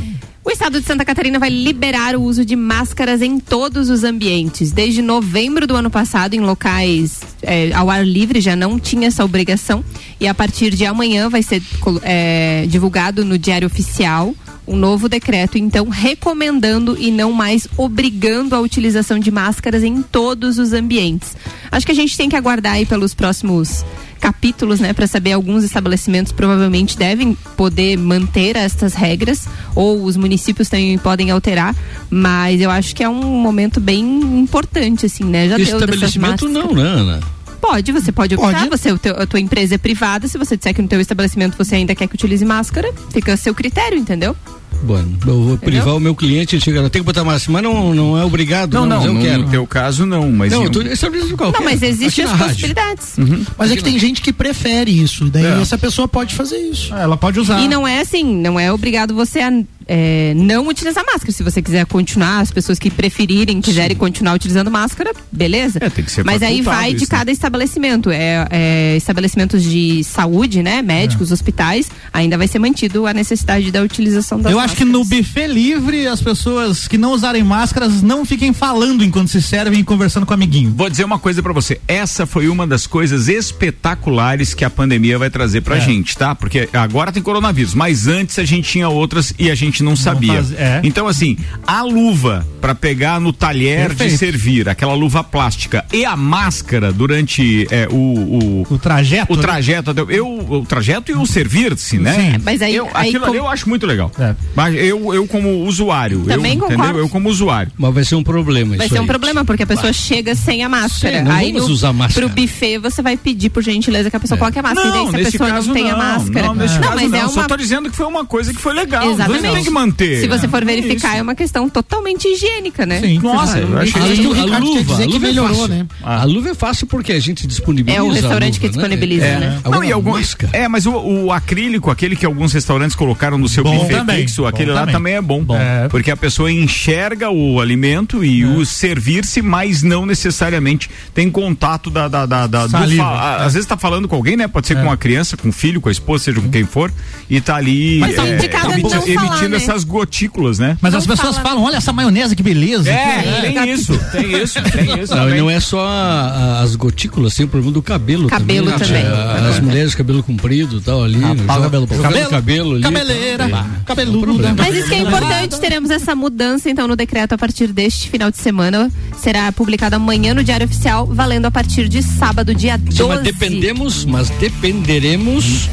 O 0.50 0.52
estado 0.52 0.82
de 0.82 0.88
Santa 0.88 1.06
Catarina 1.06 1.38
vai 1.38 1.52
liberar 1.52 2.16
o 2.16 2.24
uso 2.24 2.43
de 2.43 2.56
máscaras 2.56 3.22
em 3.22 3.39
todos 3.39 3.88
os 3.88 4.04
ambientes. 4.04 4.72
Desde 4.72 5.00
novembro 5.00 5.68
do 5.68 5.76
ano 5.76 5.91
passado, 5.91 6.34
em 6.34 6.39
locais 6.39 7.20
eh, 7.43 7.72
ao 7.72 7.88
ar 7.88 8.04
livre, 8.04 8.41
já 8.41 8.56
não 8.56 8.80
tinha 8.80 9.10
essa 9.10 9.24
obrigação. 9.24 9.86
E 10.20 10.28
a 10.28 10.34
partir 10.34 10.72
de 10.74 10.88
amanhã 10.88 11.30
vai 11.30 11.43
ser 11.43 11.62
eh, 12.02 12.66
divulgado 12.68 13.24
no 13.24 13.38
Diário 13.38 13.68
Oficial 13.68 14.34
um 14.68 14.76
novo 14.76 15.10
decreto, 15.10 15.58
então, 15.58 15.89
recomendando 15.89 16.95
e 17.00 17.10
não 17.10 17.32
mais 17.32 17.68
obrigando 17.76 18.56
a 18.56 18.60
utilização 18.60 19.18
de 19.18 19.32
máscaras 19.32 19.84
em 19.84 20.02
todos 20.04 20.60
os 20.60 20.74
ambientes. 20.74 21.36
Acho 21.72 21.86
que 21.86 21.91
a 21.91 21.95
gente 21.95 22.16
tem 22.16 22.30
que 22.30 22.36
aguardar 22.36 22.74
aí 22.74 22.86
pelos 22.86 23.16
próximos 23.16 23.84
capítulos, 24.20 24.80
né, 24.80 24.93
para 24.93 25.07
saber 25.07 25.32
alguns 25.32 25.63
estabelecimentos 25.63 26.32
provavelmente 26.32 26.97
devem 26.97 27.38
poder 27.55 27.97
manter 27.97 28.55
estas 28.55 28.93
regras 28.93 29.47
ou 29.76 30.03
os 30.03 30.17
municípios 30.17 30.70
também 30.70 30.97
podem 30.97 31.32
alterar, 31.32 31.76
mas 32.09 32.61
eu 32.61 32.70
acho 32.70 32.95
que 32.95 33.03
é 33.03 33.09
um 33.09 33.41
momento 33.41 33.80
bem 33.80 34.03
importante 34.39 35.05
assim, 35.05 35.24
né? 35.24 35.47
Já 35.47 35.57
Estabelecimento 35.57 36.47
não, 36.47 36.74
né, 36.74 36.84
Ana? 36.84 37.20
Pode, 37.61 37.91
você 37.91 38.11
pode 38.11 38.36
optar, 38.36 38.67
Pode. 38.67 38.70
você, 38.70 38.89
a 38.89 39.26
tua 39.26 39.39
empresa 39.39 39.76
é 39.76 39.78
privada, 39.78 40.28
se 40.28 40.38
você 40.38 40.55
disser 40.55 40.74
que 40.74 40.82
no 40.82 40.88
teu 40.88 40.99
estabelecimento 40.99 41.57
você 41.57 41.76
ainda 41.76 41.93
quer 41.93 42.07
que 42.07 42.15
utilize 42.15 42.43
máscara, 42.45 42.91
fica 43.11 43.34
a 43.34 43.38
seu 43.38 43.53
critério, 43.53 43.97
entendeu? 43.97 44.36
Bueno, 44.82 45.18
eu 45.28 45.44
vou 45.44 45.58
privar 45.58 45.96
o 45.96 46.00
meu 46.00 46.16
cliente, 46.16 46.56
ele 46.56 46.64
chega 46.64 46.82
lá, 46.82 46.90
tem 46.90 47.02
que 47.02 47.06
botar 47.06 47.24
máscara, 47.24 47.52
mas 47.54 47.64
não, 47.64 47.94
não 47.94 48.18
é 48.18 48.24
obrigado. 48.24 48.74
Não, 48.74 48.86
não, 48.86 48.98
mas 48.98 49.06
eu 49.06 49.14
no, 49.14 49.22
quero. 49.22 49.42
no 49.44 49.50
teu 49.50 49.68
caso 49.68 50.06
não, 50.06 50.32
mas. 50.32 50.52
Não, 50.52 50.64
eu 50.64 50.70
tô 50.70 50.82
estabelecendo 50.82 51.38
qualquer. 51.38 51.58
Não, 51.60 51.66
mas 51.66 51.82
existem 51.84 52.26
Aqui 52.26 52.34
as 52.34 52.42
possibilidades. 52.42 53.16
Mas 53.58 53.72
é 53.72 53.76
que 53.76 53.84
tem 53.84 54.00
gente 54.00 54.22
que 54.22 54.32
prefere 54.32 54.92
isso. 54.92 55.26
Daí 55.30 55.46
É. 55.46 55.62
essa 55.62 55.78
pessoa 55.78 56.08
pode 56.08 56.34
fazer 56.34 56.58
isso. 56.58 56.94
Ela 56.94 57.18
pode 57.18 57.40
usar. 57.40 57.60
E 57.62 57.68
não 57.68 57.88
é 57.88 58.00
assim, 58.02 58.24
não 58.24 58.60
é 58.60 58.72
obrigado 58.72 59.14
você 59.14 59.40
a 59.40 59.52
é, 59.92 60.34
não 60.36 60.68
utilizar 60.68 61.04
máscara. 61.04 61.32
Se 61.32 61.42
você 61.42 61.64
quiser 61.64 61.84
continuar, 61.88 62.42
as 62.42 62.52
pessoas 62.52 62.78
que 62.78 62.92
preferirem, 62.92 63.60
quiserem 63.60 63.98
continuar 63.98 64.34
utilizando 64.36 64.70
máscara, 64.70 65.12
beleza. 65.32 65.80
É, 65.82 65.90
tem 65.90 66.06
que 66.06 66.12
ser 66.12 66.24
Mas 66.24 66.44
aí 66.44 66.62
vai 66.62 66.92
de 66.92 66.98
isso, 67.04 67.12
né? 67.12 67.18
cada 67.18 67.32
estabelecimento. 67.32 68.12
É, 68.12 68.48
é, 68.52 68.96
estabelecimentos 68.98 69.64
de 69.64 70.04
saúde, 70.04 70.62
né? 70.62 70.84
Médicos, 70.84 71.32
hospitais, 71.32 71.90
ainda 72.14 72.38
vai 72.38 72.48
ser 72.48 72.60
mantido 72.60 73.08
a 73.08 73.14
necessidade 73.14 73.72
da 73.72 73.82
utilização 73.82 74.40
das 74.40 74.52
Eu 74.52 74.60
acho 74.60 74.76
que 74.76 74.86
no 74.86 75.04
buffet 75.04 75.48
livre, 75.48 76.06
as 76.06 76.22
pessoas 76.22 76.88
que 76.88 76.98
não 76.98 77.12
usarem 77.14 77.44
máscaras 77.44 78.04
não 78.04 78.24
fiquem 78.24 78.54
falando 78.54 79.04
enquanto 79.04 79.30
se 79.30 79.42
servem 79.42 79.80
e 79.80 79.84
conversando 79.84 80.24
com 80.26 80.32
o 80.32 80.36
amiguinho. 80.36 80.72
Vou 80.76 80.88
dizer 80.90 81.04
uma 81.04 81.18
coisa 81.18 81.42
pra 81.42 81.52
você. 81.52 81.82
Essa 81.88 82.28
foi 82.28 82.48
uma 82.48 82.68
das 82.68 82.86
coisas 82.86 83.28
espetaculares 83.28 84.54
que 84.54 84.64
a 84.66 84.70
pandemia 84.70 85.18
vai 85.18 85.30
trazer 85.30 85.62
pra 85.62 85.78
É. 85.78 85.80
gente, 85.80 86.16
tá? 86.18 86.36
Porque 86.36 86.70
agora 86.74 87.12
tem 87.12 87.24
coronavírus, 87.24 87.74
mas 87.74 88.08
antes 88.08 88.38
a 88.38 88.46
gente 88.46 88.70
tinha 88.70 88.88
outras 88.90 89.34
e 89.40 89.50
a 89.50 89.56
gente 89.56 89.79
não 89.84 89.96
sabia. 89.96 90.34
faz- 90.36 90.52
é. 90.54 90.82
Então 90.84 91.08
assim, 91.08 91.38
a 91.66 91.82
luva 91.82 92.46
pra 92.62 92.74
pegar 92.76 93.20
no 93.20 93.32
talher 93.34 93.82
de 93.90 93.96
Perfeito. 93.96 94.18
servir, 94.18 94.70
aquela 94.70 94.94
luva 94.94 95.24
plástica 95.24 95.86
e 95.94 96.04
a 96.06 96.16
máscara 96.16 96.92
durante 96.92 97.68
é, 97.72 97.88
o, 97.90 97.96
o 97.96 98.68
o 98.70 98.78
trajeto, 98.78 99.34
o 99.34 99.36
né? 99.36 99.42
trajeto, 99.42 99.92
até- 99.92 100.02
eu 100.10 100.28
o 100.28 100.66
trajeto 100.66 101.12
e 101.12 101.16
o 101.16 101.26
servir-se, 101.26 101.98
né? 101.98 102.14
Sim. 102.14 102.42
Mas 102.44 102.62
aí- 102.62 102.76
eu, 102.76 102.88
aí 102.94 103.10
aquilo 103.10 103.24
com- 103.26 103.30
ali 103.32 103.38
eu 103.38 103.48
acho 103.48 103.68
muito 103.70 103.86
legal. 103.86 104.12
É. 104.20 104.36
Mas 104.56 104.76
eu 104.76 105.14
eu 105.14 105.26
como 105.28 105.64
usuário, 105.66 106.24
Também 106.26 106.54
eu, 106.54 106.60
concordo. 106.60 106.84
entendeu? 106.84 107.02
Eu 107.04 107.10
como 107.10 107.30
usuário. 107.30 107.72
Mas 107.78 107.94
vai 107.94 108.04
ser 108.04 108.16
um 108.16 108.24
problema 108.24 108.76
Vai 108.78 108.88
ser 108.90 108.98
um 109.00 109.02
aí. 109.02 109.08
problema, 109.08 109.44
porque 109.46 109.64
a 109.64 109.68
pessoa 109.68 109.92
chega 109.94 110.36
sem 110.36 110.64
a 110.64 110.70
máscara. 110.70 111.20
Sim, 111.20 111.24
não 111.24 111.32
aí 111.32 111.52
vamos 111.52 111.68
no, 111.68 111.74
usar 111.74 111.94
máscara. 111.94 112.28
pro 112.30 112.42
buffet 112.42 112.78
você 112.80 113.02
vai 113.02 113.18
pedir, 113.18 113.50
por 113.50 113.64
gentileza, 113.64 114.10
que 114.10 114.16
a 114.16 114.20
pessoa 114.20 114.36
É. 114.36 114.40
coloque 114.40 114.60
a 114.60 114.62
máscara. 114.64 114.88
e 114.90 114.92
daí, 114.92 115.10
se 115.10 115.16
a 115.16 115.32
pessoa 115.32 115.50
caso 115.50 115.68
não 115.68 115.74
tem 115.74 115.88
a 115.90 115.92
não, 115.92 115.98
máscara. 115.98 116.46
Não, 116.48 116.56
nesse 116.56 116.80
caso 116.80 116.96
mas 116.96 117.12
não. 117.12 117.18
é 117.18 117.28
Só 117.28 117.40
uma. 117.42 117.48
tô 117.48 117.58
dizendo 117.58 117.90
que 117.90 117.96
foi 117.96 118.06
uma 118.06 118.26
coisa 118.26 118.54
que 118.54 118.60
foi 118.62 118.74
legal. 118.74 119.10
Exatamente. 119.12 119.68
Que 119.70 119.74
manter. 119.74 120.20
Se 120.22 120.28
você 120.28 120.47
for 120.47 120.63
É 120.63 120.65
verificar, 120.65 121.15
é, 121.17 121.22
uma 121.22 121.36
questão 121.36 121.70
totalmente 121.70 122.28
higiênica, 122.28 122.86
né? 122.86 122.99
Sim. 123.01 123.20
Nossa, 123.20 123.59
eu 123.59 123.78
achei 123.78 124.01
A, 124.01 124.15
que 124.15 124.22
lu- 124.22 124.34
a 124.34 124.36
Ricardo 124.36 124.49
quer 124.49 124.59
luva, 124.80 124.84
dizer 124.84 125.03
a 125.03 125.07
que 125.07 125.13
luva 125.13 125.26
é 125.26 125.30
melhorou, 125.30 125.55
fácil. 125.55 125.67
né? 125.76 125.88
A 126.03 126.24
luva 126.26 126.49
é 126.49 126.53
fácil 126.53 126.88
porque 126.88 127.11
a 127.13 127.20
gente 127.20 127.45
disponibiliza. 127.47 127.97
É 127.99 128.01
o 128.03 128.09
a 128.09 128.13
restaurante 128.13 128.55
luva, 128.55 128.59
que 128.59 128.70
disponibiliza, 128.70 129.26
É. 129.26 129.39
né? 129.39 129.59
Não, 129.63 129.84
e 129.84 129.91
alguns, 129.91 130.36
é, 130.51 130.67
mas 130.67 130.86
o, 130.86 130.91
o 130.93 131.32
acrílico, 131.32 131.89
aquele 131.91 132.15
que 132.15 132.26
alguns 132.26 132.51
restaurantes 132.53 132.95
colocaram 132.95 133.38
no 133.38 133.47
seu 133.47 133.63
Bom 133.63 133.78
buffet 133.78 133.95
também, 133.95 134.17
fixo, 134.22 134.41
bom 134.41 134.47
aquele 134.47 134.72
lá 134.72 134.88
também. 134.88 135.13
é 135.15 135.22
bom. 135.22 135.45
É. 135.55 135.88
Porque 135.88 136.11
a 136.11 136.17
pessoa 136.17 136.51
enxerga 136.51 137.30
o 137.30 137.59
alimento 137.61 138.24
e 138.24 138.45
o 138.45 138.65
servir-se, 138.65 139.41
mas 139.41 139.84
não 139.84 140.05
necessariamente 140.05 140.89
tem 141.13 141.30
contato 141.30 141.89
da. 141.89 142.07
da, 142.07 142.26
da, 142.26 142.47
da- 142.47 142.65
do 142.65 142.72
Saliva. 142.72 143.03
a- 143.03 143.45
Às 143.45 143.53
vezes 143.53 143.67
tá 143.67 143.78
falando 143.78 144.07
com 144.07 144.15
alguém, 144.15 144.36
né? 144.36 144.47
Pode 144.47 144.67
ser 144.67 144.78
É. 144.78 144.82
com 144.84 144.91
a 144.91 144.97
criança, 144.97 145.38
com 145.38 145.49
o 145.49 145.51
filho, 145.51 145.80
com 145.82 145.89
a 145.89 145.91
esposa, 145.91 146.26
seja 146.26 146.41
com 146.41 146.49
quem 146.49 146.65
for, 146.65 146.91
e 147.30 147.39
tá 147.39 147.55
ali 147.55 147.99
Mas 147.99 148.15
tá 148.15 148.26
é, 148.28 148.36
indicado 148.36 148.72
emiti- 148.74 148.93
não 148.95 149.01
falar, 149.01 149.39
né? 149.52 149.58
essas 149.58 149.84
gotículas, 149.84 150.60
né? 150.60 150.78
Mas 150.82 150.91
Não 150.93 151.00
as 151.00 151.08
pessoas 151.08 151.36
fala- 151.38 151.50
falam, 151.50 151.64
olha 151.64 151.78
essa 151.78 151.91
maionese, 151.93 152.36
que 152.36 152.43
beleza. 152.43 152.89
É, 152.89 153.41
Que- 153.47 153.54
tem 153.54 153.72
isso, 153.74 154.00
tem 154.12 154.41
isso, 154.43 154.62
tem 154.64 154.84
isso. 155.04 155.14
Não, 155.16 155.24
e 155.24 155.26
também. 155.26 155.39
não 155.39 155.50
é 155.50 155.60
só 155.60 155.86
a- 155.86 156.62
as 156.62 156.76
gotículas, 156.76 157.34
tem 157.36 157.45
o 157.45 157.50
problema 157.50 157.74
do 157.74 157.82
cabelo, 157.82 158.28
Cabelo 158.28 158.72
também. 158.72 159.04
também. 159.04 159.06
A- 159.06 159.50
As 159.50 159.60
mulheres 159.60 159.95
cabelo 159.95 160.22
comprido 160.24 160.78
e 160.78 160.82
tal 160.82 161.04
ali. 161.04 161.20
Rapaz, 161.20 161.39
joga- 161.47 161.62
cabelo, 161.62 161.88
cabelo, 161.88 162.30
cabelo 162.30 162.72
ali. 162.74 162.84
cabeleira, 162.84 163.43
É. 163.45 163.66
cabeluda. 163.86 164.26
problema. 164.26 164.56
Mas 164.58 164.76
isso 164.76 164.88
que 164.89 164.95
é 164.95 165.00
importante, 165.00 165.60
teremos 165.60 165.89
essa 165.89 166.16
mudança 166.16 166.70
então 166.70 166.88
no 166.88 166.95
decreto 166.95 167.34
a 167.34 167.38
partir 167.38 167.68
deste 167.68 168.10
final 168.10 168.30
de 168.32 168.38
semana. 168.38 168.91
Será 169.18 169.52
publicado 169.52 169.95
amanhã 169.95 170.34
no 170.34 170.43
Diário 170.43 170.66
Oficial, 170.66 171.06
valendo 171.08 171.45
a 171.45 171.52
partir 171.52 171.88
de 171.89 172.02
sábado, 172.04 172.54
dia 172.54 172.78
12. 172.78 172.97
Sim, 172.97 173.08
mas 173.08 173.22
dependemos, 173.22 174.06
mas 174.06 174.30
dependeremos 174.30 175.70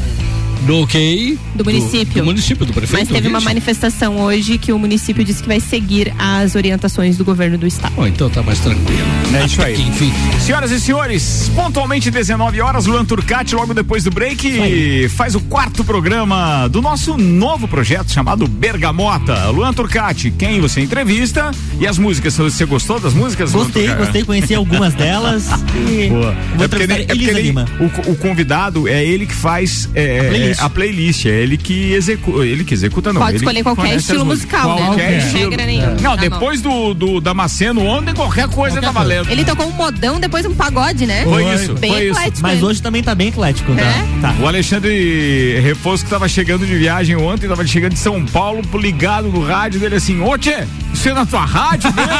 do 0.62 0.82
ok 0.82 1.38
Do 1.54 1.64
município. 1.64 2.22
Do, 2.22 2.24
município, 2.24 2.66
do 2.66 2.72
prefeito. 2.72 2.98
Mas 3.00 3.08
teve 3.08 3.28
uma 3.28 3.40
manifestação 3.40 4.16
hoje 4.20 4.58
que 4.58 4.72
o 4.72 4.78
município 4.78 5.24
disse 5.24 5.42
que 5.42 5.48
vai 5.48 5.60
seguir 5.60 6.12
as 6.18 6.54
orientações 6.54 7.16
do 7.16 7.24
governo 7.24 7.56
do 7.58 7.66
estado. 7.66 7.94
Bom, 7.94 8.06
então 8.06 8.28
tá 8.30 8.42
mais 8.42 8.58
tranquilo. 8.60 9.00
É 9.34 9.44
isso 9.44 9.62
aí. 9.62 9.80
Enfim. 9.80 10.12
Senhoras 10.40 10.70
e 10.70 10.80
senhores, 10.80 11.50
pontualmente 11.54 12.10
19 12.10 12.60
horas, 12.60 12.86
Luan 12.86 13.04
Turcati, 13.04 13.54
logo 13.54 13.74
depois 13.74 14.04
do 14.04 14.10
break, 14.10 15.08
faz 15.10 15.34
o 15.34 15.40
quarto 15.40 15.84
programa 15.84 16.68
do 16.68 16.80
nosso 16.82 17.16
novo 17.16 17.68
projeto 17.68 18.10
chamado 18.12 18.46
Bergamota. 18.46 19.48
Luan 19.50 19.72
Turcati, 19.72 20.30
quem 20.30 20.60
você 20.60 20.80
entrevista 20.80 21.50
e 21.80 21.86
as 21.86 21.98
músicas. 21.98 22.34
Você 22.36 22.64
gostou 22.64 22.98
das 23.00 23.14
músicas? 23.14 23.52
Gostei, 23.52 23.88
gostei, 23.94 24.24
conheci 24.24 24.54
algumas 24.54 24.94
delas. 24.94 25.46
e 25.88 26.08
Boa. 26.10 26.34
Vou 26.56 26.64
É 26.64 26.68
porque, 26.68 26.86
nem- 26.86 27.00
é 27.02 27.06
porque 27.06 27.30
Lima. 27.32 27.66
o, 27.80 28.10
o 28.12 28.16
convidado 28.16 28.86
é 28.88 29.04
ele 29.04 29.26
que 29.26 29.34
faz 29.34 29.88
é, 29.94 30.45
A 30.52 30.58
playlist. 30.58 30.62
a 30.62 30.70
playlist, 30.70 31.26
é 31.26 31.42
ele 31.42 31.56
que 31.56 31.92
executa, 31.92 32.44
ele 32.44 32.64
que 32.64 32.74
executa 32.74 33.12
não. 33.12 33.20
Pode 33.20 33.32
ele 33.32 33.38
escolher 33.38 33.58
que 33.58 33.62
qualquer 33.64 33.96
estilo 33.96 34.24
musical, 34.24 34.76
né? 34.76 34.86
Qualquer 34.86 35.02
Não 35.04 35.08
tem 35.10 35.18
estilo. 35.18 35.50
regra 35.50 35.66
nenhuma. 35.66 35.86
Não, 36.00 36.16
Tá 36.16 36.16
depois 36.16 36.60
do, 36.60 36.94
do 36.94 37.20
Damasceno 37.20 37.84
ontem 37.84 38.14
qualquer 38.14 38.48
coisa 38.48 38.80
tá 38.80 38.90
valendo. 38.90 39.30
Ele 39.30 39.44
tocou 39.44 39.66
um 39.66 39.72
modão, 39.72 40.18
depois 40.20 40.44
um 40.46 40.54
pagode, 40.54 41.06
né? 41.06 41.24
Foi 41.24 41.44
isso, 41.54 41.74
Bem 41.74 41.90
foi 41.92 42.00
isso. 42.04 42.18
eclético 42.18 42.42
Mas 42.42 42.56
ele. 42.58 42.64
hoje 42.66 42.82
também 42.82 43.02
tá 43.02 43.14
bem 43.14 43.28
eclético. 43.28 43.72
É? 43.72 44.20
Tá. 44.20 44.34
O 44.40 44.46
Alexandre 44.46 45.60
Refoso 45.60 46.04
que 46.04 46.10
tava 46.10 46.28
chegando 46.28 46.66
de 46.66 46.74
viagem 46.76 47.16
ontem, 47.16 47.48
tava 47.48 47.66
chegando 47.66 47.92
de 47.92 47.98
São 47.98 48.24
Paulo, 48.26 48.62
ligado 48.74 49.28
no 49.28 49.42
rádio 49.44 49.80
dele 49.80 49.96
assim, 49.96 50.20
ô 50.20 50.36
Tchê, 50.38 50.64
é 51.04 51.12
na 51.12 51.26
tua 51.26 51.44
rádio 51.44 51.92
mesmo? 51.94 52.10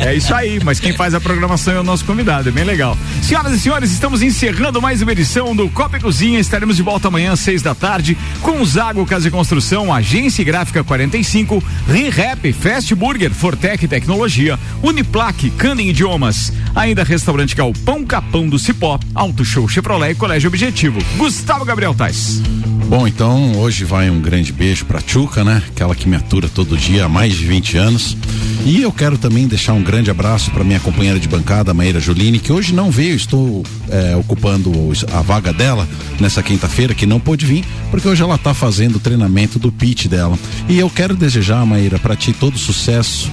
é 0.00 0.14
isso 0.14 0.34
aí, 0.34 0.60
mas 0.62 0.80
quem 0.80 0.92
faz 0.92 1.14
a 1.14 1.20
programação 1.20 1.74
é 1.74 1.80
o 1.80 1.84
nosso 1.84 2.04
convidado, 2.04 2.48
é 2.48 2.52
bem 2.52 2.64
legal. 2.64 2.96
Senhoras 3.22 3.52
e 3.52 3.58
senhores, 3.58 3.92
estamos 3.92 4.22
encerrando 4.22 4.82
mais 4.82 5.00
uma 5.00 5.12
edição 5.12 5.54
do 5.54 5.68
Copa 5.68 5.96
e 5.96 6.00
Cozinha, 6.00 6.38
estaremos 6.38 6.76
de 6.76 6.82
volta 6.82 7.08
amanhã 7.08 7.32
às 7.32 7.40
seis 7.40 7.62
da 7.62 7.74
tarde 7.74 8.18
com 8.42 8.62
Zago 8.64 9.06
Casa 9.06 9.28
e 9.28 9.30
Construção, 9.30 9.92
Agência 9.92 10.44
Gráfica 10.44 10.84
45, 10.84 11.62
ReHap, 11.86 12.52
Fast 12.52 12.94
Burger, 12.94 13.32
Fortec 13.32 13.86
Tecnologia, 13.88 14.58
Uniplaque, 14.82 15.50
Canem 15.50 15.90
Idiomas, 15.90 16.52
ainda 16.74 17.04
Restaurante 17.04 17.54
Galpão 17.54 18.04
Capão 18.04 18.48
do 18.48 18.58
Cipó, 18.58 18.98
Auto 19.14 19.44
Show 19.44 19.68
Chevrolet 19.68 20.12
e 20.12 20.14
Colégio 20.14 20.48
Objetivo. 20.48 20.98
Gustavo 21.16 21.64
Gabriel 21.64 21.94
Tais. 21.94 22.42
Bom, 22.88 23.06
então 23.06 23.52
hoje 23.58 23.84
vai 23.84 24.08
um 24.08 24.18
grande 24.18 24.50
beijo 24.50 24.86
pra 24.86 25.00
Tchuca, 25.00 25.44
né? 25.44 25.62
Aquela 25.68 25.94
que 25.94 26.08
me 26.08 26.16
atura 26.16 26.47
todo 26.48 26.76
dia 26.76 27.04
há 27.04 27.08
mais 27.08 27.34
de 27.34 27.44
20 27.44 27.76
anos. 27.76 28.16
E 28.64 28.82
eu 28.82 28.92
quero 28.92 29.16
também 29.16 29.46
deixar 29.46 29.72
um 29.72 29.82
grande 29.82 30.10
abraço 30.10 30.50
para 30.50 30.64
minha 30.64 30.80
companheira 30.80 31.18
de 31.18 31.28
bancada, 31.28 31.72
Maíra 31.72 32.00
Jolini, 32.00 32.38
que 32.38 32.52
hoje 32.52 32.74
não 32.74 32.90
veio, 32.90 33.14
estou 33.14 33.64
é, 33.88 34.16
ocupando 34.16 34.72
a 35.12 35.22
vaga 35.22 35.52
dela 35.52 35.88
nessa 36.20 36.42
quinta-feira, 36.42 36.94
que 36.94 37.06
não 37.06 37.20
pôde 37.20 37.46
vir, 37.46 37.64
porque 37.90 38.08
hoje 38.08 38.22
ela 38.22 38.34
está 38.34 38.52
fazendo 38.52 38.96
o 38.96 39.00
treinamento 39.00 39.58
do 39.58 39.70
pitch 39.70 40.06
dela. 40.06 40.38
E 40.68 40.78
eu 40.78 40.90
quero 40.90 41.14
desejar, 41.14 41.64
Maíra, 41.64 41.98
para 41.98 42.16
ti 42.16 42.32
todo 42.32 42.58
sucesso 42.58 43.30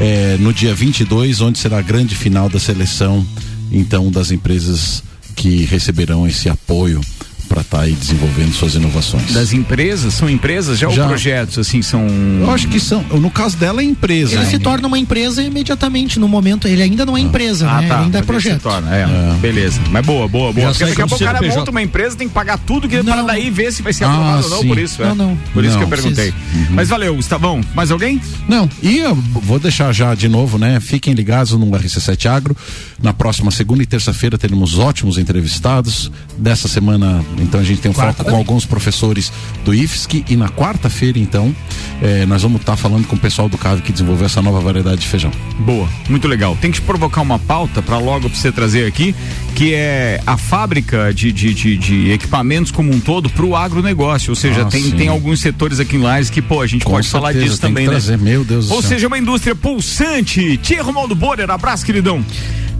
é, 0.00 0.36
no 0.38 0.52
dia 0.52 0.74
22, 0.74 1.40
onde 1.40 1.58
será 1.58 1.78
a 1.78 1.82
grande 1.82 2.14
final 2.14 2.48
da 2.48 2.58
seleção, 2.58 3.26
então, 3.72 4.10
das 4.10 4.30
empresas 4.30 5.02
que 5.36 5.64
receberão 5.64 6.26
esse 6.26 6.48
apoio 6.48 7.00
para 7.50 7.62
estar 7.62 7.80
aí 7.80 7.92
desenvolvendo 7.92 8.52
suas 8.54 8.76
inovações. 8.76 9.32
Das 9.32 9.52
empresas, 9.52 10.14
são 10.14 10.30
empresas 10.30 10.78
já, 10.78 10.88
Já. 10.88 11.02
ou 11.02 11.08
projetos, 11.08 11.58
assim, 11.58 11.82
são... 11.82 12.06
Eu 12.40 12.48
acho 12.52 12.68
que 12.68 12.78
são, 12.78 13.02
no 13.02 13.28
caso 13.28 13.56
dela 13.56 13.80
é 13.82 13.84
empresa. 13.84 14.36
Ele 14.36 14.46
se 14.46 14.58
torna 14.60 14.86
uma 14.86 14.98
empresa 14.98 15.42
imediatamente 15.42 16.20
no 16.20 16.28
momento. 16.28 16.68
Ele 16.68 16.80
ainda 16.80 17.04
não 17.04 17.16
é 17.16 17.20
empresa, 17.20 17.68
Ah, 17.68 17.80
né? 17.80 17.88
tá. 17.88 17.94
Ele 17.96 18.04
ainda 18.04 18.18
é 18.18 18.20
Ele 18.20 18.24
se 18.26 18.26
projeto. 18.32 18.62
torna, 18.62 18.94
é. 18.94 19.06
Beleza. 19.40 19.80
Mas 19.90 20.06
boa, 20.06 20.28
boa, 20.28 20.52
boa. 20.52 20.66
Já 20.66 20.70
Porque 20.72 20.84
daqui 20.84 21.02
a 21.02 21.06
pouco 21.08 21.22
o 21.24 21.26
cara 21.26 21.38
CNPJ. 21.38 21.58
monta 21.58 21.70
uma 21.72 21.82
empresa, 21.82 22.16
tem 22.16 22.28
que 22.28 22.34
pagar 22.34 22.56
tudo 22.58 22.88
que 22.88 23.02
para 23.02 23.22
daí 23.22 23.50
ver 23.50 23.72
se 23.72 23.82
vai 23.82 23.92
ser 23.92 24.04
Ah, 24.04 24.10
aprovado 24.12 24.44
ou 24.44 24.50
não, 24.50 24.60
sim. 24.62 24.68
por 24.68 24.78
isso. 24.78 25.02
é. 25.02 25.06
Não, 25.08 25.14
não. 25.16 25.36
Por 25.52 25.64
isso 25.64 25.72
Não, 25.72 25.78
que 25.80 25.84
eu 25.84 25.88
perguntei. 25.88 26.32
precisa. 26.32 26.70
Mas 26.70 26.88
valeu, 26.88 27.16
Gustavão. 27.16 27.60
Mais 27.74 27.90
alguém? 27.90 28.20
Não, 28.48 28.70
e 28.80 28.98
eu 28.98 29.14
vou 29.16 29.58
deixar 29.58 29.92
já 29.92 30.14
de 30.14 30.28
novo, 30.28 30.56
né? 30.56 30.78
Fiquem 30.78 31.14
ligados 31.14 31.52
no 31.52 31.66
RC7 31.70 32.26
Agro. 32.26 32.56
Na 33.02 33.12
próxima 33.12 33.50
segunda 33.50 33.82
e 33.82 33.86
terça-feira 33.86 34.38
teremos 34.38 34.78
ótimos 34.78 35.18
entrevistados. 35.18 36.12
Dessa 36.38 36.68
semana, 36.68 37.24
então, 37.42 37.60
a 37.60 37.62
gente 37.64 37.80
tem 37.80 37.90
um 37.90 37.94
Quarta 37.94 38.12
foco 38.12 38.24
com 38.24 38.30
também. 38.30 38.38
alguns 38.38 38.64
professores 38.66 39.32
do 39.64 39.74
IFSC. 39.74 40.24
E 40.28 40.36
na 40.36 40.48
quarta-feira, 40.48 41.18
então, 41.18 41.54
eh, 42.02 42.24
nós 42.26 42.42
vamos 42.42 42.60
estar 42.60 42.76
falando 42.76 43.06
com 43.06 43.16
o 43.16 43.18
pessoal 43.18 43.48
do 43.48 43.56
CAV 43.58 43.80
que 43.82 43.92
desenvolveu 43.92 44.26
essa 44.26 44.40
nova 44.42 44.60
variedade 44.60 45.00
de 45.00 45.06
feijão. 45.08 45.30
Boa, 45.58 45.88
muito 46.08 46.26
legal. 46.28 46.56
Tem 46.60 46.70
que 46.70 46.80
provocar 46.80 47.20
uma 47.20 47.38
pauta 47.38 47.80
para 47.82 47.98
logo 47.98 48.28
pra 48.30 48.38
você 48.38 48.50
trazer 48.52 48.86
aqui, 48.86 49.14
que 49.54 49.74
é 49.74 50.20
a 50.26 50.36
fábrica 50.36 51.12
de, 51.14 51.32
de, 51.32 51.52
de, 51.54 51.76
de 51.76 52.10
equipamentos 52.10 52.70
como 52.72 52.92
um 52.94 53.00
todo 53.00 53.28
pro 53.30 53.54
agronegócio. 53.56 54.30
Ou 54.30 54.36
seja, 54.36 54.62
Ah, 54.62 54.66
tem, 54.66 54.82
sim. 54.82 54.90
tem 54.92 55.08
alguns 55.08 55.40
setores 55.40 55.80
aqui 55.80 55.96
em 55.96 56.00
Lages 56.00 56.30
que, 56.30 56.40
pô, 56.42 56.60
a 56.60 56.66
gente 56.66 56.84
Com 56.84 56.92
pode 56.92 57.08
falar 57.08 57.28
certeza, 57.32 57.46
disso 57.46 57.60
tem 57.60 57.70
que 57.70 57.74
também, 57.74 57.86
né? 57.86 57.92
trazer, 57.92 58.18
meu 58.18 58.44
Deus 58.44 58.68
do 58.68 58.74
Ou 58.74 58.82
seja, 58.82 59.06
uma 59.06 59.18
indústria 59.18 59.54
pulsante. 59.54 60.56
Tia 60.58 60.82
Romualdo 60.82 61.14
Borer, 61.14 61.50
abraço, 61.50 61.84
queridão. 61.84 62.24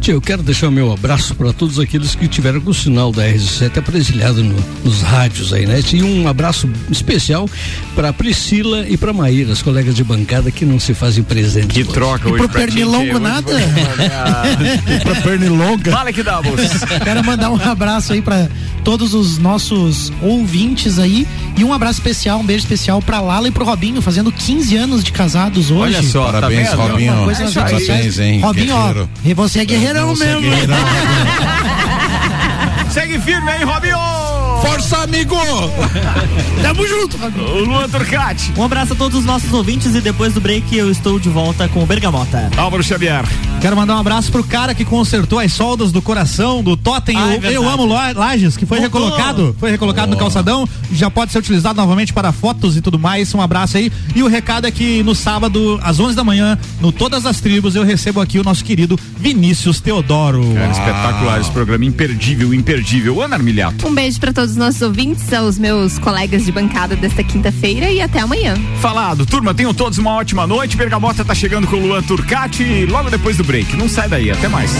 Tia, 0.01 0.15
eu 0.15 0.21
quero 0.21 0.43
deixar 0.43 0.69
o 0.69 0.71
meu 0.73 0.91
abraço 0.91 1.35
para 1.35 1.53
todos 1.53 1.79
aqueles 1.79 2.15
que 2.15 2.27
tiveram 2.27 2.59
com 2.59 2.71
o 2.71 2.75
sinal 2.75 3.13
da 3.13 3.23
RZ 3.27 3.65
apresilhado 3.77 4.43
no- 4.43 4.57
nos 4.83 5.03
rádios 5.03 5.53
aí, 5.53 5.67
né? 5.67 5.79
E 5.93 6.03
um 6.03 6.27
abraço 6.27 6.67
especial 6.91 7.47
para 7.95 8.11
Priscila 8.11 8.87
e 8.89 8.97
para 8.97 9.13
Maíra, 9.13 9.53
as 9.53 9.61
colegas 9.61 9.95
de 9.95 10.03
bancada 10.03 10.51
que 10.51 10.65
não 10.65 10.81
se 10.81 10.95
fazem 10.95 11.23
presentes. 11.23 11.69
Que 11.77 11.83
hoje. 11.83 11.93
troca 11.93 12.29
E 12.29 12.33
hoje 12.33 12.39
pro 12.39 12.49
Pernilongo. 12.49 13.11
Hoje 13.11 13.19
nada? 13.21 13.53
pra 15.05 15.15
Pernilonga. 15.17 15.91
Fala 15.93 16.13
que 16.15 16.23
dá, 16.23 16.41
moço. 16.41 16.87
Quero 17.05 17.23
mandar 17.23 17.51
um 17.51 17.61
abraço 17.71 18.15
aí 18.15 18.23
pra 18.23 18.49
todos 18.83 19.13
os 19.13 19.37
nossos 19.37 20.11
ouvintes 20.23 20.99
aí. 20.99 21.27
E 21.61 21.65
um 21.65 21.75
abraço 21.75 22.01
especial, 22.01 22.41
um 22.41 22.43
beijo 22.43 22.63
especial 22.65 23.03
pra 23.03 23.21
Lala 23.21 23.47
e 23.47 23.51
pro 23.51 23.67
Robinho, 23.67 24.01
fazendo 24.01 24.33
15 24.33 24.79
anos 24.79 25.05
de 25.05 25.13
casados 25.13 25.71
hoje. 25.71 25.95
Olha 25.95 26.03
só, 26.03 26.25
tá 26.25 26.33
Parabéns, 26.33 26.71
vendo? 26.71 26.81
Robinho. 26.81 27.13
Uma 27.13 27.25
coisa 27.25 27.41
redes 27.41 27.55
Parabéns, 27.55 27.79
sociais. 27.81 28.19
hein, 28.19 28.41
Robinho, 28.41 28.75
guerreiro. 28.75 29.11
ó. 29.15 29.29
E 29.29 29.35
você 29.35 29.61
é 29.61 29.65
guerreirão 29.67 30.13
é 30.13 30.17
mesmo. 30.17 30.41
guerreirão. 30.41 30.77
Segue 32.91 33.21
firme 33.21 33.51
aí, 33.51 33.63
Robinho! 33.63 34.20
Força, 34.61 34.99
amigo! 34.99 35.37
Tamo 36.63 36.87
junto, 36.87 37.17
O 37.17 37.65
Luan 37.65 37.89
Turcati. 37.89 38.53
Um 38.57 38.63
abraço 38.65 38.93
a 38.93 38.97
todos 38.97 39.19
os 39.19 39.25
nossos 39.25 39.53
ouvintes 39.53 39.95
e 39.95 40.01
depois 40.01 40.35
do 40.35 40.41
break 40.41 40.77
eu 40.77 40.91
estou 40.91 41.19
de 41.19 41.29
volta 41.29 41.69
com 41.69 41.83
o 41.83 41.87
Bergamota. 41.87 42.51
Álvaro 42.57 42.83
Xavier. 42.83 43.25
Quero 43.61 43.77
mandar 43.77 43.97
um 43.97 43.99
abraço 43.99 44.31
pro 44.31 44.45
cara 44.45 44.75
que 44.75 44.85
consertou 44.85 45.39
as 45.39 45.53
soldas 45.53 45.93
do 45.93 46.01
coração 46.03 46.63
do 46.63 46.77
Totem. 46.77 47.17
Ah, 47.17 47.35
é 47.35 47.49
eu, 47.49 47.63
eu 47.63 47.69
amo 47.69 47.87
Lages, 47.87 48.57
que 48.57 48.67
foi 48.67 48.81
Voltou. 48.81 49.03
recolocado. 49.03 49.57
Foi 49.59 49.71
recolocado 49.71 50.11
no 50.11 50.17
calçadão. 50.17 50.69
Já 50.93 51.11
pode 51.11 51.33
ser 51.33 51.39
utilizado 51.39 51.77
novamente 51.81 52.13
para 52.13 52.33
fotos 52.33 52.77
e 52.77 52.81
tudo 52.81 52.99
mais. 52.99 53.35
Um 53.35 53.41
abraço 53.41 53.77
aí. 53.77 53.91
E 54.15 54.23
o 54.23 54.29
recado 54.29 54.67
é 54.67 54.71
que 54.71 55.03
no 55.03 55.15
sábado, 55.15 55.79
às 55.83 55.99
11 55.99 56.17
da 56.17 56.25
manhã, 56.25 56.59
no 56.81 56.93
Todas 56.93 57.27
as 57.27 57.41
Tribos, 57.41 57.75
eu 57.77 57.85
recebo 57.85 58.21
aqui 58.21 58.39
o 58.39 58.45
nosso 58.45 58.65
querido 58.65 58.99
Vinícius 59.19 59.81
Teodoro. 59.81 60.43
Cara, 60.55 60.71
espetacular 60.71 61.41
esse 61.41 61.51
programa, 61.51 61.85
imperdível, 61.85 62.55
imperdível. 62.55 63.21
Ana 63.23 63.37
Armiliato. 63.37 63.87
Um 63.87 63.95
beijo 63.95 64.19
pra 64.21 64.33
todos 64.51 64.53
os 64.53 64.57
nossos 64.57 64.83
ouvintes, 64.83 65.33
aos 65.33 65.59
meus 65.59 65.99
colegas 65.99 66.45
de 66.45 66.53
bancada 66.53 66.97
desta 66.97 67.23
quinta-feira 67.23 67.91
e 67.91 68.01
até 68.01 68.21
amanhã. 68.21 68.55
Falado. 68.81 69.25
Turma, 69.25 69.55
tenham 69.55 69.73
todos 69.73 69.99
uma 69.99 70.13
ótima 70.13 70.47
noite. 70.47 70.77
Bergamota 70.77 71.25
tá 71.25 71.35
chegando 71.35 71.67
com 71.67 71.77
o 71.77 71.87
Luan 71.87 72.03
Turcati 72.03 72.87
logo 72.87 73.11
depois 73.11 73.37
do 73.37 73.45
break. 73.45 73.77
Não 73.77 73.89
sai 73.89 74.09
daí, 74.09 74.31
até 74.31 74.49
mais. 74.49 74.73